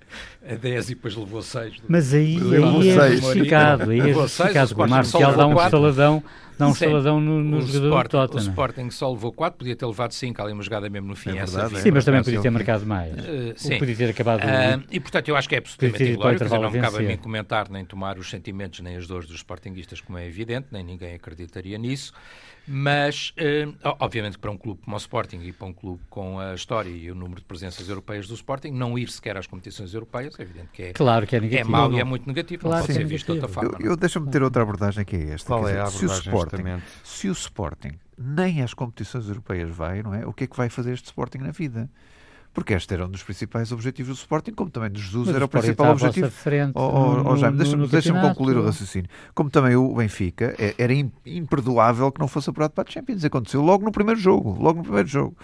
a 0.47 0.55
10 0.55 0.89
e 0.89 0.95
depois 0.95 1.15
levou 1.15 1.41
6. 1.41 1.83
Mas 1.87 2.13
aí, 2.13 2.37
aí 2.37 2.89
é 2.89 3.11
justificado, 3.17 3.91
aí 3.91 3.99
é 3.99 4.13
justificado. 4.13 4.75
O 4.75 4.87
Marcial 4.87 5.35
dá 5.35 5.45
um 5.45 5.61
estaladão 5.61 6.23
dá 6.59 6.67
um 6.67 6.71
estaladão 6.71 7.21
no, 7.21 7.41
no 7.41 7.61
jogador 7.61 7.87
Sport, 7.87 8.05
do 8.05 8.11
Tottenham. 8.11 8.45
O 8.45 8.49
Sporting 8.49 8.89
só 8.91 9.11
levou 9.11 9.31
4, 9.31 9.57
podia 9.57 9.75
ter 9.75 9.85
levado 9.85 10.11
5, 10.11 10.41
ali 10.41 10.53
uma 10.53 10.61
jogada 10.61 10.89
mesmo 10.89 11.07
no 11.07 11.15
fim. 11.15 11.31
É 11.31 11.45
verdade, 11.45 11.79
sim, 11.79 11.91
mas 11.91 12.05
também 12.05 12.21
podia 12.21 12.41
ter 12.41 12.49
marcado 12.49 12.85
mais. 12.85 13.13
Uh, 13.13 13.53
sim. 13.55 13.79
Podia 13.79 13.95
ter 13.95 14.09
acabado... 14.09 14.41
Uh, 14.41 14.83
e, 14.91 14.99
portanto, 14.99 15.29
eu 15.29 15.35
acho 15.35 15.47
que 15.47 15.55
é 15.55 15.59
absolutamente 15.59 16.11
inglório, 16.11 16.39
não 16.49 16.71
me 16.71 16.79
cabe 16.81 16.97
a 16.97 17.01
mim 17.01 17.17
comentar 17.17 17.69
nem 17.69 17.85
tomar 17.85 18.17
os 18.17 18.29
sentimentos 18.29 18.81
nem 18.81 18.97
as 18.97 19.07
dores 19.07 19.27
dos 19.27 19.37
Sportingistas, 19.37 20.01
como 20.01 20.17
é 20.17 20.27
evidente, 20.27 20.67
nem 20.71 20.83
ninguém 20.83 21.15
acreditaria 21.15 21.77
nisso. 21.77 22.13
Mas, 22.71 23.33
uh, 23.39 23.95
obviamente, 23.99 24.37
para 24.37 24.51
um 24.51 24.57
clube 24.57 24.79
como 24.83 24.95
o 24.95 24.99
Sporting 24.99 25.39
e 25.41 25.51
para 25.51 25.65
um 25.65 25.73
clube 25.73 25.99
com 26.07 26.39
a 26.39 26.53
história 26.53 26.91
e 26.91 27.09
o 27.09 27.15
número 27.15 27.41
de 27.41 27.45
presenças 27.47 27.89
europeias 27.89 28.27
do 28.27 28.35
Sporting, 28.35 28.69
não 28.69 28.95
ir 28.95 29.09
sequer 29.09 29.35
às 29.37 29.47
competições 29.47 29.91
europeias, 29.91 30.37
é 30.37 30.43
evidente 30.43 30.69
que 30.71 30.83
é, 30.83 30.93
claro 30.93 31.25
que 31.25 31.35
é, 31.35 31.39
negativo. 31.39 31.67
é 31.67 31.71
mau 31.71 31.91
e 31.91 31.99
é 31.99 32.03
muito 32.03 32.27
negativo, 32.27 32.61
claro 32.61 32.77
não 32.77 32.85
pode 32.85 32.93
ser 32.93 33.05
visto 33.07 33.25
de 33.25 33.31
outra 33.31 33.47
forma. 33.47 33.75
Eu, 33.79 33.91
eu 33.91 33.97
deixa-me 33.97 34.29
ter 34.29 34.43
outra 34.43 34.61
abordagem 34.61 35.03
que 35.03 35.15
é 35.15 35.29
esta. 35.31 35.47
Qual 35.47 35.67
é 35.67 35.71
dizer, 35.71 35.79
a 35.79 35.87
abordagem, 35.87 35.99
se 35.99 36.05
o 36.05 36.31
Sporting, 36.31 36.83
se 37.03 37.27
o 37.27 37.31
Sporting 37.31 37.99
nem 38.15 38.61
às 38.61 38.75
competições 38.75 39.27
europeias 39.27 39.69
vai, 39.71 40.03
não 40.03 40.13
é? 40.13 40.27
O 40.27 40.31
que 40.31 40.43
é 40.43 40.47
que 40.47 40.55
vai 40.55 40.69
fazer 40.69 40.93
este 40.93 41.05
Sporting 41.05 41.39
na 41.39 41.51
vida? 41.51 41.89
Porque 42.59 42.73
este 42.73 42.93
era 42.93 43.05
um 43.05 43.09
dos 43.09 43.23
principais 43.23 43.71
objetivos 43.71 44.17
do 44.17 44.19
Sporting, 44.19 44.51
como 44.51 44.69
também 44.69 44.91
de 44.91 45.01
Jesus 45.01 45.27
Mas 45.27 45.35
era 45.37 45.45
o 45.45 45.47
principal 45.47 45.91
objetivo. 45.93 46.29
Frente, 46.29 46.73
oh, 46.75 46.81
oh, 46.81 47.31
oh, 47.31 47.35
Jaime, 47.37 47.57
deixa-me 47.57 47.87
deixa 47.87 48.13
concluir 48.19 48.57
o 48.57 48.65
raciocínio. 48.65 49.09
Como 49.33 49.49
também 49.49 49.77
o 49.77 49.95
Benfica, 49.95 50.53
é, 50.59 50.75
era 50.77 50.93
imperdoável 51.25 52.11
que 52.11 52.19
não 52.19 52.27
fosse 52.27 52.49
apurado 52.49 52.73
para 52.73 52.83
a 52.87 52.91
Champions. 52.91 53.23
Aconteceu 53.23 53.61
logo 53.61 53.85
no 53.85 53.93
primeiro 53.93 54.19
jogo, 54.19 54.61
logo 54.61 54.79
no 54.79 54.83
primeiro 54.83 55.07
jogo. 55.07 55.37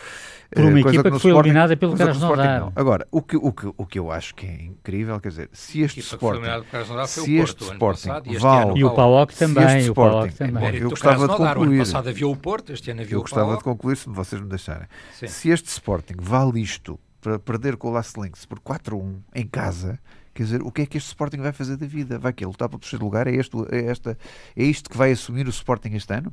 Por 0.54 0.64
uma 0.64 0.72
Coisa 0.74 0.90
equipa 0.90 1.04
que, 1.04 1.16
que 1.16 1.22
foi 1.22 1.32
Sporting, 1.32 1.50
eliminada 1.50 1.78
pelo 1.78 1.96
Krasnodar. 1.96 2.72
Agora, 2.76 3.08
o 3.12 3.22
que, 3.22 3.38
o, 3.38 3.52
que, 3.52 3.68
o 3.78 3.86
que 3.86 3.98
eu 3.98 4.12
acho 4.12 4.36
que 4.36 4.46
é 4.46 4.64
incrível, 4.64 5.20
quer 5.20 5.30
dizer, 5.30 5.50
se 5.54 5.82
este 5.82 6.02
Sporting... 6.02 6.44
Se 7.08 7.36
este 7.36 7.64
Sporting 7.64 8.10
vale... 8.40 8.80
E 8.80 8.84
o 8.84 8.94
PAOK 8.94 9.36
também. 9.36 9.90
O 9.90 9.94
PAOK 9.94 10.34
também. 10.34 10.76
Eu 10.76 10.90
gostava 10.90 11.28
de 11.28 11.36
concluir... 11.36 11.70
O 11.70 11.72
ano 11.72 11.78
passado 11.80 12.10
havia 12.10 12.28
o 12.28 12.36
Porto, 12.36 12.74
este 12.74 12.92
ano 12.92 13.02
havia 13.02 13.16
eu 13.16 13.22
gostava 13.22 13.58
de 13.58 13.64
concluir, 13.64 13.96
se 13.96 14.10
vocês 14.10 14.42
me 14.42 14.50
deixarem. 14.50 14.88
Se 15.14 15.50
este 15.50 15.70
Sporting 15.70 16.16
vale 16.20 16.62
isto 16.62 17.00
para 17.26 17.40
perder 17.40 17.76
com 17.76 17.88
o 17.88 17.92
Last 17.92 18.22
Links 18.22 18.46
por 18.46 18.60
4-1 18.60 19.16
em 19.34 19.48
casa, 19.48 20.00
quer 20.32 20.44
dizer, 20.44 20.62
o 20.62 20.72
que 20.72 20.84
é 20.84 20.86
que 20.86 20.96
este 20.96 21.08
Sporting 21.08 21.38
vai 21.38 21.52
fazer 21.52 21.76
da 21.76 21.88
vida? 21.88 22.20
Vai 22.20 22.32
que 22.32 22.46
lutar 22.46 22.70
para 22.70 22.76
o 22.76 22.80
terceiro 22.80 23.04
lugar? 23.04 23.26
É, 23.26 23.32
este, 23.32 23.58
é, 23.72 23.86
esta, 23.86 24.16
é 24.56 24.64
isto 24.64 24.88
que 24.88 24.96
vai 24.96 25.12
assumir 25.12 25.48
o 25.48 25.50
Sporting 25.50 25.96
este 25.96 26.14
ano? 26.14 26.32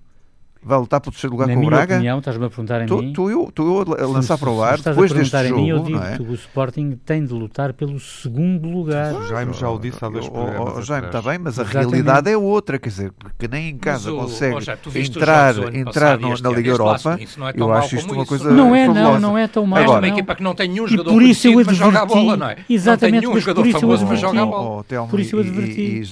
Vai 0.64 0.78
lutar 0.78 1.00
pelo 1.00 1.12
terceiro 1.12 1.32
lugar 1.34 1.46
Na 1.48 1.54
com 1.54 1.58
o 1.58 1.60
minha 1.60 1.70
Braga? 1.70 1.94
opinião, 1.96 2.18
estás-me 2.18 2.44
a 2.44 2.48
perguntar 2.48 2.80
a 2.80 2.82
Estou 2.84 3.02
mim. 3.02 3.08
estou 3.08 3.30
eu, 3.30 3.48
estou 3.48 3.84
eu 3.84 3.94
a 4.04 4.06
lançar 4.06 4.36
se- 4.36 4.40
para 4.40 4.50
o 4.50 4.56
se 4.58 4.62
ar, 4.64 4.78
depois 4.78 5.10
a 5.10 5.14
deste 5.14 5.30
perguntar 5.32 5.44
jogo, 5.48 5.60
mim, 5.62 5.68
eu 5.68 5.76
não 5.78 5.84
digo 5.84 5.98
é? 6.02 6.16
que 6.16 6.22
o 6.22 6.34
Sporting 6.34 6.98
tem 7.04 7.24
de 7.24 7.32
lutar 7.32 7.72
pelo 7.72 7.98
segundo 7.98 8.68
lugar. 8.68 9.12
O 9.14 9.26
Jaime 9.26 9.52
já 9.54 9.68
o 9.68 9.78
disse 9.78 10.04
há 10.04 10.08
dois 10.08 10.24
Oh, 10.26 10.28
oh, 10.28 10.32
programas 10.32 10.74
oh, 10.76 10.82
Jaime, 10.82 11.06
está 11.06 11.22
bem, 11.22 11.38
mas 11.38 11.58
a 11.58 11.62
Exatamente. 11.62 11.90
realidade 11.90 12.30
é 12.30 12.36
outra, 12.36 12.78
quer 12.78 12.88
dizer, 12.88 13.12
que 13.38 13.48
nem 13.48 13.70
em 13.70 13.76
casa 13.78 14.12
o- 14.12 14.18
consegue 14.18 14.54
oh, 14.56 14.60
já, 14.60 14.76
tu 14.76 14.90
entrar, 14.96 15.74
entrar 15.74 16.18
no- 16.18 16.32
este 16.32 16.42
na 16.42 16.48
Liga 16.50 16.60
este 16.60 16.70
Europa, 16.70 17.18
isso 17.20 17.40
não 17.40 17.48
é 17.48 17.52
tão 17.52 17.66
eu 17.68 17.72
acho 17.74 17.96
isto 17.96 18.12
uma 18.12 18.22
isso. 18.22 18.28
coisa 18.28 18.50
Não 18.52 18.74
é, 18.74 18.86
não, 18.86 18.94
fabulosa. 18.94 19.18
não 19.20 19.38
é 19.38 19.48
tão 19.48 19.66
mau. 19.66 19.78
é 19.78 19.82
uma 19.82 19.90
Agora- 19.92 20.06
não. 20.08 20.14
equipa 20.16 20.34
que 20.34 20.42
não 20.42 20.54
tem 20.54 20.68
nenhum 20.68 20.84
E 20.86 20.88
jogador 20.90 21.10
por 21.12 21.22
isso 21.22 21.46
eu 21.48 21.52
conhecido, 21.54 21.66
mas 21.70 21.76
joga 21.76 22.00
a 22.02 22.06
bola, 22.06 22.36
não 22.36 22.48
é? 22.48 22.56
Exatamente, 22.68 22.86
não 22.86 22.96
tem 22.98 23.10
nenhum 23.20 23.34
mas 23.34 23.44
por 23.44 23.66
isso 23.66 23.84
eu 23.84 23.92
adverti. 23.92 24.20
joga 24.20 24.42
a 24.42 24.46
bola. 24.46 24.62
Oh, 24.70 24.84
oh, 25.02 25.06
Por 25.08 25.20
isso 25.20 25.36
eu 25.36 25.40
adverti. 25.40 26.02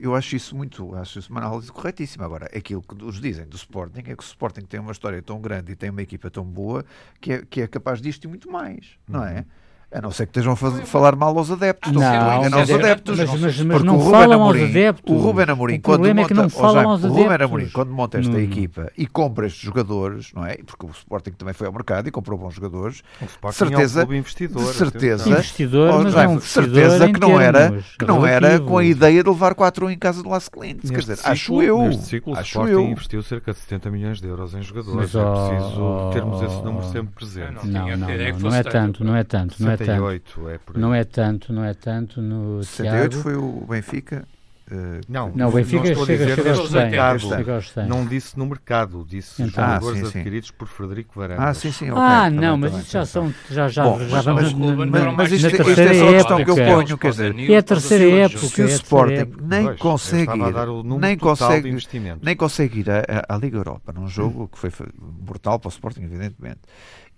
Eu 0.00 0.14
acho 0.14 0.36
isso 0.36 0.56
muito, 0.56 0.94
acho 0.94 1.18
isso 1.18 1.30
uma 1.30 1.40
análise 1.40 1.72
corretíssima. 1.72 2.24
Agora, 2.24 2.46
aquilo 2.54 2.82
que 2.82 2.94
nos 2.94 3.20
dizem 3.20 3.46
do 3.46 3.56
Sporting 3.56 3.79
é 3.96 4.02
que 4.02 4.12
o 4.12 4.20
Sporting 4.20 4.62
tem 4.62 4.80
uma 4.80 4.92
história 4.92 5.22
tão 5.22 5.40
grande 5.40 5.72
e 5.72 5.76
tem 5.76 5.90
uma 5.90 6.02
equipa 6.02 6.30
tão 6.30 6.44
boa 6.44 6.84
que 7.20 7.32
é, 7.32 7.44
que 7.44 7.60
é 7.62 7.66
capaz 7.66 8.00
disto 8.00 8.24
e 8.24 8.28
muito 8.28 8.50
mais, 8.50 8.98
não 9.08 9.24
é? 9.24 9.44
A 9.92 10.00
não 10.00 10.12
ser 10.12 10.26
que 10.26 10.30
estejam 10.38 10.52
a 10.52 10.56
falar 10.56 11.16
mal 11.16 11.36
aos 11.36 11.50
adeptos. 11.50 11.90
Não, 11.90 12.00
Não, 12.00 12.08
enganar 12.38 12.50
mas, 12.58 12.68
os 12.68 12.70
é- 12.70 12.74
adeptos. 12.74 13.18
mas, 13.18 13.28
mas, 13.28 13.40
mas 13.40 13.56
Porque 13.66 13.86
não 13.86 13.94
o 13.96 13.98
Ruben 13.98 14.12
falam 14.20 14.42
aos 14.42 14.50
Amorim- 14.54 14.70
adeptos. 14.70 15.12
O 15.14 15.18
Ruben 15.18 15.44
Amorim, 15.48 15.74
o 15.74 15.80
quando 15.80 15.94
problema 15.96 16.20
é 16.20 16.24
que 16.26 16.34
monta, 16.34 16.42
não 16.42 16.46
oh, 16.46 16.60
falam 16.60 16.74
Jaime, 16.74 16.90
aos 16.90 17.02
o 17.02 17.06
adeptos. 17.06 17.24
Ruben 17.24 17.44
Amorim, 17.46 17.68
quando 17.72 17.90
monta 17.92 18.18
esta 18.18 18.30
Nuno. 18.30 18.44
equipa 18.44 18.92
e 18.96 19.06
compra 19.08 19.46
estes 19.48 19.62
jogadores, 19.62 20.30
não 20.32 20.46
é? 20.46 20.58
Porque 20.64 20.86
o 20.86 20.90
Sporting 20.90 21.32
também 21.32 21.54
foi 21.54 21.66
ao 21.66 21.72
mercado 21.72 22.06
e 22.06 22.10
comprou 22.12 22.38
bons 22.38 22.54
jogadores, 22.54 23.02
O 23.20 23.24
Sporting 23.24 23.58
certeza- 23.58 24.02
é 24.02 24.06
um 24.06 24.14
investidor. 24.14 24.64
de 24.70 24.78
certeza-. 24.78 25.28
Investidor, 25.28 25.90
Oh, 25.92 25.98
mas 26.04 26.06
é 26.06 26.10
Jaime, 26.16 26.34
um 26.34 26.36
de 26.36 26.42
investidor 26.44 26.70
certeza 26.72 27.12
que 27.12 27.20
não 27.20 27.40
era, 27.40 27.82
que 27.98 28.04
não 28.04 28.26
era 28.26 28.60
com 28.60 28.78
a 28.78 28.84
ideia 28.84 29.24
de 29.24 29.28
levar 29.28 29.54
4 29.56 29.90
em 29.90 29.98
casa 29.98 30.22
do 30.22 30.28
Las 30.28 30.48
Clint. 30.48 30.82
Quer 30.88 30.98
dizer, 31.00 31.16
ciclo- 31.16 31.32
acho 31.32 31.62
eu. 31.62 31.78
Neste 31.88 32.04
ciclo, 32.04 32.32
o 32.34 32.36
acho 32.38 32.48
Sporting 32.48 32.72
eu. 32.72 32.80
investiu 32.84 33.22
cerca 33.24 33.52
de 33.52 33.58
70 33.58 33.90
milhões 33.90 34.20
de 34.20 34.28
euros 34.28 34.54
em 34.54 34.62
jogadores. 34.62 35.12
Mas, 35.12 35.14
é 35.16 35.48
preciso 35.58 36.10
termos 36.12 36.42
esse 36.42 36.62
número 36.62 36.84
sempre 36.92 37.12
presente. 37.14 37.66
não. 37.66 37.80
Não, 37.80 37.88
não, 37.88 37.96
não, 37.96 38.38
não 38.38 38.54
é 38.54 38.62
tanto. 38.62 38.70
tanto, 38.72 39.04
não 39.04 39.16
é 39.16 39.24
tanto, 39.24 39.56
não 39.58 39.70
é 39.72 39.79
tanto. 39.84 40.00
68 40.08 40.48
é 40.48 40.58
por 40.58 40.76
aí. 40.76 40.82
Não 40.82 40.94
é 40.94 41.04
tanto, 41.04 41.52
não 41.52 41.64
é 41.64 41.74
tanto 41.74 42.20
no 42.22 42.62
68 42.64 43.10
Tiago. 43.10 43.22
foi 43.22 43.34
o 43.36 43.66
Benfica. 43.68 44.26
eh, 44.72 45.00
Não, 45.08 45.32
Não, 45.34 45.48
o 45.48 45.52
Benfica 45.52 45.88
estou 45.88 46.04
a 46.04 46.06
chega, 46.06 46.24
dizer 46.26 46.36
chega 46.36 46.50
aos 46.50 46.70
100. 46.70 46.80
mercado. 46.82 47.18
Chega 47.20 47.54
aos 47.56 47.70
100. 47.72 47.86
Não 47.88 48.06
disse 48.06 48.38
no 48.38 48.46
mercado, 48.46 49.04
disse 49.08 49.42
Então. 49.42 49.64
jogadores 49.64 49.98
Ah, 50.00 50.04
sim, 50.04 50.10
sim. 50.12 50.18
adquiridos 50.18 50.50
por 50.52 50.68
Frederico 50.68 51.18
Varandas. 51.18 51.44
Ah, 51.44 51.54
sim, 51.54 51.72
sim. 51.72 51.90
ok, 51.90 52.00
Ah, 52.00 52.24
também, 52.26 52.40
não, 52.40 52.56
mas 52.56 52.70
também, 52.70 52.84
isso 52.84 52.92
já 52.92 53.04
também. 53.06 53.32
são. 53.32 53.54
Já, 53.56 53.68
já, 53.68 53.82
Bom, 53.82 53.98
já 53.98 54.06
mas- 54.16 54.24
vamos 54.24 54.42
mas- 54.42 54.52
na- 54.54 54.86
mas- 54.86 55.04
na- 55.04 55.12
mas 55.12 55.32
isto- 55.32 55.46
isto 55.48 55.54
é 55.56 55.58
só 55.58 55.64
terceira 55.74 55.90
a 56.10 56.12
questão 56.14 56.44
que 56.44 56.50
eu 56.50 56.58
época. 56.58 56.74
ponho, 56.84 56.98
quer 56.98 57.10
dizer, 57.10 57.34
E 57.36 57.52
é 57.52 57.56
a 57.58 57.62
terceira 57.64 58.10
época. 58.24 58.46
Se 58.46 58.62
o 58.62 58.66
Sporting 58.66 59.32
nem 59.42 59.76
consegue 59.76 60.38
ir, 60.38 60.52
dar 60.52 60.68
o 60.68 60.82
número 60.84 61.00
nem 61.00 61.18
consegue, 61.18 61.68
investimento. 61.68 62.20
nem 62.22 62.36
consegue 62.36 62.78
ir 62.80 62.86
à, 63.28 63.36
Liga 63.38 63.56
Europa 63.56 63.92
num 63.92 64.06
jogo 64.06 64.46
que 64.46 64.56
foi 64.56 64.70
brutal 65.00 65.58
para 65.58 65.66
o 65.68 65.72
Sporting, 65.72 66.02
evidentemente. 66.04 66.60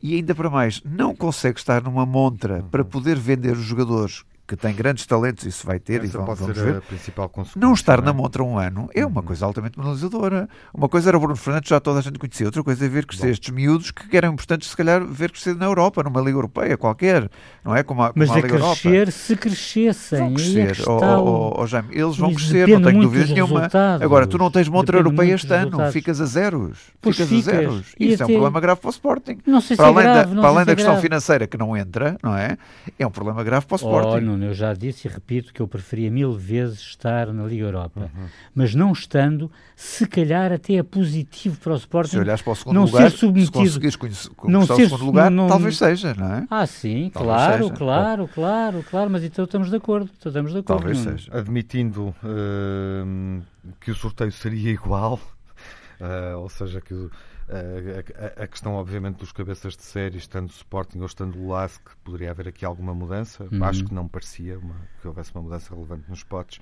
E 0.02 0.16
ainda 0.16 0.34
para 0.34 0.50
mais, 0.50 0.82
não 0.84 1.14
consegue 1.14 1.58
estar 1.58 1.82
numa 1.82 2.04
montra 2.04 2.64
para 2.70 2.84
poder 2.84 3.16
vender 3.16 3.52
os 3.52 3.64
jogadores 3.64 4.24
que 4.56 4.62
têm 4.62 4.74
grandes 4.74 5.06
talentos, 5.06 5.44
isso 5.46 5.66
vai 5.66 5.78
ter, 5.78 6.02
e 6.02 6.06
Essa 6.06 6.18
vamos, 6.18 6.26
pode 6.26 6.40
vamos 6.40 6.56
ser 6.58 6.64
ver. 6.64 6.76
a 6.78 6.80
principal 6.82 7.28
consequência. 7.28 7.60
Não 7.66 7.72
estar 7.74 7.98
é? 7.98 8.02
na 8.02 8.12
montra 8.12 8.42
um 8.42 8.58
ano 8.58 8.88
é 8.94 9.04
uma 9.06 9.22
coisa 9.22 9.46
altamente 9.46 9.76
penalizadora. 9.76 10.48
Uma 10.74 10.88
coisa 10.88 11.10
era 11.10 11.16
o 11.16 11.20
Bruno 11.20 11.36
Fernandes, 11.36 11.68
já 11.68 11.80
toda 11.80 11.98
a 12.00 12.02
gente 12.02 12.18
conhecia. 12.18 12.46
Outra 12.46 12.62
coisa 12.62 12.84
é 12.84 12.88
ver 12.88 13.06
crescer 13.06 13.26
Bom. 13.26 13.32
estes 13.32 13.54
miúdos 13.54 13.90
que 13.90 14.16
eram 14.16 14.32
importantes, 14.32 14.68
se 14.70 14.76
calhar, 14.76 15.04
ver 15.04 15.30
crescer 15.30 15.54
na 15.56 15.64
Europa, 15.66 16.02
numa 16.02 16.20
Liga 16.20 16.36
Europeia 16.36 16.76
qualquer. 16.76 17.30
Não 17.64 17.74
é? 17.74 17.82
Como 17.82 18.02
a, 18.02 18.08
como 18.12 18.18
Mas 18.24 18.30
a 18.30 18.38
é 18.38 18.42
Liga 18.42 18.54
Europa. 18.56 18.76
crescer 18.82 19.12
se 19.12 19.36
crescessem. 19.36 20.18
Vão 20.18 20.28
é 20.32 20.34
crescer, 20.34 20.88
oh, 20.88 20.98
oh, 21.02 21.60
oh, 21.62 21.66
Jaime, 21.66 21.88
eles 21.92 22.16
vão 22.16 22.34
crescer, 22.34 22.68
não 22.68 22.82
tenho 22.82 22.96
muito 22.96 23.02
dúvida 23.02 23.24
dos 23.24 23.32
nenhuma. 23.34 23.54
resultados. 23.60 24.02
Agora, 24.02 24.26
tu 24.26 24.38
não 24.38 24.50
tens 24.50 24.68
montra 24.68 24.98
Depende 24.98 25.14
europeia 25.16 25.34
este 25.34 25.52
ano, 25.52 25.64
resultados. 25.64 25.92
ficas 25.92 26.20
a 26.20 26.26
zeros. 26.26 26.78
Pois 27.00 27.16
ficas 27.16 27.28
ficas. 27.30 27.48
a 27.48 27.50
zeros. 27.60 27.94
E 27.98 28.12
Isso 28.12 28.22
é 28.22 28.26
um 28.26 28.28
até- 28.28 28.32
problema 28.34 28.60
grave 28.60 28.80
para 28.80 28.88
o 28.88 28.90
Sporting. 28.90 29.38
Não 29.46 29.60
sei 29.60 29.76
se 29.76 29.82
Para 29.82 29.86
é 29.86 29.92
além, 29.92 30.04
grave, 30.04 30.28
da, 30.28 30.34
não 30.34 30.42
para 30.42 30.42
sei 30.42 30.50
além 30.56 30.60
se 30.62 30.66
da 30.66 30.74
questão 30.74 30.92
grave. 30.94 31.06
financeira 31.08 31.46
que 31.46 31.56
não 31.58 31.76
entra, 31.76 32.16
não 32.22 32.36
é? 32.36 32.56
É 32.98 33.06
um 33.06 33.10
problema 33.10 33.42
grave 33.44 33.66
para 33.66 33.74
o 33.74 33.78
Oh, 33.82 33.98
Sporting. 34.00 34.24
Nuno, 34.42 34.50
eu 34.50 34.54
já 34.54 34.74
disse 34.74 35.06
e 35.06 35.10
repito 35.10 35.52
que 35.52 35.60
eu 35.62 35.68
preferia 35.68 36.10
mil 36.10 36.32
vezes 36.32 36.80
estar 36.80 37.32
na 37.32 37.44
Liga 37.46 37.64
Europa. 37.64 38.10
Uhum. 38.14 38.26
Mas 38.54 38.74
não 38.74 38.92
estando, 38.92 39.50
se 39.76 40.06
calhar 40.06 40.52
até 40.52 40.74
é 40.74 40.82
positivo 40.82 41.58
para 41.60 41.72
o 41.72 41.76
Sporting. 41.76 42.10
Se 42.10 42.18
olhares 42.18 42.42
para 42.42 42.52
o 42.52 42.56
segundo 42.56 42.74
não 42.74 42.84
lugar, 42.84 43.10
ser 43.10 43.16
submetido- 43.18 43.52
se 43.52 43.88
conseguires 43.88 44.28
não 44.28 44.34
conquistar 44.34 44.74
o 44.74 44.76
ser- 44.76 44.84
segundo 44.88 45.04
lugar, 45.06 45.30
não- 45.30 45.48
talvez 45.48 45.76
seja, 45.78 46.14
não 46.14 46.32
é? 46.34 46.46
Ah, 46.50 46.66
sim, 46.66 47.10
Talvez 47.12 47.34
claro, 47.36 47.62
seja. 47.64 47.74
claro, 47.76 48.28
claro, 48.28 48.84
claro, 48.90 49.10
mas 49.10 49.24
então 49.24 49.44
estamos 49.44 49.70
de 49.70 49.76
acordo. 49.76 50.10
então 50.18 50.30
Estamos 50.30 50.52
de 50.52 50.58
acordo. 50.58 50.78
Talvez 50.80 51.04
Nuno. 51.04 51.18
seja. 51.18 51.36
Admitindo 51.36 52.14
hum, 52.24 53.42
que 53.80 53.90
o 53.90 53.94
sorteio 53.94 54.32
seria 54.32 54.70
igual, 54.70 55.20
ah, 56.00 56.36
ou 56.38 56.48
seja, 56.48 56.80
que 56.80 56.92
o- 56.94 57.10
a, 58.38 58.42
a 58.44 58.46
questão, 58.46 58.74
obviamente, 58.74 59.16
dos 59.18 59.32
cabeças 59.32 59.76
de 59.76 59.82
série, 59.82 60.16
estando 60.18 60.48
o 60.48 60.52
Sporting 60.52 61.00
ou 61.00 61.06
estando 61.06 61.38
o 61.38 61.48
LASK, 61.48 61.82
poderia 62.04 62.30
haver 62.30 62.48
aqui 62.48 62.64
alguma 62.64 62.94
mudança. 62.94 63.46
Uhum. 63.52 63.62
Acho 63.64 63.84
que 63.84 63.94
não 63.94 64.08
parecia 64.08 64.58
uma- 64.58 64.80
que 65.00 65.06
houvesse 65.08 65.34
uma 65.34 65.42
mudança 65.42 65.74
relevante 65.74 66.08
nos 66.08 66.22
potes. 66.22 66.60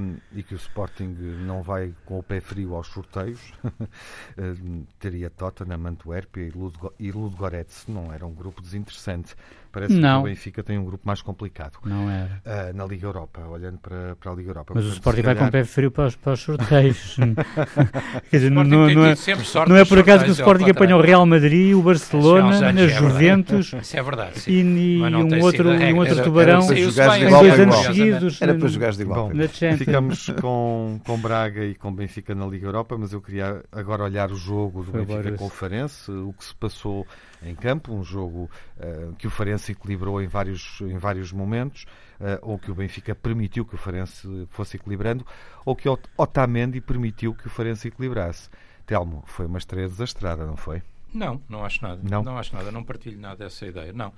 Hum, 0.00 0.16
e 0.32 0.42
que 0.42 0.54
o 0.54 0.56
Sporting 0.56 1.08
não 1.44 1.62
vai 1.62 1.94
com 2.06 2.18
o 2.18 2.22
pé 2.22 2.40
frio 2.40 2.74
aos 2.74 2.86
sorteios, 2.86 3.52
Hum, 4.38 4.86
teria 4.98 5.28
Tottenham, 5.28 5.86
Antuérpia 5.86 6.40
e 6.42 6.52
e 6.98 7.12
Ludogorets. 7.12 7.84
Não 7.86 8.10
era 8.12 8.24
um 8.26 8.32
grupo 8.32 8.62
desinteressante. 8.62 9.36
Parece 9.72 9.94
Não. 9.94 10.22
que 10.22 10.28
o 10.28 10.30
Benfica 10.30 10.62
tem 10.62 10.78
um 10.78 10.84
grupo 10.84 11.02
mais 11.06 11.22
complicado. 11.22 11.78
Não 11.84 12.10
era. 12.10 12.42
Ah, 12.44 12.72
na 12.74 12.84
Liga 12.84 13.06
Europa, 13.06 13.40
olhando 13.48 13.78
para, 13.78 14.14
para 14.16 14.30
a 14.30 14.34
Liga 14.34 14.50
Europa. 14.50 14.72
Mas 14.76 14.84
o 14.84 14.86
Portanto, 14.88 14.98
Sporting 14.98 15.20
se 15.20 15.22
vai 15.24 15.34
com 15.34 15.38
o 15.44 15.50
calhar- 15.50 15.52
pé 15.52 15.64
frio 15.64 15.90
para 15.90 16.06
os, 16.08 16.16
para 16.16 16.32
os 16.34 16.40
sorteios. 16.40 17.16
Quer 18.30 18.36
dizer, 18.36 18.50
não, 18.50 18.64
não, 18.64 18.86
é, 18.86 18.94
não 18.94 19.76
é 19.76 19.84
por 19.84 19.98
acaso 19.98 20.24
que 20.24 20.30
o 20.30 20.32
é 20.32 20.34
Sporting 20.34 20.70
apanha 20.70 20.96
o. 20.96 21.00
Real 21.00 21.24
Madrid, 21.26 21.74
o 21.74 21.82
Barcelona, 21.82 22.48
anos, 22.56 22.60
na 22.60 22.80
é. 22.82 22.88
Juventus 22.88 23.72
Isso 23.80 23.96
é 23.96 24.02
verdade, 24.02 24.40
sim. 24.40 24.50
e, 24.52 24.98
e 24.98 25.02
um 25.02 25.42
outro, 25.42 25.74
e 25.74 25.92
um 25.92 25.96
outro 25.98 26.14
Era- 26.14 26.22
tubarão 26.24 26.62
era 26.70 26.78
em 27.18 27.30
dois 27.30 27.58
anos 27.60 27.76
seguidos 27.76 28.42
Era 28.42 28.54
para 28.54 28.68
jogares 28.68 28.96
de 28.96 29.02
igual 29.02 29.32
na 29.34 29.48
Champions. 29.48 29.78
Ficamos 29.78 30.26
com, 30.40 31.00
com 31.04 31.18
Braga 31.18 31.64
e 31.64 31.74
com 31.74 31.92
Benfica 31.92 32.34
na 32.34 32.46
Liga 32.46 32.66
Europa, 32.66 32.96
mas 32.98 33.12
eu 33.12 33.20
queria 33.20 33.62
agora 33.72 34.04
olhar 34.04 34.30
o 34.30 34.36
jogo 34.36 34.82
do 34.82 34.92
Benfica 34.92 35.32
com 35.32 35.46
o. 35.46 35.48
Farense, 35.48 36.10
o 36.10 36.32
que 36.36 36.44
se 36.44 36.54
passou 36.54 37.06
em 37.44 37.54
campo, 37.54 37.92
um 37.92 38.02
jogo 38.02 38.50
eh, 38.78 39.10
que 39.18 39.26
o 39.26 39.30
Farense 39.30 39.72
equilibrou 39.72 40.20
em 40.22 40.26
vários, 40.26 40.80
em 40.80 40.96
vários 40.98 41.32
momentos, 41.32 41.84
eh, 42.20 42.38
ou 42.42 42.58
que 42.58 42.70
o 42.70 42.74
Benfica 42.74 43.14
permitiu 43.14 43.64
que 43.64 43.74
o 43.74 43.78
Farense 43.78 44.46
fosse 44.50 44.76
equilibrando, 44.76 45.26
ou 45.64 45.74
que 45.76 45.88
Ot- 45.88 46.08
Otamendi 46.16 46.80
permitiu 46.80 47.34
que 47.34 47.46
o 47.46 47.50
Farense 47.50 47.88
equilibrasse. 47.88 48.48
Telmo, 48.86 49.22
foi 49.26 49.46
uma 49.46 49.58
estreia 49.58 49.88
desastrada, 49.88 50.44
não 50.46 50.56
foi? 50.56 50.82
Não, 51.14 51.40
não 51.48 51.64
acho 51.64 51.82
nada. 51.82 52.00
Não? 52.02 52.22
Não, 52.22 52.38
acho 52.38 52.54
nada. 52.54 52.70
Não 52.72 52.82
partilho 52.82 53.18
nada 53.20 53.44
dessa 53.44 53.66
ideia. 53.66 53.92
Não. 53.92 54.12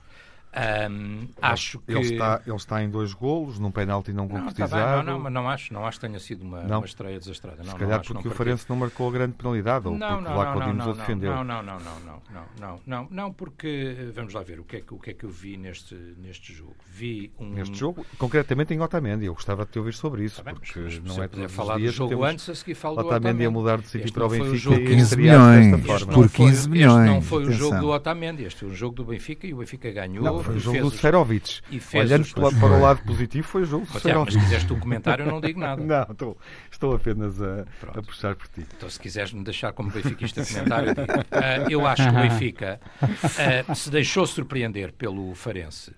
Um, 0.55 1.27
acho 1.43 1.81
que... 1.81 1.93
Ele 1.93 2.13
está, 2.13 2.41
ele 2.47 2.57
está 2.57 2.83
em 2.83 2.89
dois 2.89 3.13
golos, 3.13 3.59
num 3.59 3.73
penalti 3.73 4.13
não, 4.13 4.27
não 4.27 4.29
concretizado. 4.29 4.71
Tá 4.71 4.97
bem, 4.97 5.05
não, 5.05 5.19
não, 5.19 5.31
não 5.31 5.49
acho, 5.49 5.75
não 5.75 5.85
acho 5.85 5.99
que 5.99 6.07
tenha 6.07 6.21
sido 6.21 6.43
uma, 6.43 6.63
não. 6.63 6.79
uma 6.79 6.87
estreia 6.87 7.19
desastrada. 7.19 7.63
Não, 7.65 7.73
Se 7.73 7.77
calhar 7.77 8.01
acho, 8.01 8.13
porque 8.15 8.29
o 8.29 8.31
Farense 8.31 8.65
não 8.69 8.77
marcou 8.77 9.09
a 9.09 9.13
grande 9.13 9.33
penalidade, 9.35 9.89
ou 9.89 9.99
não, 9.99 10.09
porque 10.09 10.29
não, 10.29 10.37
lá 10.37 10.73
não, 10.73 10.91
a 10.91 10.93
defender. 10.93 11.31
Não, 11.31 11.43
não, 11.43 11.63
não, 11.63 11.79
não, 11.81 12.01
não, 12.01 12.23
não, 12.61 12.81
não, 12.87 13.09
não, 13.11 13.33
porque, 13.33 14.13
vamos 14.15 14.33
lá 14.33 14.43
ver, 14.43 14.61
o 14.61 14.65
que 14.65 14.77
é 14.77 14.81
que, 14.81 14.95
o 14.95 14.99
que, 14.99 15.11
é 15.11 15.15
que 15.15 15.25
eu 15.25 15.31
vi 15.31 15.57
neste, 15.57 15.97
neste 16.19 16.53
jogo? 16.53 16.77
Vi 16.87 17.33
um... 17.39 17.51
Neste 17.51 17.77
jogo, 17.77 18.07
concretamente 18.17 18.73
em 18.73 18.81
Otamendi, 18.81 19.27
eu 19.27 19.35
gostava 19.35 19.65
de 19.65 19.73
te 19.73 19.79
ouvir 19.81 19.95
sobre 19.95 20.25
isso, 20.25 20.37
tá 20.37 20.45
bem, 20.45 20.55
porque 20.55 20.79
mas, 20.79 21.01
não 21.01 21.23
é 21.23 21.27
todos 21.27 21.53
falar 21.53 21.79
dias 21.79 21.95
do 21.95 21.97
jogo 21.97 22.11
temos 22.11 22.27
antes, 22.29 22.49
a 22.49 22.55
seguir 22.55 22.75
falo 22.75 23.01
Otamendi, 23.01 23.17
Otamendi 23.17 23.45
a 23.45 23.51
mudar 23.51 23.79
de 23.79 23.89
sítio 23.89 24.13
para 24.13 24.27
o 24.27 24.29
Benfica 24.29 24.75
e 24.75 24.95
estrear 24.95 25.79
desta. 25.79 26.07
Por 26.07 26.31
15 26.31 26.69
milhões. 26.71 27.01
Este 27.03 27.15
não 27.15 27.23
foi 27.23 27.45
o 27.45 27.53
jogo 27.53 27.81
do 27.81 27.89
Otamendi, 27.89 28.45
este 28.45 28.61
foi 28.61 28.69
um 28.69 28.75
jogo 28.75 28.95
do 28.95 29.05
Benfica 29.05 29.47
e 29.47 29.55
o 29.55 29.57
Benfica 29.59 29.91
ganhou 29.91 30.44
foi 30.45 30.57
o 30.57 30.61
jogo 30.61 30.81
do 30.81 30.91
Serovic. 30.91 31.61
Olhando 31.95 32.23
os- 32.23 32.33
para 32.33 32.67
o 32.67 32.81
lado 32.81 33.03
positivo, 33.05 33.47
foi 33.47 33.63
o 33.63 33.65
jogo 33.65 33.87
do 33.87 33.93
Mas, 33.95 34.05
é, 34.05 34.09
mas 34.15 34.25
se 34.25 34.31
Serovic. 34.33 34.39
quiseres 34.41 34.65
tu 34.65 34.77
comentário, 34.77 35.25
eu 35.25 35.31
não 35.31 35.41
digo 35.41 35.59
nada. 35.61 35.83
Não, 35.85 36.03
estou, 36.13 36.39
estou 36.71 36.95
apenas 36.95 37.41
a, 37.41 37.65
Pronto. 37.81 37.99
a 37.99 38.03
puxar 38.03 38.35
por 38.35 38.47
ti. 38.49 38.67
Então, 38.77 38.89
se 38.91 38.99
quiseres 39.01 39.33
me 39.33 39.43
deixar 39.45 39.73
como 39.73 39.91
benfiquista 39.91 40.45
comentário, 40.45 40.89
eu 40.91 40.95
digo. 40.95 41.07
Ah, 41.31 41.67
eu 41.71 41.87
acho 41.87 42.03
que 42.03 42.09
o 42.17 42.21
Benfica 42.21 42.81
ah, 43.03 43.75
se 43.75 43.91
deixou 43.91 44.27
surpreender 44.27 44.93
pelo 44.93 45.35
Farense. 45.35 45.93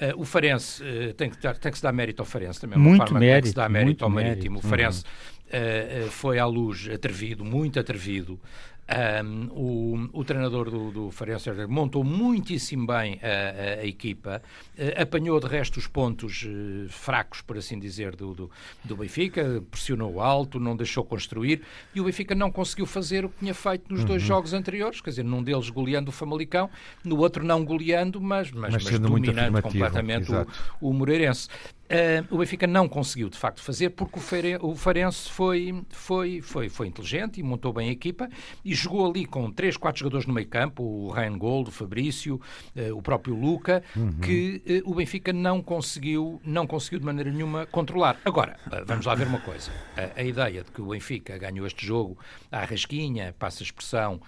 Ah, 0.00 0.12
o 0.16 0.24
Farense 0.24 0.82
tem, 1.16 1.30
que 1.30 1.40
dar, 1.40 1.56
tem 1.56 1.70
que 1.70 1.78
se 1.78 1.82
dar 1.84 1.92
mérito 1.92 2.20
ao 2.22 2.26
Farense 2.26 2.60
também, 2.60 2.76
uma 2.78 2.88
Muito 2.88 3.02
forma 3.06 3.20
que 3.20 3.26
tem 3.26 3.40
que 3.42 3.48
se 3.48 3.54
mérito, 3.54 3.56
dar 3.56 3.68
mérito 3.68 3.86
muito 3.86 4.04
ao 4.04 4.10
mérito. 4.10 4.30
Marítimo. 4.36 4.58
O 4.58 4.62
Farense 4.62 5.04
ah, 5.52 6.08
foi 6.10 6.38
à 6.38 6.46
luz 6.46 6.88
atrevido, 6.92 7.44
muito 7.44 7.78
atrevido. 7.78 8.40
Ahm, 8.88 9.48
o, 9.52 10.08
o 10.12 10.24
treinador 10.24 10.68
do, 10.68 10.90
do 10.90 11.10
Farense 11.10 11.48
montou 11.68 12.02
muitíssimo 12.02 12.86
bem 12.86 13.18
a, 13.22 13.78
a- 13.78 13.80
a 13.82 13.86
equipa, 13.86 14.42
eh, 14.76 15.00
apanhou 15.00 15.38
de 15.40 15.46
resto 15.46 15.76
os 15.78 15.86
pontos 15.86 16.44
eh, 16.46 16.88
fracos, 16.88 17.40
por 17.40 17.56
assim 17.56 17.78
dizer, 17.78 18.16
do, 18.16 18.34
do, 18.34 18.50
do 18.84 18.96
Benfica, 18.96 19.62
pressionou 19.70 20.20
alto, 20.20 20.58
não 20.58 20.76
deixou 20.76 21.04
construir 21.04 21.62
e 21.94 22.00
o 22.00 22.04
Benfica 22.04 22.34
não 22.34 22.50
conseguiu 22.50 22.84
fazer 22.84 23.24
o 23.24 23.28
que 23.30 23.38
tinha 23.38 23.54
feito 23.54 23.84
nos 23.88 24.00
Uhum. 24.00 24.06
dois 24.08 24.22
jogos 24.22 24.52
anteriores, 24.52 25.00
quer 25.00 25.10
dizer, 25.10 25.24
num 25.24 25.42
deles 25.42 25.70
goleando 25.70 26.10
o 26.10 26.12
Famalicão, 26.12 26.68
no 27.04 27.16
outro 27.18 27.44
não 27.44 27.64
goleando, 27.64 28.20
mas, 28.20 28.50
mas, 28.50 28.74
Mas 28.74 28.84
mas 28.84 28.98
dominando 28.98 29.62
completamente 29.62 30.30
o, 30.32 30.46
o 30.80 30.92
Moreirense. 30.92 31.48
Uh, 31.92 32.34
o 32.34 32.38
Benfica 32.38 32.66
não 32.66 32.88
conseguiu, 32.88 33.28
de 33.28 33.36
facto, 33.36 33.62
fazer 33.62 33.90
porque 33.90 34.18
o, 34.62 34.74
Farense 34.74 35.30
foi, 35.30 35.82
foi, 35.90 36.40
foi, 36.40 36.70
foi 36.70 36.86
inteligente 36.86 37.38
e 37.38 37.42
montou 37.42 37.70
bem 37.70 37.90
a 37.90 37.92
equipa 37.92 38.30
e 38.64 38.74
jogou 38.74 39.10
ali 39.10 39.26
com 39.26 39.50
três, 39.50 39.76
quatro 39.76 40.00
jogadores 40.00 40.26
no 40.26 40.32
meio 40.32 40.48
campo, 40.48 40.82
o 40.82 41.10
Reingold, 41.10 41.68
o 41.68 41.72
Fabrício, 41.72 42.40
uh, 42.74 42.96
o 42.96 43.02
próprio 43.02 43.34
Luca, 43.34 43.82
uhum. 43.94 44.12
que 44.20 44.82
uh, 44.86 44.90
o 44.90 44.94
Benfica 44.94 45.34
não 45.34 45.60
conseguiu, 45.60 46.40
não 46.42 46.66
conseguiu 46.66 46.98
de 46.98 47.04
maneira 47.04 47.30
nenhuma 47.30 47.66
controlar. 47.66 48.18
Agora, 48.24 48.58
vamos 48.86 49.04
lá 49.04 49.14
ver 49.14 49.26
uma 49.26 49.40
coisa. 49.40 49.70
A, 50.16 50.22
ideia 50.22 50.64
de 50.64 50.70
que 50.70 50.80
o 50.80 50.86
Benfica 50.86 51.36
ganhou 51.36 51.66
este 51.66 51.84
jogo 51.84 52.16
à 52.50 52.64
rasquinha, 52.64 53.34
passa 53.38 53.62
a 53.62 53.64
expressão, 53.64 54.18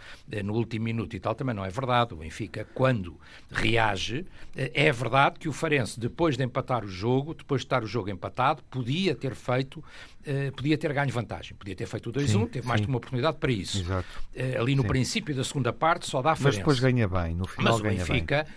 no 0.45 0.53
último 0.53 0.85
minuto 0.85 1.17
e 1.17 1.21
tal, 1.21 1.35
também 1.35 1.55
não 1.55 1.65
é 1.65 1.71
verdade. 1.71 2.12
O 2.12 2.19
Benfica, 2.19 2.67
quando 2.75 3.19
reage, 3.51 4.27
é 4.55 4.93
verdade 4.93 5.39
que 5.39 5.49
o 5.49 5.53
Farense, 5.53 5.99
depois 5.99 6.37
de 6.37 6.45
empatar 6.45 6.85
o 6.85 6.89
jogo, 6.89 7.33
depois 7.33 7.53
de 7.61 7.66
estar 7.66 7.82
o 7.82 7.86
jogo 7.86 8.11
empatado, 8.11 8.62
podia 8.70 9.14
ter 9.14 9.34
feito, 9.34 9.78
uh, 9.78 10.52
podia 10.57 10.76
ter 10.78 10.92
ganho 10.92 11.12
vantagem, 11.12 11.57
podia 11.57 11.74
ter 11.74 11.86
feito 11.86 12.11
o 12.11 12.12
2-1, 12.12 12.50
teve 12.50 12.66
mais 12.66 12.80
de 12.80 12.86
uma 12.86 12.96
oportunidade 12.96 13.36
para 13.38 13.52
isso. 13.52 13.82
Uh, 13.82 14.61
ali 14.61 14.74
no 14.74 14.82
sim. 14.82 14.88
princípio 14.88 15.34
da 15.34 15.44
segunda 15.44 15.72
parte 15.72 16.07
só 16.07 16.22
dá 16.22 16.34
Farense. 16.34 16.44
Mas 16.44 16.57
depois 16.57 16.80
ganha 16.80 17.09
bem, 17.09 17.34
no 17.34 17.46
final 17.46 17.74
Mas 17.74 17.82
ganha 17.82 18.02
o 18.02 18.07
Benfica, 18.07 18.44
bem 18.44 18.55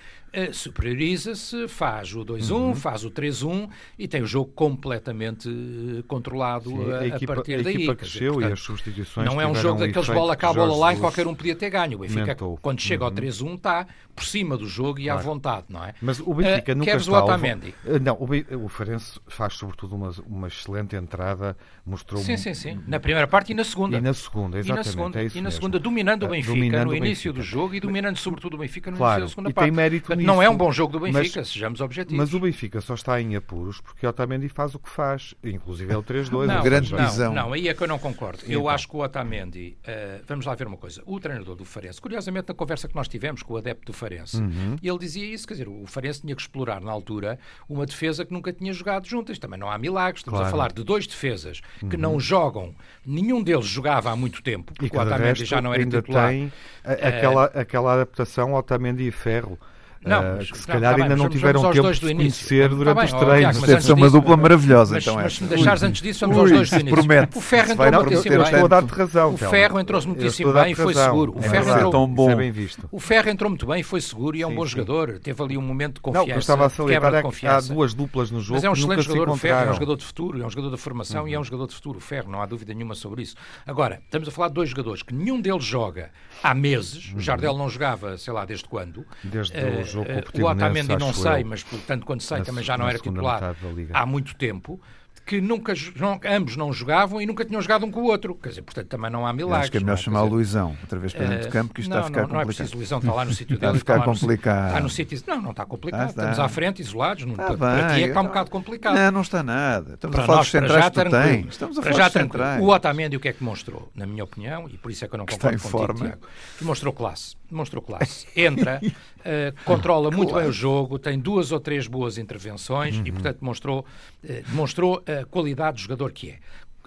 superioriza-se, 0.52 1.68
faz 1.68 2.14
o 2.14 2.26
2-1, 2.26 2.52
uhum. 2.52 2.76
faz 2.76 3.04
o 3.04 3.12
3-1 3.12 3.70
e 3.98 4.08
tem 4.08 4.22
o 4.22 4.28
jogo 4.28 4.52
completamente 4.54 5.50
uh, 5.50 6.04
controlado 6.04 6.70
Sim, 6.70 6.92
a, 6.92 7.00
a, 7.00 7.08
equipa, 7.08 7.36
partir 7.36 7.56
a 7.56 7.64
daí. 7.64 7.74
A 7.74 7.78
equipa 7.78 7.96
cresceu 7.96 8.34
portanto, 8.34 8.50
e 8.50 8.54
as 8.54 8.60
substituições 8.60 9.28
Não 9.28 9.42
é 9.42 9.48
um 9.48 9.56
jogo 9.56 9.80
daqueles 9.80 10.10
bola 10.10 10.36
cá, 10.36 10.54
bola 10.54 10.76
lá 10.76 10.94
e 10.94 10.98
qualquer 10.98 11.28
um 11.28 11.36
podia 11.36 11.56
ter 11.56 11.70
ganho. 11.70 11.98
O 11.98 12.02
Benfica, 12.02 12.36
quando 12.62 12.82
chega 12.82 13.04
uhum. 13.04 13.10
ao 13.10 13.16
3-1, 13.16 13.56
está 13.56 13.88
por 14.16 14.26
cima 14.26 14.58
do 14.58 14.68
jogo 14.68 15.00
e 15.00 15.04
claro. 15.04 15.20
à 15.20 15.22
vontade, 15.22 15.66
não 15.70 15.84
é? 15.84 15.94
Mas 16.02 16.20
o 16.20 16.34
Benfica 16.34 16.74
uh, 16.74 16.76
nunca 16.76 16.96
está... 16.96 17.12
o 17.12 17.24
Otamendi? 17.24 17.76
Não, 18.02 18.16
o, 18.16 18.66
o 18.66 18.68
Farense 18.68 19.20
faz 19.28 19.54
sobretudo 19.54 19.96
uma, 19.96 20.12
uma 20.26 20.48
excelente 20.48 20.96
entrada, 20.96 21.56
mostrou... 21.86 22.22
Sim, 22.22 22.36
sim, 22.36 22.54
sim. 22.54 22.80
Na 22.88 23.00
primeira 23.00 23.28
parte 23.28 23.52
e 23.52 23.56
na 23.56 23.64
segunda. 23.64 23.98
E 23.98 24.02
na 24.02 24.14
segunda, 24.14 24.58
exatamente. 24.58 24.86
E 24.86 24.88
na 24.88 24.92
segunda, 24.92 25.22
é 25.22 25.30
e 25.34 25.42
na 25.42 25.52
segunda 25.52 25.80
dominando 25.80 26.24
o 26.24 26.28
Benfica 26.30 26.54
dominando 26.54 26.88
no 26.88 26.96
início 26.96 27.32
do 27.32 27.42
jogo 27.42 27.76
e 27.76 27.80
dominando 27.80 28.18
sobretudo 28.18 28.56
o 28.56 28.58
Benfica 28.58 28.90
no 28.90 28.98
claro. 28.98 29.22
início 29.22 29.28
da 29.28 29.30
segunda 29.30 29.50
e 29.50 29.54
parte. 29.54 29.68
Tem 29.68 29.76
mérito 29.76 30.08
Portanto, 30.08 30.26
Não 30.28 30.42
é 30.42 30.50
um 30.50 30.56
bom 30.56 30.72
jogo 30.72 30.94
do 30.94 31.00
Benfica, 31.00 31.40
mas, 31.40 31.50
sejamos 31.50 31.82
objetivos. 31.82 32.18
Mas 32.18 32.34
o 32.34 32.40
Benfica 32.40 32.82
só 32.82 32.94
está 32.94 33.22
em 33.22 33.36
apuros 33.36 33.80
porque 33.82 34.06
o 34.06 34.10
Otamendi 34.10 34.50
faz 34.50 34.76
o 34.76 34.80
que 34.80 34.90
faz, 34.90 35.34
inclusive 35.44 35.92
é 35.92 35.98
o 35.98 36.04
3-2. 36.04 36.46
Não, 36.46 36.64
grande 36.64 36.92
não, 36.92 37.06
visão. 37.06 37.34
Não, 37.34 37.54
aí 37.54 37.68
é 37.68 37.74
que 37.74 37.82
eu 37.82 37.88
não 37.88 37.98
concordo. 37.98 38.44
eu 38.46 38.60
então. 38.60 38.70
acho 38.70 38.88
que 38.88 38.96
o 38.96 39.00
Otamendi, 39.00 39.78
uh, 39.84 40.24
vamos 40.28 40.46
lá 40.46 40.56
ver 40.56 40.68
uma 40.68 40.78
coisa, 40.78 41.02
o 41.06 41.20
treinador 41.20 41.56
do 41.56 41.66
Farense, 41.66 42.02
curiosamente 42.02 42.50
na 42.50 42.54
conversa 42.54 42.88
que 42.88 42.96
nós 42.96 43.08
tivemos 43.08 43.42
com 43.42 43.54
o 43.54 43.58
adepto 43.58 43.92
do 43.92 43.94
Farense, 43.94 44.38
uhum. 44.38 44.76
ele 44.82 44.98
dizia 44.98 45.26
isso, 45.26 45.48
quer 45.48 45.54
dizer, 45.56 45.68
o 45.68 45.86
Farense 45.86 46.22
tinha 46.22 46.36
que 46.36 46.42
explorar 46.42 46.82
na 46.82 46.92
altura 46.92 47.40
uma 47.70 47.86
defesa 47.86 48.26
que 48.26 48.34
nunca 48.34 48.52
tinha 48.52 48.74
jogado 48.74 49.08
juntas, 49.08 49.40
também 49.40 49.60
não 49.60 49.70
há 49.70 49.78
milagres, 49.78 50.20
estamos 50.20 50.40
claro. 50.40 50.48
a 50.48 50.52
falar 50.52 50.72
de 50.74 50.84
dois 50.84 51.08
defesas 51.08 51.62
que 51.80 51.96
uhum. 51.96 52.02
não 52.02 52.20
jogam, 52.20 52.76
nenhum 53.06 53.42
deles 53.42 53.66
jogava 53.66 54.12
há 54.12 54.16
muito 54.16 54.42
tempo, 54.42 54.74
porque 54.74 54.96
o 54.96 55.00
Otamendi 55.00 55.46
já 55.46 55.62
não 55.62 55.74
era 55.74 55.84
ainda 55.84 56.02
titular. 56.02 56.30
tem 56.30 56.52
aquela, 56.84 57.46
aquela 57.46 57.94
adaptação 57.94 58.54
Otamendi 58.54 59.08
e 59.08 59.12
Ferro 59.12 59.58
não, 60.06 60.36
mas, 60.38 60.52
que 60.52 60.58
se 60.58 60.68
não, 60.68 60.76
calhar 60.76 60.96
tá 60.96 61.02
ainda 61.04 61.16
bem, 61.16 61.24
não 61.24 61.30
tiveram 61.30 61.72
tempo 61.72 61.92
de 61.92 62.00
conhecer 62.00 62.70
durante 62.70 62.96
tá 62.98 63.06
os 63.06 63.14
treinos. 63.14 63.62
Deve 63.62 63.82
ser 63.82 63.94
uma 63.94 64.10
dupla 64.10 64.38
maravilhosa. 64.38 64.96
Mas, 64.96 65.04
então 65.04 65.16
mas 65.16 65.26
é. 65.26 65.30
se 65.30 65.44
me 65.44 65.50
deixares 65.50 65.84
antes 65.84 66.02
disso, 66.02 66.20
vamos 66.22 66.38
aos 66.38 66.52
dois 66.52 66.70
do 66.70 66.80
início. 66.80 66.96
Promete. 66.96 67.38
O 67.38 67.42
Ferro 67.42 67.72
entrou 67.72 67.92
não, 67.92 68.04
muitíssimo 68.04 68.44
bem. 68.44 68.64
a 68.64 68.68
dar-te 68.68 68.94
razão. 68.94 69.34
O 69.34 69.38
Ferro 69.38 69.80
entrou 69.80 70.08
muitíssimo 70.08 70.54
bem 70.54 70.72
e 70.72 70.76
foi 70.76 70.94
seguro. 70.94 71.36
O 71.36 71.40
é 71.40 71.50
Ferro 71.50 71.70
entrou 71.72 71.92
tão 71.92 72.08
bom. 72.08 72.32
É 72.32 72.52
visto. 72.52 72.88
O 72.92 73.00
Ferro 73.00 73.30
entrou 73.30 73.50
muito 73.50 73.66
bem, 73.66 73.84
foi 73.84 74.02
seguro 74.02 74.38
e 74.38 74.42
é 74.42 74.48
um 74.48 74.54
bom 74.56 74.66
jogador. 74.66 75.20
Teve 75.20 75.44
ali 75.44 75.58
um 75.58 75.62
momento 75.62 76.02
de 76.02 76.02
Não, 76.06 76.22
confiança. 76.22 76.32
eu 76.32 76.40
estava 76.40 76.66
a 76.66 76.70
salientar 76.70 77.14
é 77.16 77.24
que 77.24 77.48
há 77.48 77.60
duas 77.60 77.94
duplas 77.94 78.32
no 78.32 78.40
jogo 78.40 78.56
Mas 78.56 78.64
é 78.64 78.70
um 78.70 78.74
excelente 78.74 79.02
jogador, 79.02 79.30
o 79.30 79.36
Ferro 79.36 79.68
é 79.68 79.70
um 79.70 79.74
jogador 79.74 79.96
de 79.98 80.06
futuro, 80.06 80.42
é 80.42 80.46
um 80.46 80.50
jogador 80.50 80.76
de 80.76 80.82
formação 80.82 81.18
Uhum. 81.22 81.28
e 81.28 81.34
é 81.34 81.40
um 81.40 81.44
jogador 81.44 81.68
de 81.68 81.76
futuro, 81.76 81.98
o 81.98 82.02
Ferro, 82.02 82.32
não 82.32 82.42
há 82.42 82.46
dúvida 82.46 82.74
nenhuma 82.74 82.96
sobre 82.96 83.22
isso. 83.22 83.36
Agora, 83.66 84.02
estamos 84.04 84.28
a 84.28 84.32
falar 84.32 84.50
de 84.50 84.54
dois 84.56 84.70
jogadores 84.70 85.04
que 85.04 85.14
nenhum 85.14 85.40
deles 85.42 85.64
joga 85.64 86.12
há 86.44 86.54
meses, 86.54 87.14
o 87.16 87.20
Jardel 87.20 87.58
não 87.58 87.70
jogava, 87.70 88.18
sei 88.18 88.34
lá, 88.34 88.46
desde 88.46 88.66
quando. 88.66 88.98
Uhum. 88.98 89.06
Desde 89.24 89.54
jogo 89.88 90.06
com 90.06 90.12
o 90.14 90.16
eh, 90.18 90.44
o 90.44 90.48
Otamendi 90.48 90.96
não 90.98 91.12
eu. 91.40 91.46
mas 91.46 91.64
portanto 91.64 92.06
quando 92.06 92.22
sei 92.22 92.40
Na 92.40 92.46
também 92.46 92.64
já 92.64 92.78
não 92.78 92.88
era 92.88 93.00
titular 93.00 93.56
há 93.94 94.06
muito 94.06 94.36
tempo, 94.36 94.80
que 95.26 95.42
nunca, 95.42 95.74
não- 95.98 96.18
ambos 96.26 96.56
não 96.56 96.72
jogavam 96.72 97.22
e 97.22 97.26
nunca 97.26 97.44
tinham 97.44 97.62
jogado 97.62 97.86
um 97.86 97.92
com 97.92 98.00
o 98.00 98.06
outro. 98.06 98.34
Quer 98.36 98.48
dizer, 98.48 98.62
portanto 98.62 98.88
também 98.88 99.12
não 99.12 99.28
há 99.28 99.34
milagres. 99.34 99.64
Acho 99.64 99.72
que 99.72 99.78
é 99.78 99.80
melhor 99.82 99.98
não 99.98 100.02
chamar 100.02 100.22
o 100.22 100.24
dizer, 100.24 100.36
Luizão, 100.36 100.78
outra 100.82 101.00
vez 101.00 101.12
para 101.14 101.26
dentro 101.26 101.42
de 101.42 101.48
eh, 101.48 101.52
campo, 101.52 101.74
que 101.74 101.82
isto 101.82 101.90
não, 101.90 101.98
está 101.98 102.08
a 102.08 102.10
ficar 102.10 102.22
não, 102.22 102.28
não 102.30 102.36
é 102.40 102.44
complicado. 102.44 102.56
preciso, 102.56 102.78
Luizão 102.78 103.00
está 103.00 103.14
lá 103.14 103.26
no 103.26 103.34
sítio 103.36 103.56
Está 103.56 103.68
a 103.68 103.70
dele. 103.72 103.80
ficar 103.80 103.98
no 103.98 104.16
si- 104.16 104.22
complicado. 104.22 104.68
Está 104.68 104.80
no 104.80 104.90
sítio. 104.90 105.24
Não, 105.28 105.42
não 105.42 105.52
está 105.52 105.66
complicado. 105.66 106.00
Ah, 106.02 106.06
está. 106.06 106.22
Estamos 106.22 106.40
à 106.40 106.48
frente, 106.48 106.82
isolados. 106.82 107.26
Não, 107.26 107.32
Está 107.34 107.46
para, 107.48 107.58
para 107.58 107.78
ti 107.78 107.84
é 107.84 107.88
bem, 107.96 108.04
que 108.04 108.08
está 108.08 108.22
um 108.22 108.24
eu- 108.24 108.28
bocado 108.30 108.50
complicado. 108.52 108.96
Não, 108.96 109.12
não 109.12 109.22
está 109.22 109.44
nada. 109.44 109.96
Estamos 109.96 110.16
Para 110.16 110.24
a 110.24 110.26
falar 110.28 110.38
nós, 110.38 110.46
dos 110.46 110.52
centrais 110.52 110.84
já, 110.86 110.92
que 110.92 111.04
tu 111.04 111.10
tens. 111.12 111.48
Estamos 111.50 111.78
a 111.78 111.82
falar 111.82 111.96
já, 111.98 112.10
centrais. 112.10 112.64
O 112.64 112.68
Otamendi 112.70 113.18
o 113.18 113.20
que 113.20 113.28
é 113.28 113.34
que 113.34 113.44
mostrou, 113.44 113.92
na 113.94 114.06
minha 114.06 114.24
opinião, 114.24 114.70
e 114.70 114.78
por 114.78 114.90
isso 114.92 115.04
é 115.04 115.10
que 115.10 115.14
eu 115.14 115.18
não 115.18 115.26
Que 115.26 115.34
está 115.34 115.52
concordo 115.52 115.68
em 115.68 115.72
contigo, 115.72 115.78
forma. 116.00 116.06
Tiago, 116.16 116.28
demonstrou 116.58 116.94
classe. 116.94 117.36
Demonstrou 117.52 117.82
classe. 117.82 118.28
Entra, 118.34 118.80
eh, 119.28 119.54
controla 119.66 120.10
muito 120.10 120.34
bem 120.34 120.48
o 120.48 120.52
jogo, 120.52 120.98
tem 120.98 121.20
duas 121.20 121.52
ou 121.52 121.60
três 121.60 121.86
boas 121.86 122.18
intervenções 122.18 122.96
Uhum. 122.98 123.04
e, 123.06 123.12
portanto, 123.12 123.40
demonstrou, 123.40 123.86
eh, 124.24 124.42
demonstrou 124.48 125.04
a 125.06 125.26
qualidade 125.26 125.78
de 125.78 125.84
jogador 125.84 126.12
que 126.14 126.30
é. 126.32 126.40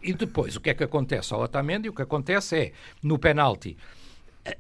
E 0.03 0.15
depois, 0.15 0.57
o 0.57 0.61
que 0.61 0.71
é 0.71 0.75
que 0.75 0.83
acontece 0.83 1.35
ao 1.35 1.43
Otamendi? 1.43 1.89
O 1.89 1.93
que 1.93 2.01
acontece 2.01 2.57
é, 2.57 2.73
no 3.03 3.19
penalti, 3.19 3.77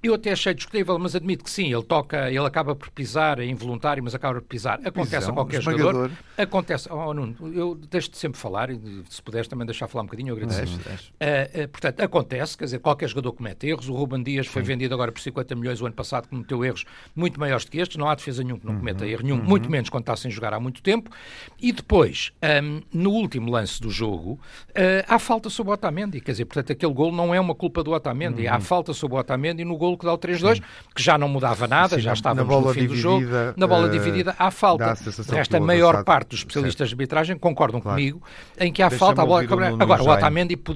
eu 0.02 0.14
até 0.14 0.32
achei 0.32 0.52
discutível, 0.52 0.98
mas 0.98 1.16
admito 1.16 1.42
que 1.42 1.50
sim, 1.50 1.72
ele 1.72 1.82
toca, 1.82 2.28
ele 2.28 2.46
acaba 2.46 2.74
por 2.74 2.90
pisar, 2.90 3.38
é 3.38 3.46
involuntário, 3.46 4.02
mas 4.02 4.14
acaba 4.14 4.34
por 4.34 4.46
pisar. 4.46 4.78
Acontece 4.84 5.16
Pisão, 5.16 5.30
a 5.30 5.34
qualquer 5.34 5.60
esmagador. 5.60 5.92
jogador. 5.92 6.10
Acontece, 6.36 6.88
oh, 6.92 7.14
Nuno, 7.14 7.36
eu 7.54 7.74
deixo-te 7.74 8.18
sempre 8.18 8.38
falar, 8.38 8.70
e 8.70 8.78
se 9.08 9.22
puderes 9.22 9.48
também 9.48 9.64
deixar 9.66 9.88
falar 9.88 10.02
um 10.02 10.06
bocadinho, 10.06 10.30
eu 10.30 10.36
agradeço. 10.36 10.76
Deixa, 10.78 10.88
deixa. 10.88 11.12
Uh, 11.12 11.64
uh, 11.64 11.68
portanto, 11.68 12.00
acontece, 12.00 12.58
quer 12.58 12.64
dizer, 12.64 12.78
qualquer 12.80 13.08
jogador 13.08 13.32
comete 13.32 13.68
erros. 13.68 13.88
O 13.88 13.94
Ruben 13.94 14.22
Dias 14.22 14.46
foi 14.46 14.62
vendido 14.62 14.92
agora 14.92 15.10
por 15.10 15.20
50 15.20 15.54
milhões 15.54 15.80
o 15.80 15.86
ano 15.86 15.94
passado, 15.94 16.28
cometeu 16.28 16.62
erros 16.64 16.84
muito 17.16 17.40
maiores 17.40 17.64
do 17.64 17.70
que 17.70 17.78
estes. 17.78 17.96
Não 17.96 18.08
há 18.08 18.14
defesa 18.14 18.42
nenhum 18.42 18.58
que 18.58 18.66
não 18.66 18.76
cometa 18.76 19.06
erro 19.06 19.22
nenhum, 19.22 19.42
muito 19.42 19.70
menos 19.70 19.88
quando 19.88 20.02
está 20.02 20.14
sem 20.14 20.30
jogar 20.30 20.52
há 20.52 20.60
muito 20.60 20.82
tempo. 20.82 21.10
E 21.58 21.72
depois, 21.72 22.32
um, 22.62 22.82
no 22.92 23.10
último 23.10 23.50
lance 23.50 23.80
do 23.80 23.90
jogo, 23.90 24.32
uh, 24.70 25.04
há 25.08 25.18
falta 25.18 25.48
sobre 25.48 25.70
o 25.70 25.74
Otamendi. 25.74 26.20
Quer 26.20 26.32
dizer, 26.32 26.44
portanto, 26.44 26.72
aquele 26.72 26.92
gol 26.92 27.10
não 27.12 27.34
é 27.34 27.40
uma 27.40 27.54
culpa 27.54 27.82
do 27.82 27.92
Otamendi. 27.92 28.46
Há 28.46 28.60
falta 28.60 28.92
sobre 28.92 29.16
o 29.16 29.20
Otamendi 29.20 29.64
no 29.70 29.76
gol 29.78 29.96
que 29.96 30.04
dá 30.04 30.12
o 30.12 30.18
3-2, 30.18 30.62
que 30.94 31.02
já 31.02 31.16
não 31.16 31.28
mudava 31.28 31.66
nada, 31.66 31.96
Sim, 31.96 32.02
já 32.02 32.12
estávamos 32.12 32.64
no 32.66 32.74
fim 32.74 32.86
do 32.86 32.96
jogo. 32.96 33.24
Na 33.56 33.66
bola 33.66 33.86
uh, 33.86 33.90
dividida, 33.90 34.34
há 34.38 34.50
falta. 34.50 34.92
a 34.92 34.96
que 34.96 35.56
a 35.56 35.60
maior 35.60 36.04
parte 36.04 36.30
dos 36.30 36.40
especialistas 36.40 36.88
de 36.88 36.94
arbitragem 36.94 37.38
concordam 37.38 37.80
Claro. 37.80 37.96
comigo 37.96 38.22
em 38.58 38.72
que 38.72 38.82
há 38.82 38.90
falta 38.90 39.22
a 39.22 39.26
bola 39.26 39.42
o 39.42 39.82
Agora, 39.82 40.02
o 40.02 40.08
Otamendi 40.10 40.56
que 40.56 40.74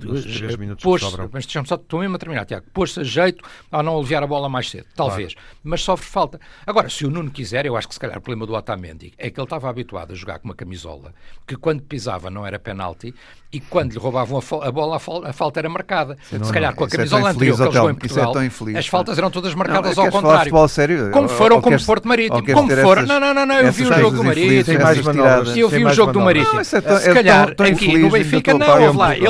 pôs-se, 0.82 1.06
mas 1.32 1.44
deixa-me 1.44 1.66
só, 1.68 1.74
estou 1.74 2.00
mesmo 2.00 2.16
a 2.16 2.18
terminar, 2.18 2.44
Tiago, 2.44 2.66
pôs-se 2.72 3.00
a 3.00 3.04
jeito 3.04 3.44
ao 3.70 3.82
não 3.82 3.96
aliviar 3.98 4.22
a 4.22 4.26
bola 4.26 4.48
mais 4.48 4.70
cedo, 4.70 4.86
talvez, 4.94 5.34
mas 5.62 5.82
sofre 5.82 6.06
falta. 6.06 6.40
Agora, 6.66 6.88
se 6.88 7.04
o 7.04 7.10
Nuno 7.10 7.30
quiser, 7.30 7.66
eu 7.66 7.76
acho 7.76 7.88
que 7.88 7.94
se 7.94 8.00
calhar 8.00 8.18
o 8.18 8.20
problema 8.20 8.46
do 8.46 8.54
Otamendi 8.54 9.12
é 9.18 9.30
que 9.30 9.38
ele 9.38 9.44
estava 9.44 9.68
habituado 9.68 10.12
a 10.12 10.14
jogar 10.14 10.38
com 10.38 10.48
uma 10.48 10.54
camisola 10.54 11.12
que 11.46 11.56
quando 11.56 11.82
pisava 11.82 12.30
não 12.30 12.46
era 12.46 12.58
penalti 12.58 13.14
e 13.52 13.60
quando 13.60 13.92
lhe 13.92 13.98
roubavam 13.98 14.38
a, 14.40 14.66
a 14.68 14.72
bola 14.72 14.96
a, 14.96 14.98
fal- 14.98 15.24
a 15.24 15.32
falta 15.32 15.60
era 15.60 15.68
marcada. 15.68 16.18
Não, 16.32 16.44
se 16.44 16.52
calhar 16.52 16.70
não, 16.72 16.76
com 16.76 16.84
a 16.84 16.86
é 16.86 16.90
camisola 16.90 17.30
anterior 17.30 17.54
infeliz, 17.54 17.56
que 17.56 17.62
ele 17.62 17.72
jogou 17.72 17.90
em 17.90 17.92
é 17.92 17.96
Portugal, 17.96 18.44
infeliz, 18.44 18.76
as 18.84 18.88
faltas 18.90 19.16
eram 19.18 19.30
todas 19.30 19.54
marcadas 19.54 19.96
Não, 19.96 20.04
ao 20.04 20.10
falar 20.10 20.10
de 20.10 20.12
contrário. 20.12 20.38
futebol 20.50 20.68
sério? 20.68 21.10
Como 21.10 21.28
foram 21.28 21.56
ou 21.56 21.62
como 21.62 21.72
queres- 21.72 21.86
Porto 21.86 22.06
Marítimo. 22.08 22.44
Como 22.54 22.68
foram. 22.70 23.02
essas- 23.02 23.08
Não, 23.08 23.20
não, 23.20 23.34
não, 23.34 23.46
não, 23.46 23.54
eu 23.60 23.72
vi 23.72 23.82
o 23.84 23.92
jogo 23.92 24.16
do 24.16 24.24
Marítimo. 24.24 24.46
infelizes, 24.52 24.66
Tem 24.66 24.78
mais 24.78 24.98
essas 24.98 25.04
manobras. 25.06 25.32
tiradas. 25.34 25.56
Eu 25.56 25.68
vi 25.68 25.84
o 25.84 25.90
jogo 25.90 26.12
do. 26.12 26.20
Marítimo. 26.20 26.60
É 26.60 26.64
Se 26.64 26.76
é 26.76 27.14
calhar 27.14 27.50
aqui 27.50 27.98
no 27.98 28.10
Benfica 28.10 28.54
não, 28.54 28.82
houve 28.86 28.98
lá. 28.98 29.16
Ele, 29.16 29.28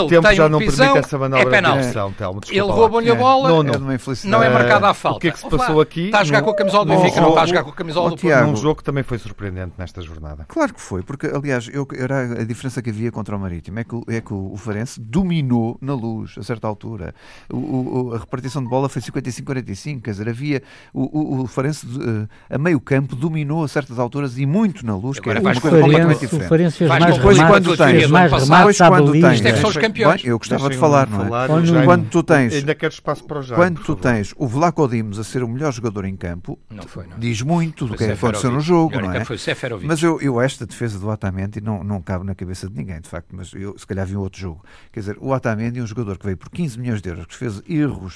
O 0.00 0.06
tem 0.08 0.34
já 0.36 0.46
um 0.46 0.48
não 0.48 0.58
pisão, 0.58 0.86
permite 0.86 1.06
essa 1.06 1.18
manobra 1.18 1.42
é 1.42 1.50
penalti. 1.50 1.80
desculpa 1.86 2.46
Ele 2.50 2.62
lá. 2.62 2.74
rouba-lhe 2.74 3.10
a 3.10 3.14
É. 3.14 3.16
bola, 3.16 3.48
Não, 3.48 3.62
não. 3.62 4.42
É 4.42 4.46
é 4.46 4.50
marcada 4.50 4.86
a 4.86 4.90
o 4.90 4.94
falta. 4.94 5.20
que 5.20 5.28
é 5.28 5.30
que 5.30 5.38
se 5.38 5.48
passou 5.48 5.80
aqui 5.80 6.06
Está 6.06 6.20
a 6.20 6.24
jogar 6.24 6.42
com 6.42 6.50
a 6.50 6.54
camisola 6.54 6.84
do 6.84 6.90
Benfica, 6.90 7.20
não 7.20 7.28
está 7.30 7.40
a 7.42 7.46
jogo- 7.46 7.48
jogar 7.48 7.64
com 7.64 7.70
a 7.70 7.74
camisola 7.74 8.10
do 8.10 8.16
Tiago. 8.16 8.50
Num 8.50 8.56
jogo 8.56 8.76
que 8.76 8.84
também 8.84 9.02
foi 9.02 9.18
surpreendente 9.18 9.72
nesta 9.78 10.00
jornada. 10.02 10.44
Claro 10.48 10.74
que 10.74 10.80
foi, 10.80 11.02
porque 11.02 11.26
aliás, 11.26 11.68
eu, 11.72 11.86
era 11.96 12.20
a 12.40 12.44
diferença 12.44 12.80
que 12.82 12.90
havia 12.90 13.10
contra 13.10 13.34
o 13.36 13.38
Marítimo 13.40 13.78
é 13.78 13.84
que, 13.84 13.94
o- 13.94 14.04
é 14.08 14.20
que 14.20 14.32
o, 14.32 14.52
o 14.52 14.56
Farense 14.56 15.00
dominou 15.00 15.76
na 15.80 15.94
luz 15.94 16.34
a 16.38 16.42
certa 16.42 16.66
altura. 16.68 17.14
O- 17.52 17.56
o- 18.10 18.14
a 18.14 18.18
repartição 18.18 18.62
de 18.62 18.68
bola 18.68 18.88
foi 18.92 19.02
55-45, 19.02 20.02
quer 20.02 20.10
dizer, 20.10 20.28
havia 20.28 20.62
o, 20.92 21.02
o, 21.38 21.42
o 21.42 21.46
Farense 21.46 21.86
eh, 22.48 22.54
a 22.54 22.58
meio 22.58 22.80
campo 22.80 23.14
dominou 23.16 23.64
a 23.64 23.68
certas 23.68 23.98
alturas 23.98 24.38
e 24.38 24.46
muito 24.46 24.84
na 24.84 24.96
luz, 24.96 25.18
que 25.18 25.28
era 25.28 25.40
vais 25.40 25.56
uma 25.56 25.60
coisa 25.62 25.80
completamente 25.80 26.06
Farense, 26.18 26.24
o 26.24 26.28
diferente. 26.28 26.48
Farense 26.48 26.76
fez 26.78 26.90
mais 26.90 27.16
Depois 27.16 27.36
Remate 27.36 27.52
remates, 27.52 27.66
quando 27.66 27.76
do 27.76 27.84
tens, 27.84 27.98
fez 27.98 28.10
mais 28.10 28.30
depois 28.30 28.48
remates 28.48 28.80
à 28.80 28.88
quando 28.88 29.12
tens, 29.12 29.34
Isto 29.34 29.46
é 29.48 29.52
que 29.52 29.58
são 29.58 29.70
os 29.70 29.76
campeões. 29.76 30.22
Bem, 30.22 30.30
eu 30.30 30.38
gostava 30.38 30.70
de 30.70 30.76
falar, 30.76 31.08
não 31.08 31.22
é? 31.24 31.28
falar. 31.28 31.84
Quando 31.84 32.08
tu 32.08 32.22
tens- 32.22 32.54
Ainda 32.54 32.74
quero 32.74 32.92
espaço 32.92 33.24
para 33.24 33.38
o 33.38 33.42
Jaime. 33.42 33.62
Quando 33.64 33.80
tu 33.82 33.96
tens 33.96 34.34
o 34.36 34.46
Vlaco 34.46 34.88
Dimos 34.88 35.18
a 35.18 35.24
ser 35.24 35.42
o 35.42 35.48
melhor 35.48 35.72
jogador 35.72 36.04
em 36.04 36.16
campo, 36.16 36.58
Não 36.70 36.82
foi, 36.84 37.06
não. 37.06 37.18
diz 37.18 37.42
muito 37.42 37.86
do 37.86 37.96
que 37.96 38.04
é 38.04 38.06
que 38.08 38.12
aconteceu 38.12 38.50
no 38.50 38.60
jogo, 38.60 38.98
não 39.00 39.12
é? 39.12 39.24
Mas 39.86 40.02
eu, 40.02 40.20
eu 40.20 40.40
esta 40.40 40.66
defesa 40.66 40.98
do 40.98 41.08
Otamendi 41.08 41.60
não, 41.60 41.84
não 41.84 42.00
cabe 42.00 42.24
na 42.24 42.34
cabeça 42.34 42.68
de 42.68 42.76
ninguém, 42.76 43.00
de 43.00 43.08
facto, 43.08 43.28
mas 43.32 43.52
eu 43.54 43.76
se 43.78 43.86
calhar 43.86 44.06
vi 44.06 44.16
um 44.16 44.20
outro 44.20 44.40
jogo. 44.40 44.64
Quer 44.92 45.00
dizer, 45.00 45.16
o 45.20 45.30
Otamendi 45.30 45.78
é 45.78 45.82
um 45.82 45.86
jogador 45.86 46.18
que 46.18 46.24
veio 46.24 46.36
por 46.36 46.50
15 46.50 46.78
milhões 46.78 47.00
de 47.02 47.08
euros, 47.08 47.26
que 47.26 47.36
fez 47.36 47.62
erros 47.68 48.14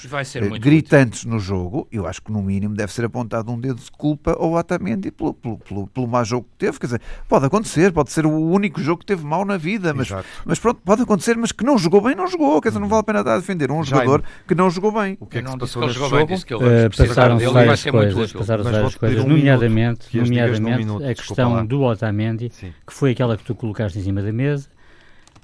Eh, 0.65 0.69
gritantes 0.69 1.25
no 1.25 1.39
jogo, 1.39 1.87
eu 1.91 2.07
acho 2.07 2.21
que 2.21 2.31
no 2.31 2.41
mínimo 2.41 2.75
deve 2.75 2.91
ser 2.91 3.05
apontado 3.05 3.51
um 3.51 3.59
dedo 3.59 3.79
de 3.79 3.91
culpa 3.91 4.31
ao 4.31 4.53
Otamendi 4.53 5.11
pelo, 5.11 5.33
pelo, 5.33 5.57
pelo, 5.59 5.87
pelo 5.87 6.07
mau 6.07 6.25
jogo 6.25 6.47
que 6.51 6.65
teve. 6.65 6.79
Quer 6.79 6.87
dizer, 6.87 7.01
pode 7.29 7.45
acontecer, 7.45 7.93
pode 7.93 8.11
ser 8.11 8.25
o 8.25 8.31
único 8.31 8.81
jogo 8.81 8.99
que 8.99 9.05
teve 9.05 9.23
mal 9.23 9.45
na 9.45 9.57
vida, 9.57 9.93
mas, 9.93 10.09
mas 10.43 10.59
pronto, 10.59 10.81
pode 10.83 11.03
acontecer, 11.03 11.37
mas 11.37 11.51
que 11.51 11.63
não 11.63 11.77
jogou 11.77 12.01
bem, 12.01 12.15
não 12.15 12.27
jogou. 12.27 12.61
Quer 12.61 12.69
dizer, 12.69 12.79
não 12.79 12.87
vale 12.87 13.01
a 13.01 13.03
pena 13.03 13.19
estar 13.19 13.35
a 13.35 13.37
defender 13.37 13.71
um 13.71 13.83
Jaime, 13.83 14.05
jogador 14.05 14.27
que 14.47 14.55
não 14.55 14.69
jogou 14.69 14.91
bem. 14.91 15.17
O 15.19 15.25
que 15.25 15.37
é 15.37 15.41
que 15.41 15.49
se 15.49 15.57
passou 15.57 15.81
nesse 15.85 15.99
jogo? 15.99 16.15
Bem, 16.15 16.25
disse 16.25 16.45
que 16.45 16.53
ele 16.53 16.63
uh, 16.63 16.97
passaram 16.97 17.37
várias 17.37 17.83
coisas, 17.83 18.33
passaram 18.33 18.63
várias 18.63 18.95
coisas, 18.95 19.23
um 19.23 19.27
nomeadamente, 19.27 20.17
nomeadamente 20.17 20.77
minuto, 20.77 21.05
a 21.05 21.13
questão 21.13 21.65
do 21.65 21.83
Otamendi, 21.83 22.49
Sim. 22.51 22.73
que 22.85 22.93
foi 22.93 23.11
aquela 23.11 23.37
que 23.37 23.43
tu 23.43 23.53
colocaste 23.53 23.99
em 23.99 24.01
cima 24.01 24.21
da 24.21 24.31
mesa, 24.31 24.67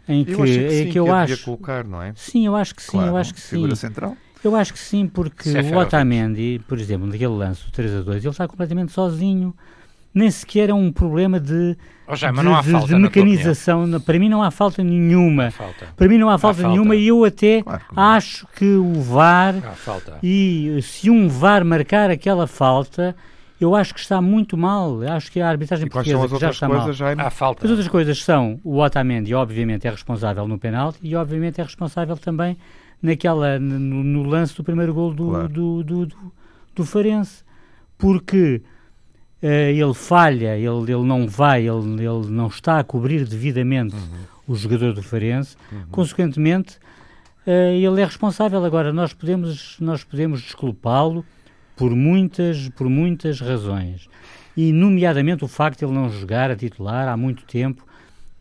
em 0.08 0.26
que, 0.26 0.34
eu, 0.34 0.44
que, 0.44 0.70
sim, 0.70 0.90
que 0.90 1.00
eu 1.00 1.14
acho 1.14 1.44
colocar, 1.44 1.84
não 1.86 2.02
é? 2.02 2.12
Sim, 2.16 2.46
eu 2.46 2.56
acho 2.56 2.76
que 2.76 2.82
sim, 2.82 2.92
claro, 2.92 3.12
eu 3.12 3.18
acho 3.18 3.34
que 3.34 3.40
sim. 3.40 3.76
central. 3.76 4.18
Eu 4.44 4.56
acho 4.56 4.74
que 4.74 4.80
sim, 4.80 5.08
porque 5.08 5.50
o 5.50 5.78
Otamendi, 5.78 6.60
por 6.68 6.80
exemplo, 6.80 7.06
naquele 7.06 7.34
lance, 7.34 7.68
o 7.68 7.72
3 7.72 7.98
a 7.98 8.02
2, 8.02 8.24
ele 8.24 8.32
está 8.32 8.48
completamente 8.48 8.92
sozinho. 8.92 9.54
Nem 10.14 10.30
sequer 10.30 10.70
é 10.70 10.74
um 10.74 10.92
problema 10.92 11.40
de, 11.40 11.78
oh, 12.06 12.16
já, 12.16 12.32
de, 12.32 12.38
de, 12.38 12.72
falta, 12.72 12.88
de 12.88 12.96
mecanização. 12.96 14.02
Para 14.02 14.20
mim 14.20 14.28
não 14.28 14.44
há 14.44 14.52
falta 14.52 14.84
nenhuma. 14.84 15.52
Falta. 15.52 15.88
Para 15.96 16.08
mim 16.10 16.18
não 16.18 16.30
há 16.30 16.38
falta, 16.38 16.66
há 16.66 16.70
nenhuma 16.70 16.90
falta. 16.90 17.02
e 17.02 17.08
eu 17.08 17.24
até 17.24 17.62
claro 17.62 17.84
acho 17.96 18.46
que 18.56 18.66
o 18.76 19.00
VAR 19.02 19.56
e 20.22 20.80
se 20.82 21.10
um 21.10 21.30
VAR 21.30 21.64
marcar 21.64 22.12
aquela 22.12 22.46
falta, 22.46 23.16
eu 23.60 23.74
acho 23.74 23.94
que 23.94 24.02
está 24.02 24.22
muito 24.22 24.58
mal. 24.58 25.02
Acho 25.04 25.32
que 25.32 25.40
a 25.40 25.48
arbitragem 25.48 25.88
portuguesa 25.88 26.40
já 26.40 26.50
está 26.50 26.68
mal. 26.68 26.92
Já 26.92 27.12
é... 27.12 27.30
falta. 27.30 27.64
As 27.64 27.70
outras 27.70 27.88
coisas 27.88 28.22
são 28.22 28.60
o 28.66 28.80
Otamendi, 28.80 29.34
obviamente, 29.34 29.88
é 29.88 29.92
responsável 29.92 30.46
no 30.46 30.60
penalti 30.60 31.00
e, 31.02 31.16
obviamente, 31.16 31.62
é 31.62 31.64
responsável 31.64 32.18
também 32.18 32.58
naquela, 33.02 33.58
no, 33.60 34.04
no 34.04 34.24
lance 34.24 34.56
do 34.56 34.64
primeiro 34.64 34.94
gol 34.94 35.14
do, 35.14 35.30
claro. 35.30 35.48
do, 35.48 35.84
do, 35.84 36.06
do, 36.06 36.34
do, 36.76 36.86
Farense. 36.86 37.44
Porque 37.98 38.62
uh, 39.42 39.48
ele 39.48 39.94
falha, 39.94 40.58
ele, 40.58 40.92
ele 40.92 41.04
não 41.04 41.28
vai, 41.28 41.68
ele, 41.68 42.06
ele 42.06 42.28
não 42.30 42.48
está 42.48 42.80
a 42.80 42.84
cobrir 42.84 43.26
devidamente 43.26 43.96
uhum. 43.96 44.54
o 44.54 44.56
jogador 44.56 44.94
do 44.94 45.04
Farense. 45.04 45.56
Uhum. 45.72 45.86
Consequentemente, 45.92 46.78
uh, 47.48 47.74
ele 47.74 48.02
é 48.02 48.06
responsável. 48.06 48.64
Agora, 48.64 48.94
nós 48.94 49.14
podemos, 49.14 49.78
nós 49.80 50.04
podemos 50.04 50.42
desculpá-lo 50.42 51.26
por 51.76 51.96
muitas, 51.96 52.70
por 52.70 52.88
muitas 52.88 53.40
razões. 53.40 54.08
E, 54.56 54.72
nomeadamente, 54.72 55.44
o 55.44 55.48
facto 55.48 55.80
de 55.80 55.86
ele 55.86 55.94
não 55.94 56.10
jogar 56.10 56.52
a 56.52 56.56
titular 56.56 57.08
há 57.08 57.16
muito 57.16 57.46
tempo. 57.46 57.86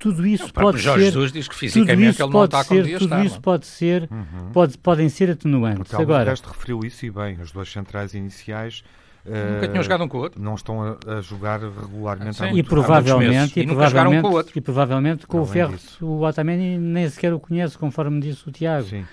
Tudo 0.01 0.27
isso 0.27 0.47
o 0.47 0.53
pode 0.53 0.79
Jorge 0.79 1.05
ser. 1.05 1.11
Jesus 1.13 1.33
diz 1.33 1.47
que 1.47 1.55
fisicamente 1.55 2.21
ele 2.21 2.33
não 2.33 2.45
está 2.45 2.65
ser, 2.65 2.99
Tudo 2.99 3.23
isso 3.23 3.41
pode 3.41 3.67
ser, 3.67 4.09
uhum. 4.11 4.51
pode, 4.53 4.77
podem 4.79 5.09
ser 5.09 5.31
atenuantes. 5.31 5.93
O 5.93 6.01
Agora, 6.01 6.35
referiu 6.35 6.81
isso 6.81 7.07
e 7.07 7.11
bem. 7.11 7.39
As 7.41 7.53
duas 7.53 7.71
centrais 7.71 8.15
iniciais 8.15 8.83
Nunca 9.25 9.69
tinham 9.69 9.83
jogado 9.83 10.05
um 10.05 10.09
com 10.09 10.19
o 10.19 10.21
outro. 10.23 10.41
Não 10.41 10.55
estão 10.55 10.83
a, 10.83 11.19
a 11.19 11.21
jogar 11.21 11.61
regularmente 11.61 12.43
ah, 12.43 12.53
e, 12.53 12.63
provavelmente, 12.63 13.61
e, 13.61 13.63
e, 13.63 13.67
provavelmente, 13.67 14.23
com 14.23 14.29
o 14.29 14.33
outro. 14.33 14.53
e 14.59 14.61
provavelmente 14.61 15.27
com 15.27 15.39
Além 15.39 15.49
o 15.49 15.53
Ferro, 15.53 15.73
disso. 15.77 16.07
o 16.07 16.23
Otamendi 16.23 16.79
nem 16.79 17.09
sequer 17.09 17.33
o 17.33 17.39
conhece, 17.39 17.77
conforme 17.77 18.21
disse 18.21 18.49
o 18.49 18.53
Tiago. 18.53 18.87
Sim. 18.87 19.05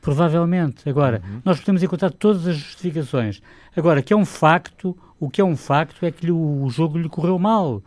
Provavelmente. 0.00 0.88
Agora, 0.88 1.22
uhum. 1.24 1.40
nós 1.44 1.60
podemos 1.60 1.82
encontrar 1.82 2.10
todas 2.10 2.46
as 2.46 2.56
justificações. 2.56 3.40
Agora, 3.76 4.02
que 4.02 4.12
é 4.12 4.16
um 4.16 4.24
facto, 4.24 4.96
o 5.18 5.30
que 5.30 5.40
é 5.40 5.44
um 5.44 5.56
facto 5.56 6.04
é 6.04 6.10
que 6.10 6.30
o, 6.30 6.62
o 6.62 6.68
jogo 6.68 6.98
lhe 6.98 7.08
correu 7.08 7.38
mal. 7.38 7.82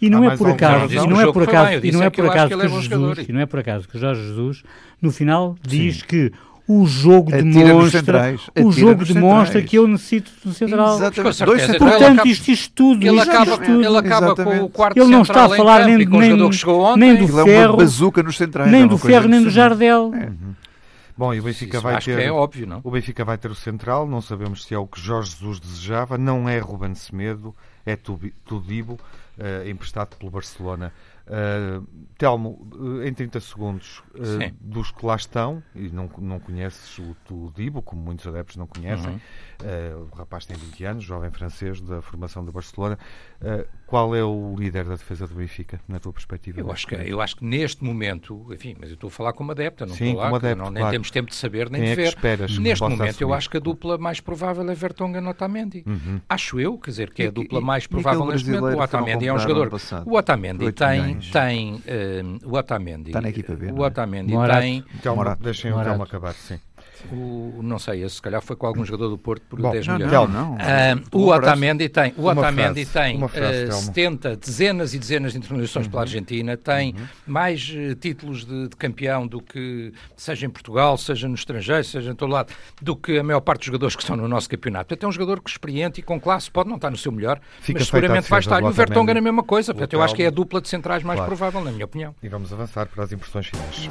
E 0.00 0.10
não, 0.10 0.24
é 0.30 0.36
por 0.36 0.50
acaso, 0.50 0.92
e 0.92 1.06
não 1.06 1.20
é 1.20 1.32
por 1.32 1.42
acaso, 1.42 1.86
e 1.86 1.92
não 1.92 2.02
é 2.02 2.10
por 2.10 2.26
acaso 2.26 2.48
que, 2.48 2.68
Jesus, 2.68 3.28
e 3.28 3.32
não 3.32 3.40
é 3.40 3.46
por 3.46 3.58
acaso 3.60 3.88
que 3.88 3.98
Jorge 3.98 4.20
Jesus 4.26 4.62
no 5.00 5.10
final 5.10 5.56
diz 5.62 6.00
Sim. 6.00 6.04
que 6.06 6.32
o 6.68 6.84
jogo 6.84 7.32
atira 7.32 7.68
demonstra, 7.68 8.34
o 8.56 8.72
jogo 8.72 9.04
demonstra 9.04 9.62
que 9.62 9.78
eu 9.78 9.86
necessito 9.86 10.32
do 10.44 10.52
central. 10.52 10.96
Exatamente. 10.96 11.44
Dois 11.44 11.66
Portanto, 11.78 12.26
isto, 12.26 12.48
isto 12.50 12.74
tudo, 12.74 13.06
ele 13.06 13.16
isto, 13.16 13.30
acaba, 13.30 13.52
isto 13.52 13.64
tudo. 13.64 13.84
Ele 13.84 13.96
acaba 13.96 14.34
com 14.34 14.64
o 14.64 14.68
quarto 14.68 14.98
Ele 14.98 15.10
não 15.10 15.22
está 15.22 15.44
a 15.44 15.48
falar 15.48 15.86
nem, 15.86 15.98
nem, 15.98 16.06
nem 16.06 16.36
do 16.36 16.52
ferro, 17.28 18.32
centrais, 18.32 18.70
nem 18.70 18.86
do 18.86 18.98
ferro, 18.98 19.28
nem 19.28 19.42
do 19.42 19.50
Jardel. 19.50 20.12
É. 20.14 20.30
Bom, 21.16 21.32
e 21.32 21.40
o 21.40 21.44
Benfica 21.44 21.80
vai 21.80 21.98
ter. 22.00 22.18
é 22.18 22.30
óbvio, 22.30 22.66
não? 22.66 22.80
O 22.84 22.90
Benfica 22.90 23.24
vai 23.24 23.38
ter 23.38 23.50
o 23.50 23.54
central, 23.54 24.06
não 24.06 24.20
sabemos 24.20 24.64
se 24.64 24.74
é 24.74 24.78
o 24.78 24.86
que 24.86 25.00
Jorge 25.00 25.30
Jesus 25.30 25.60
desejava, 25.60 26.18
não 26.18 26.48
é 26.48 26.58
Ruben 26.58 26.94
Semedo, 26.94 27.54
é 27.86 27.96
Tudibo, 28.44 28.98
uh, 29.38 29.68
emprestado 29.68 30.16
pelo 30.16 30.30
Barcelona. 30.30 30.92
Uh, 31.26 31.84
Telmo, 32.16 32.70
eh, 33.02 33.08
em 33.08 33.12
30 33.12 33.40
segundos, 33.40 33.98
uh, 34.14 34.54
dos 34.60 34.92
que 34.92 35.04
lá 35.04 35.16
estão, 35.16 35.60
e 35.74 35.88
não, 35.88 36.08
não 36.18 36.38
conheces 36.38 36.98
o 37.00 37.16
Tudibo, 37.26 37.82
como 37.82 38.00
muitos 38.00 38.24
adeptos 38.28 38.56
não 38.56 38.66
conhecem, 38.66 39.10
uhum. 39.10 39.20
Uh, 39.56 40.08
o 40.12 40.14
rapaz 40.14 40.44
tem 40.46 40.56
20 40.56 40.84
anos, 40.84 41.04
jovem 41.04 41.30
francês 41.30 41.80
da 41.80 42.02
formação 42.02 42.44
do 42.44 42.52
Barcelona. 42.52 42.98
Uh, 43.40 43.66
qual 43.86 44.16
é 44.16 44.24
o 44.24 44.54
líder 44.58 44.84
da 44.84 44.96
defesa 44.96 45.28
do 45.28 45.34
Benfica, 45.34 45.80
na 45.86 46.00
tua 46.00 46.12
perspectiva? 46.12 46.60
Eu 46.60 46.72
acho, 46.72 46.86
que, 46.88 46.94
eu 46.94 47.20
acho 47.20 47.36
que 47.36 47.44
neste 47.44 47.84
momento, 47.84 48.46
enfim, 48.52 48.74
mas 48.78 48.88
eu 48.90 48.94
estou 48.94 49.06
a 49.06 49.10
falar 49.10 49.32
como 49.32 49.52
adepta, 49.52 49.86
não 49.86 49.94
Sim, 49.94 50.06
estou 50.06 50.18
lá, 50.18 50.24
como 50.24 50.36
adepto, 50.36 50.64
não, 50.64 50.70
nem 50.70 50.80
claro. 50.80 50.92
temos 50.92 51.10
tempo 51.10 51.30
de 51.30 51.36
saber 51.36 51.70
nem 51.70 51.82
Quem 51.82 51.94
de 51.94 52.00
é 52.00 52.02
ver. 52.02 52.08
esperas 52.08 52.58
neste 52.58 52.82
momento, 52.82 53.02
assumir? 53.02 53.22
eu 53.22 53.32
acho 53.32 53.48
que 53.48 53.56
a 53.56 53.60
dupla 53.60 53.96
mais 53.96 54.18
provável 54.20 54.68
é 54.68 54.74
Vertonghen 54.74 55.26
Otamendi. 55.28 55.84
Uhum. 55.86 56.20
Acho 56.28 56.58
eu, 56.58 56.76
quer 56.78 56.90
dizer, 56.90 57.10
que 57.10 57.22
é 57.22 57.26
a 57.28 57.30
dupla 57.30 57.60
mais 57.60 57.86
provável 57.86 58.26
neste 58.26 58.50
momento. 58.50 58.76
O 58.76 58.82
Otamendi 58.82 59.26
é 59.28 59.32
um 59.32 59.38
jogador. 59.38 59.80
O 60.04 60.16
Otamendi 60.16 60.72
tem. 60.72 61.18
tem 61.18 61.74
uh, 61.74 61.80
o 62.44 62.56
Otamendi. 62.56 63.10
Está 63.10 63.20
na 63.20 63.28
equipa 63.28 63.54
B. 63.54 63.70
O 63.70 63.84
é? 63.84 63.86
Otamendi 63.86 64.32
tem. 64.60 64.84
Então, 64.96 65.16
deixem 65.40 65.72
o 65.72 65.82
Telmo 65.82 66.02
acabar, 66.02 66.34
sim. 66.34 66.58
O, 67.12 67.60
não 67.62 67.78
sei, 67.78 68.02
esse 68.02 68.16
se 68.16 68.22
calhar 68.22 68.42
foi 68.42 68.56
com 68.56 68.66
algum 68.66 68.84
jogador 68.84 69.08
do 69.08 69.18
Porto 69.18 69.42
por 69.48 69.60
Bom, 69.60 69.70
10 69.70 69.86
não, 69.86 69.94
milhões. 69.94 70.12
Não, 70.12 70.26
não. 70.26 70.54
Uh, 70.54 71.02
o 71.12 71.28
Otamendi 71.28 71.88
tem, 71.88 72.14
o 72.16 72.26
Otamendi 72.26 72.86
tem 72.86 73.22
uh, 73.22 73.72
70, 73.72 74.36
dezenas 74.36 74.94
e 74.94 74.98
dezenas 74.98 75.32
de 75.32 75.38
internacionalizações 75.38 75.86
uhum. 75.86 75.90
pela 75.90 76.02
Argentina, 76.02 76.56
tem 76.56 76.94
uhum. 76.94 77.06
mais 77.26 77.68
uh, 77.68 77.94
títulos 77.94 78.44
de, 78.44 78.68
de, 78.68 78.76
campeão 78.76 79.26
do 79.26 79.40
que, 79.40 79.92
seja 80.16 80.46
em 80.46 80.50
Portugal, 80.50 80.96
seja 80.96 81.28
no 81.28 81.34
estrangeiro, 81.34 81.84
seja 81.84 82.10
em 82.10 82.14
todo 82.14 82.32
lado, 82.32 82.52
do 82.80 82.96
que 82.96 83.18
a 83.18 83.22
maior 83.22 83.40
parte 83.40 83.60
dos 83.60 83.66
jogadores 83.66 83.96
que 83.96 84.02
estão 84.02 84.16
no 84.16 84.28
nosso 84.28 84.48
campeonato. 84.48 84.86
Portanto, 84.86 85.04
é 85.04 85.08
um 85.08 85.12
jogador 85.12 85.40
que 85.40 85.50
experiente 85.50 86.00
e 86.00 86.02
com 86.02 86.20
classe, 86.20 86.50
pode 86.50 86.68
não 86.68 86.76
estar 86.76 86.90
no 86.90 86.96
seu 86.96 87.12
melhor, 87.12 87.40
Fica 87.60 87.78
mas 87.78 87.88
seguramente 87.88 88.28
vai 88.28 88.40
estar. 88.40 88.62
E 88.62 88.64
o 88.64 88.72
Vertonghen 88.72 89.16
é 89.16 89.18
a 89.18 89.22
mesma 89.22 89.42
coisa. 89.42 89.72
Portanto, 89.72 89.92
eu 89.92 90.02
acho 90.02 90.14
que 90.14 90.22
é 90.22 90.26
a 90.26 90.30
dupla 90.30 90.60
de 90.60 90.68
centrais 90.68 91.02
mais 91.02 91.18
claro. 91.18 91.30
provável, 91.30 91.60
na 91.62 91.70
minha 91.70 91.84
opinião. 91.84 92.14
E 92.22 92.28
vamos 92.28 92.52
avançar 92.52 92.86
para 92.86 93.04
as 93.04 93.12
impressões 93.12 93.46
finais. 93.46 93.90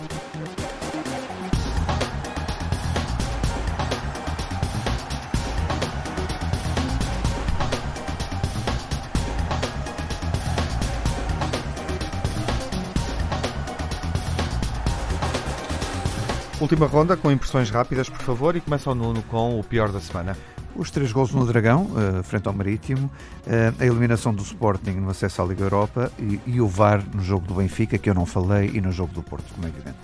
Última 16.66 16.88
ronda 16.88 17.16
com 17.16 17.32
impressões 17.32 17.70
rápidas, 17.70 18.09
por 18.09 18.22
favor, 18.22 18.55
e 18.55 18.59
começa 18.59 18.89
o 18.89 18.95
Nuno 18.95 19.22
com 19.30 19.59
o 19.59 19.63
pior 19.63 19.91
da 19.91 19.99
semana. 19.99 20.36
Os 20.76 20.89
três 20.89 21.11
gols 21.11 21.32
no 21.32 21.45
Dragão, 21.45 21.84
uh, 21.84 22.24
frente 22.24 22.47
ao 22.47 22.53
Marítimo, 22.55 23.05
uh, 23.05 23.76
a 23.80 23.86
eliminação 23.86 24.34
do 24.34 24.41
Sporting 24.41 24.93
no 24.93 25.11
acesso 25.11 25.43
à 25.43 25.45
Liga 25.45 25.63
Europa 25.63 26.11
e, 26.18 26.39
e, 26.47 26.59
o 26.59 26.68
VAR 26.68 27.03
no 27.13 27.22
jogo 27.22 27.45
do 27.45 27.53
Benfica, 27.53 27.99
que 27.99 28.09
eu 28.09 28.16
não 28.16 28.26
falei, 28.26 28.72
e 28.74 28.82
no 28.82 28.91
jogo 28.91 29.13
do 29.13 29.22
Porto, 29.22 29.45
como 29.53 29.68
é 29.68 29.70
evidente. 29.70 29.95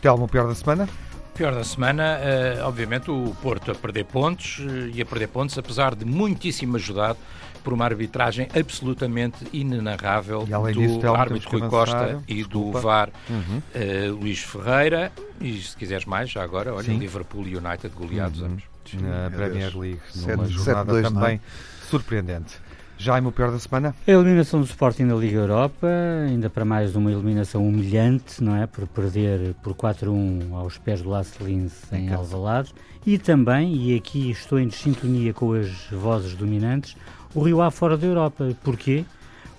Telmo, 0.00 0.24
o 0.24 0.28
pior 0.28 0.48
da 0.48 0.54
semana? 0.54 0.88
Pior 1.34 1.54
da 1.54 1.64
semana, 1.64 2.18
uh, 2.18 2.66
obviamente, 2.66 3.10
o 3.10 3.36
Porto 3.42 3.70
a 3.70 3.74
perder 3.74 4.06
pontos 4.06 4.62
e 4.94 5.02
a 5.02 5.04
perder 5.04 5.28
pontos, 5.28 5.58
apesar 5.58 5.94
de 5.94 6.06
muitíssimo 6.06 6.76
ajudado 6.76 7.18
por 7.60 7.72
uma 7.72 7.84
arbitragem 7.84 8.48
absolutamente 8.58 9.46
inenarrável 9.52 10.44
do 10.44 10.72
disso, 10.72 11.12
árbitro 11.14 11.50
Rui 11.50 11.68
Costa 11.68 12.22
e 12.26 12.44
do 12.44 12.72
VAR 12.72 13.10
uhum. 13.28 13.58
uh, 13.58 14.14
Luís 14.14 14.40
Ferreira. 14.40 15.12
E 15.40 15.60
se 15.60 15.76
quiseres 15.76 16.04
mais, 16.04 16.30
já 16.30 16.42
agora, 16.42 16.74
olha, 16.74 16.84
Sim. 16.84 16.98
Liverpool 16.98 17.46
e 17.46 17.56
United 17.56 17.94
goleados 17.94 18.40
uhum. 18.40 18.46
ambos. 18.46 18.64
Na 18.94 19.30
Premier 19.30 19.76
League, 19.78 20.00
numa 20.16 20.46
jornada 20.46 20.94
7, 20.94 21.14
também 21.14 21.36
é? 21.36 21.40
surpreendente. 21.88 22.58
Jaime, 23.00 23.28
o 23.28 23.32
pior 23.32 23.50
da 23.50 23.58
semana? 23.58 23.94
A 24.06 24.10
eliminação 24.10 24.60
do 24.60 24.66
Sporting 24.66 25.04
na 25.04 25.14
Liga 25.14 25.38
Europa, 25.38 25.88
ainda 26.28 26.50
para 26.50 26.66
mais 26.66 26.94
uma 26.94 27.10
eliminação 27.10 27.66
humilhante, 27.66 28.44
não 28.44 28.54
é? 28.54 28.66
Por 28.66 28.86
perder 28.86 29.54
por 29.62 29.74
4-1 29.74 30.52
aos 30.52 30.76
pés 30.76 31.00
do 31.00 31.08
Lasse 31.08 31.42
Linz 31.42 31.90
em 31.92 32.12
Alvalade. 32.12 32.74
E 33.06 33.16
também, 33.16 33.74
e 33.74 33.96
aqui 33.96 34.30
estou 34.30 34.60
em 34.60 34.68
sintonia 34.70 35.32
com 35.32 35.54
as 35.54 35.70
vozes 35.90 36.34
dominantes, 36.34 36.94
o 37.34 37.42
Rio 37.42 37.60
A 37.60 37.70
fora 37.70 37.96
da 37.96 38.06
Europa. 38.06 38.48
Porquê? 38.62 39.04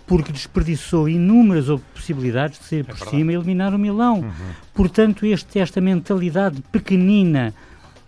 Porque 0.06 0.32
desperdiçou 0.32 1.08
inúmeras 1.08 1.68
possibilidades 1.94 2.60
de 2.60 2.66
sair 2.66 2.80
é 2.80 2.84
por 2.84 2.96
verdade. 2.96 3.18
cima 3.18 3.32
e 3.32 3.36
eliminar 3.36 3.74
o 3.74 3.80
Milão. 3.80 4.20
Uhum. 4.20 4.32
Portanto, 4.74 5.26
este, 5.26 5.60
esta 5.60 5.80
mentalidade 5.80 6.62
pequenina 6.72 7.54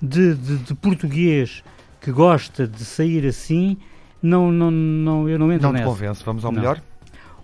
de, 0.01 0.36
de, 0.36 0.57
de, 0.57 0.76
português 0.76 1.64
que 2.01 2.11
gosta 2.11 2.68
de 2.68 2.84
sair 2.84 3.26
assim, 3.26 3.78
não, 4.22 4.51
não, 4.51 4.70
não, 4.70 5.30
eu 5.30 5.39
não 5.39 5.51
entro 5.51 5.68
não 5.68 5.74
nessa. 5.74 5.86
Não 5.86 5.93
te 5.93 5.97
convence. 5.97 6.24
Vamos 6.26 6.43
ao 6.43 6.51
não. 6.51 6.59
melhor? 6.59 6.82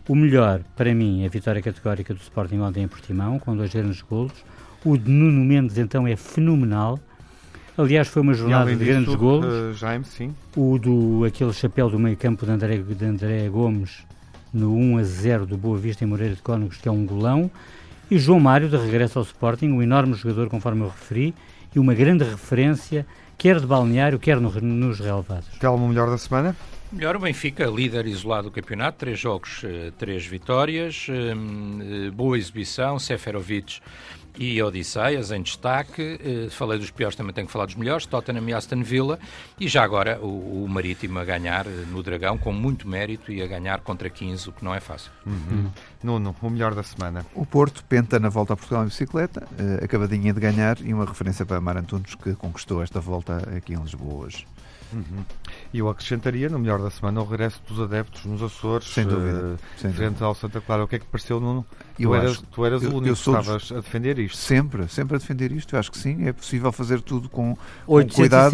O 0.09 0.15
melhor, 0.15 0.61
para 0.75 0.93
mim, 0.93 1.21
é 1.21 1.27
a 1.27 1.29
vitória 1.29 1.61
categórica 1.61 2.13
do 2.13 2.19
Sporting 2.19 2.57
ontem 2.57 2.83
em 2.83 2.87
Portimão, 2.87 3.37
com 3.37 3.55
dois 3.55 3.71
grandes 3.71 4.01
golos. 4.01 4.33
O 4.83 4.97
de 4.97 5.09
Nuno 5.09 5.45
Mendes, 5.45 5.77
então, 5.77 6.07
é 6.07 6.15
fenomenal. 6.15 6.99
Aliás, 7.79 8.09
foi 8.09 8.21
uma 8.21 8.33
jornada 8.33 8.75
de 8.75 8.83
grandes 8.83 9.15
golos. 9.15 9.45
Uh, 9.45 9.73
Jaime, 9.73 10.03
sim. 10.03 10.35
O 10.53 10.77
do 10.77 11.23
aquele 11.23 11.53
chapéu 11.53 11.89
do 11.89 11.97
meio-campo 11.97 12.45
de 12.45 12.51
André, 12.51 12.77
de 12.77 13.05
André 13.05 13.47
Gomes 13.47 14.05
no 14.53 14.75
1 14.75 14.97
a 14.97 15.03
0 15.03 15.45
do 15.45 15.55
Boa 15.55 15.77
Vista 15.77 16.03
em 16.03 16.07
Moreira 16.07 16.35
de 16.35 16.41
Cónegos, 16.41 16.75
que 16.75 16.89
é 16.89 16.91
um 16.91 17.05
golão. 17.05 17.49
E 18.11 18.19
João 18.19 18.37
Mário, 18.37 18.67
de 18.67 18.75
regresso 18.75 19.17
ao 19.17 19.23
Sporting, 19.23 19.69
um 19.69 19.81
enorme 19.81 20.13
jogador, 20.15 20.49
conforme 20.49 20.81
eu 20.81 20.89
referi, 20.89 21.33
e 21.73 21.79
uma 21.79 21.93
grande 21.93 22.25
referência, 22.25 23.05
quer 23.37 23.57
de 23.61 23.65
balneário, 23.65 24.19
quer 24.19 24.41
no, 24.41 24.51
nos 24.51 24.99
relevados. 24.99 25.47
Telmo, 25.57 25.87
melhor 25.87 26.09
da 26.09 26.17
semana? 26.17 26.53
Melhor 26.91 27.15
o 27.15 27.19
Benfica, 27.19 27.65
líder 27.65 28.07
isolado 28.07 28.49
do 28.49 28.51
campeonato, 28.51 28.97
três 28.97 29.17
jogos, 29.17 29.61
eh, 29.63 29.93
três 29.97 30.25
vitórias, 30.25 31.05
eh, 31.07 32.09
boa 32.11 32.37
exibição, 32.37 32.99
Seferovic 32.99 33.79
e 34.39 34.63
Odisseias 34.63 35.31
em 35.31 35.41
destaque. 35.41 36.17
Uh, 36.47 36.49
falei 36.49 36.79
dos 36.79 36.89
piores, 36.89 37.15
também 37.15 37.33
tenho 37.33 37.45
que 37.45 37.51
falar 37.51 37.65
dos 37.65 37.75
melhores, 37.75 38.05
Tottenham 38.05 38.47
e 38.47 38.53
Aston 38.53 38.81
Villa. 38.81 39.19
E 39.59 39.67
já 39.67 39.83
agora 39.83 40.17
o, 40.21 40.63
o 40.63 40.69
Marítimo 40.69 41.19
a 41.19 41.25
ganhar 41.25 41.67
uh, 41.67 41.69
no 41.91 42.01
Dragão 42.01 42.37
com 42.37 42.53
muito 42.53 42.87
mérito 42.87 43.33
e 43.33 43.41
a 43.41 43.47
ganhar 43.47 43.81
contra 43.81 44.09
15, 44.09 44.47
o 44.47 44.53
que 44.53 44.63
não 44.63 44.73
é 44.73 44.79
fácil. 44.79 45.11
Uhum. 45.25 45.69
Nuno, 46.01 46.33
o 46.41 46.49
melhor 46.49 46.73
da 46.73 46.83
semana. 46.83 47.25
O 47.35 47.45
Porto 47.45 47.83
penta 47.83 48.17
na 48.17 48.29
volta 48.29 48.53
a 48.53 48.55
Portugal 48.55 48.83
em 48.83 48.87
bicicleta, 48.87 49.45
uh, 49.45 49.83
acabadinha 49.83 50.33
de 50.33 50.39
ganhar 50.39 50.79
e 50.79 50.93
uma 50.93 51.05
referência 51.05 51.45
para 51.45 51.59
Mar 51.59 51.75
Antunes 51.75 52.15
que 52.15 52.33
conquistou 52.35 52.81
esta 52.81 53.01
volta 53.01 53.37
aqui 53.57 53.73
em 53.73 53.81
Lisboa 53.81 54.25
hoje. 54.25 54.47
Uhum. 54.91 55.23
E 55.73 55.79
eu 55.79 55.89
acrescentaria, 55.89 56.49
no 56.49 56.59
melhor 56.59 56.81
da 56.81 56.89
semana, 56.89 57.21
o 57.21 57.25
regresso 57.25 57.61
dos 57.67 57.79
adeptos 57.79 58.25
nos 58.25 58.41
Açores, 58.41 58.87
sem 58.87 59.05
dúvida, 59.05 59.55
uh, 59.55 59.57
sem 59.77 59.91
frente 59.91 60.09
dúvida. 60.09 60.25
ao 60.25 60.35
Santa 60.35 60.59
Clara. 60.61 60.83
O 60.83 60.87
que 60.87 60.95
é 60.95 60.99
que 60.99 61.05
pareceu, 61.05 61.39
Nuno? 61.39 61.65
Eu 61.97 62.09
tu 62.09 62.15
eras, 62.15 62.31
acho, 62.31 62.43
tu 62.43 62.65
eras 62.65 62.83
eu, 62.83 62.89
o 62.89 62.97
único 62.97 63.15
que 63.15 63.19
estavas 63.19 63.61
dos... 63.61 63.71
a 63.71 63.75
defender 63.75 64.19
isto. 64.19 64.37
Sempre, 64.37 64.87
sempre 64.87 65.15
a 65.15 65.19
defender 65.19 65.51
isto. 65.51 65.75
Eu 65.75 65.79
acho 65.79 65.91
que 65.91 65.97
sim, 65.97 66.27
é 66.27 66.33
possível 66.33 66.71
fazer 66.71 67.01
tudo 67.01 67.29
com, 67.29 67.55
com 67.85 68.07
cuidado, 68.07 68.51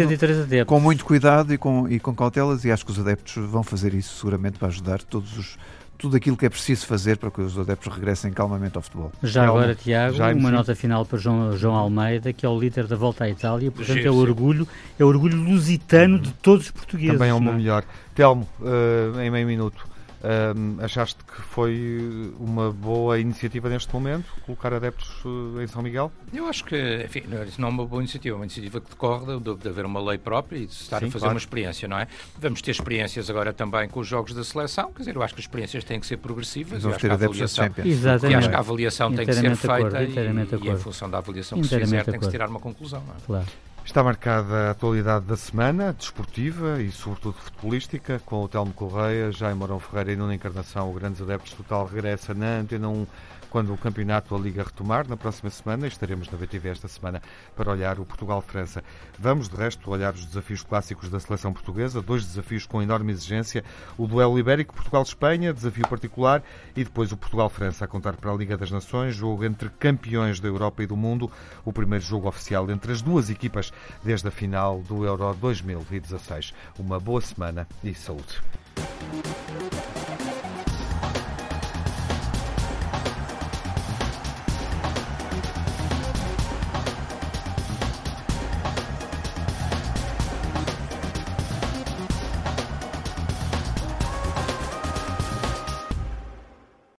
com 0.65 0.79
muito 0.79 1.05
cuidado 1.05 1.53
e 1.53 1.57
com, 1.57 1.87
e 1.87 1.99
com 1.99 2.13
cautelas, 2.13 2.65
e 2.65 2.71
acho 2.71 2.85
que 2.85 2.91
os 2.91 2.99
adeptos 2.99 3.35
vão 3.49 3.63
fazer 3.63 3.93
isso 3.93 4.15
seguramente 4.17 4.57
para 4.57 4.67
ajudar 4.67 5.01
todos 5.03 5.37
os 5.37 5.57
tudo 5.97 6.17
aquilo 6.17 6.35
que 6.37 6.45
é 6.45 6.49
preciso 6.49 6.85
fazer 6.85 7.17
para 7.17 7.31
que 7.31 7.41
os 7.41 7.57
adeptos 7.57 7.93
regressem 7.93 8.31
calmamente 8.31 8.75
ao 8.75 8.81
futebol. 8.81 9.11
Já 9.23 9.45
agora, 9.45 9.75
Tiago, 9.75 10.15
Já 10.15 10.33
uma 10.33 10.51
nota 10.51 10.75
final 10.75 11.05
para 11.05 11.17
João, 11.17 11.57
João 11.57 11.75
Almeida, 11.75 12.33
que 12.33 12.45
é 12.45 12.49
o 12.49 12.59
líder 12.59 12.87
da 12.87 12.95
volta 12.95 13.23
à 13.23 13.29
Itália, 13.29 13.71
portanto 13.71 14.05
é 14.05 14.11
o 14.11 14.15
orgulho, 14.15 14.67
é 14.99 15.03
o 15.03 15.07
orgulho 15.07 15.37
lusitano 15.37 16.19
de 16.19 16.31
todos 16.33 16.65
os 16.65 16.71
portugueses. 16.71 17.13
Também 17.13 17.29
é 17.29 17.33
o 17.33 17.41
melhor. 17.41 17.83
Telmo, 18.13 18.47
uh, 18.61 19.19
em 19.19 19.29
meio 19.29 19.47
minuto. 19.47 19.94
Um, 20.25 20.83
achaste 20.83 21.23
que 21.23 21.39
foi 21.39 22.33
uma 22.39 22.71
boa 22.71 23.19
iniciativa 23.19 23.69
neste 23.69 23.93
momento, 23.93 24.25
colocar 24.43 24.73
adeptos 24.73 25.23
uh, 25.23 25.61
em 25.61 25.67
São 25.67 25.83
Miguel? 25.83 26.11
Eu 26.33 26.47
acho 26.47 26.65
que, 26.65 27.03
enfim, 27.05 27.25
não 27.59 27.67
é 27.67 27.71
uma 27.71 27.85
boa 27.85 28.01
iniciativa, 28.01 28.35
é 28.35 28.37
uma 28.39 28.45
iniciativa 28.45 28.81
que 28.81 28.89
decorre 28.89 29.39
de, 29.39 29.55
de 29.55 29.69
haver 29.69 29.85
uma 29.85 30.01
lei 30.01 30.17
própria 30.17 30.57
e 30.57 30.65
de 30.65 30.73
estar 30.73 30.99
Sim, 30.99 31.05
a 31.05 31.11
fazer 31.11 31.19
claro. 31.19 31.35
uma 31.35 31.37
experiência, 31.37 31.87
não 31.87 31.99
é? 31.99 32.07
Vamos 32.39 32.59
ter 32.63 32.71
experiências 32.71 33.29
agora 33.29 33.53
também 33.53 33.87
com 33.87 33.99
os 33.99 34.07
jogos 34.07 34.33
da 34.33 34.43
seleção, 34.43 34.91
quer 34.93 34.99
dizer, 34.99 35.15
eu 35.15 35.21
acho 35.21 35.35
que 35.35 35.41
as 35.41 35.45
experiências 35.45 35.83
têm 35.83 35.99
que 35.99 36.07
ser 36.07 36.17
progressivas, 36.17 36.81
Vamos 36.81 36.97
ter 36.97 37.11
adeptos 37.11 37.59
avaliação, 37.59 37.85
Exatamente. 37.85 38.33
e 38.33 38.35
acho 38.35 38.49
que 38.49 38.55
a 38.55 38.59
avaliação 38.59 39.13
tem 39.13 39.25
que 39.27 39.33
ser 39.33 39.55
feita 39.55 39.75
acordo, 39.75 40.65
e, 40.65 40.67
e, 40.67 40.71
em 40.71 40.77
função 40.77 41.07
da 41.07 41.19
avaliação 41.19 41.61
que 41.61 41.67
se 41.67 41.79
fizer 41.79 42.03
tem 42.03 42.17
que 42.17 42.25
se 42.25 42.31
tirar 42.31 42.49
uma 42.49 42.59
conclusão, 42.59 43.03
não 43.05 43.13
é? 43.13 43.17
Claro. 43.27 43.45
Está 43.85 44.03
marcada 44.03 44.67
a 44.67 44.71
atualidade 44.71 45.25
da 45.25 45.37
semana, 45.37 45.93
desportiva 45.93 46.81
e 46.81 46.91
sobretudo 46.91 47.35
futebolística, 47.35 48.19
com 48.25 48.43
o 48.43 48.47
Telmo 48.47 48.73
Correia, 48.73 49.31
Jaime 49.31 49.59
Morão 49.59 49.79
Ferreira 49.79 50.11
e 50.11 50.15
Nuno 50.15 50.33
Encarnação, 50.33 50.89
o 50.89 50.93
Grandes 50.93 51.21
Adeptos 51.21 51.53
Total 51.53 51.85
regressa 51.85 52.33
na 52.33 52.57
Antena 52.57 52.89
1 52.89 53.07
quando 53.55 53.73
o 53.73 53.77
campeonato 53.77 54.35
a 54.35 54.37
Liga 54.37 54.63
retomar 54.63 55.07
na 55.07 55.15
próxima 55.15 55.49
semana. 55.49 55.87
Estaremos 55.87 56.29
na 56.29 56.37
BTV 56.37 56.71
esta 56.71 56.89
semana 56.89 57.21
para 57.55 57.71
olhar 57.71 58.01
o 58.01 58.05
Portugal-França. 58.05 58.83
Vamos, 59.17 59.47
de 59.47 59.55
resto, 59.55 59.89
olhar 59.89 60.13
os 60.13 60.25
desafios 60.25 60.61
clássicos 60.61 61.09
da 61.09 61.21
seleção 61.21 61.53
portuguesa, 61.53 62.01
dois 62.01 62.25
desafios 62.25 62.65
com 62.65 62.81
enorme 62.81 63.13
exigência: 63.13 63.63
o 63.97 64.07
duelo 64.07 64.37
ibérico 64.37 64.75
Portugal-Espanha, 64.75 65.53
desafio 65.53 65.87
particular, 65.87 66.43
e 66.75 66.83
depois 66.83 67.13
o 67.13 67.17
Portugal-França 67.17 67.85
a 67.85 67.87
contar 67.87 68.17
para 68.17 68.29
a 68.29 68.35
Liga 68.35 68.57
das 68.57 68.71
Nações, 68.71 69.15
jogo 69.15 69.45
entre 69.45 69.69
campeões 69.69 70.41
da 70.41 70.49
Europa 70.49 70.83
e 70.83 70.87
do 70.87 70.97
mundo, 70.97 71.31
o 71.63 71.71
primeiro 71.71 72.03
jogo 72.03 72.27
oficial 72.27 72.69
entre 72.69 72.91
as 72.91 73.01
duas 73.01 73.29
equipas 73.29 73.71
desde 74.03 74.27
a 74.27 74.31
final 74.31 74.81
do 74.81 75.05
Euro 75.05 75.33
2016. 75.33 76.53
Uma 76.77 76.99
boa 76.99 77.21
semana 77.21 77.65
e 77.81 77.93
saúde. 77.93 78.41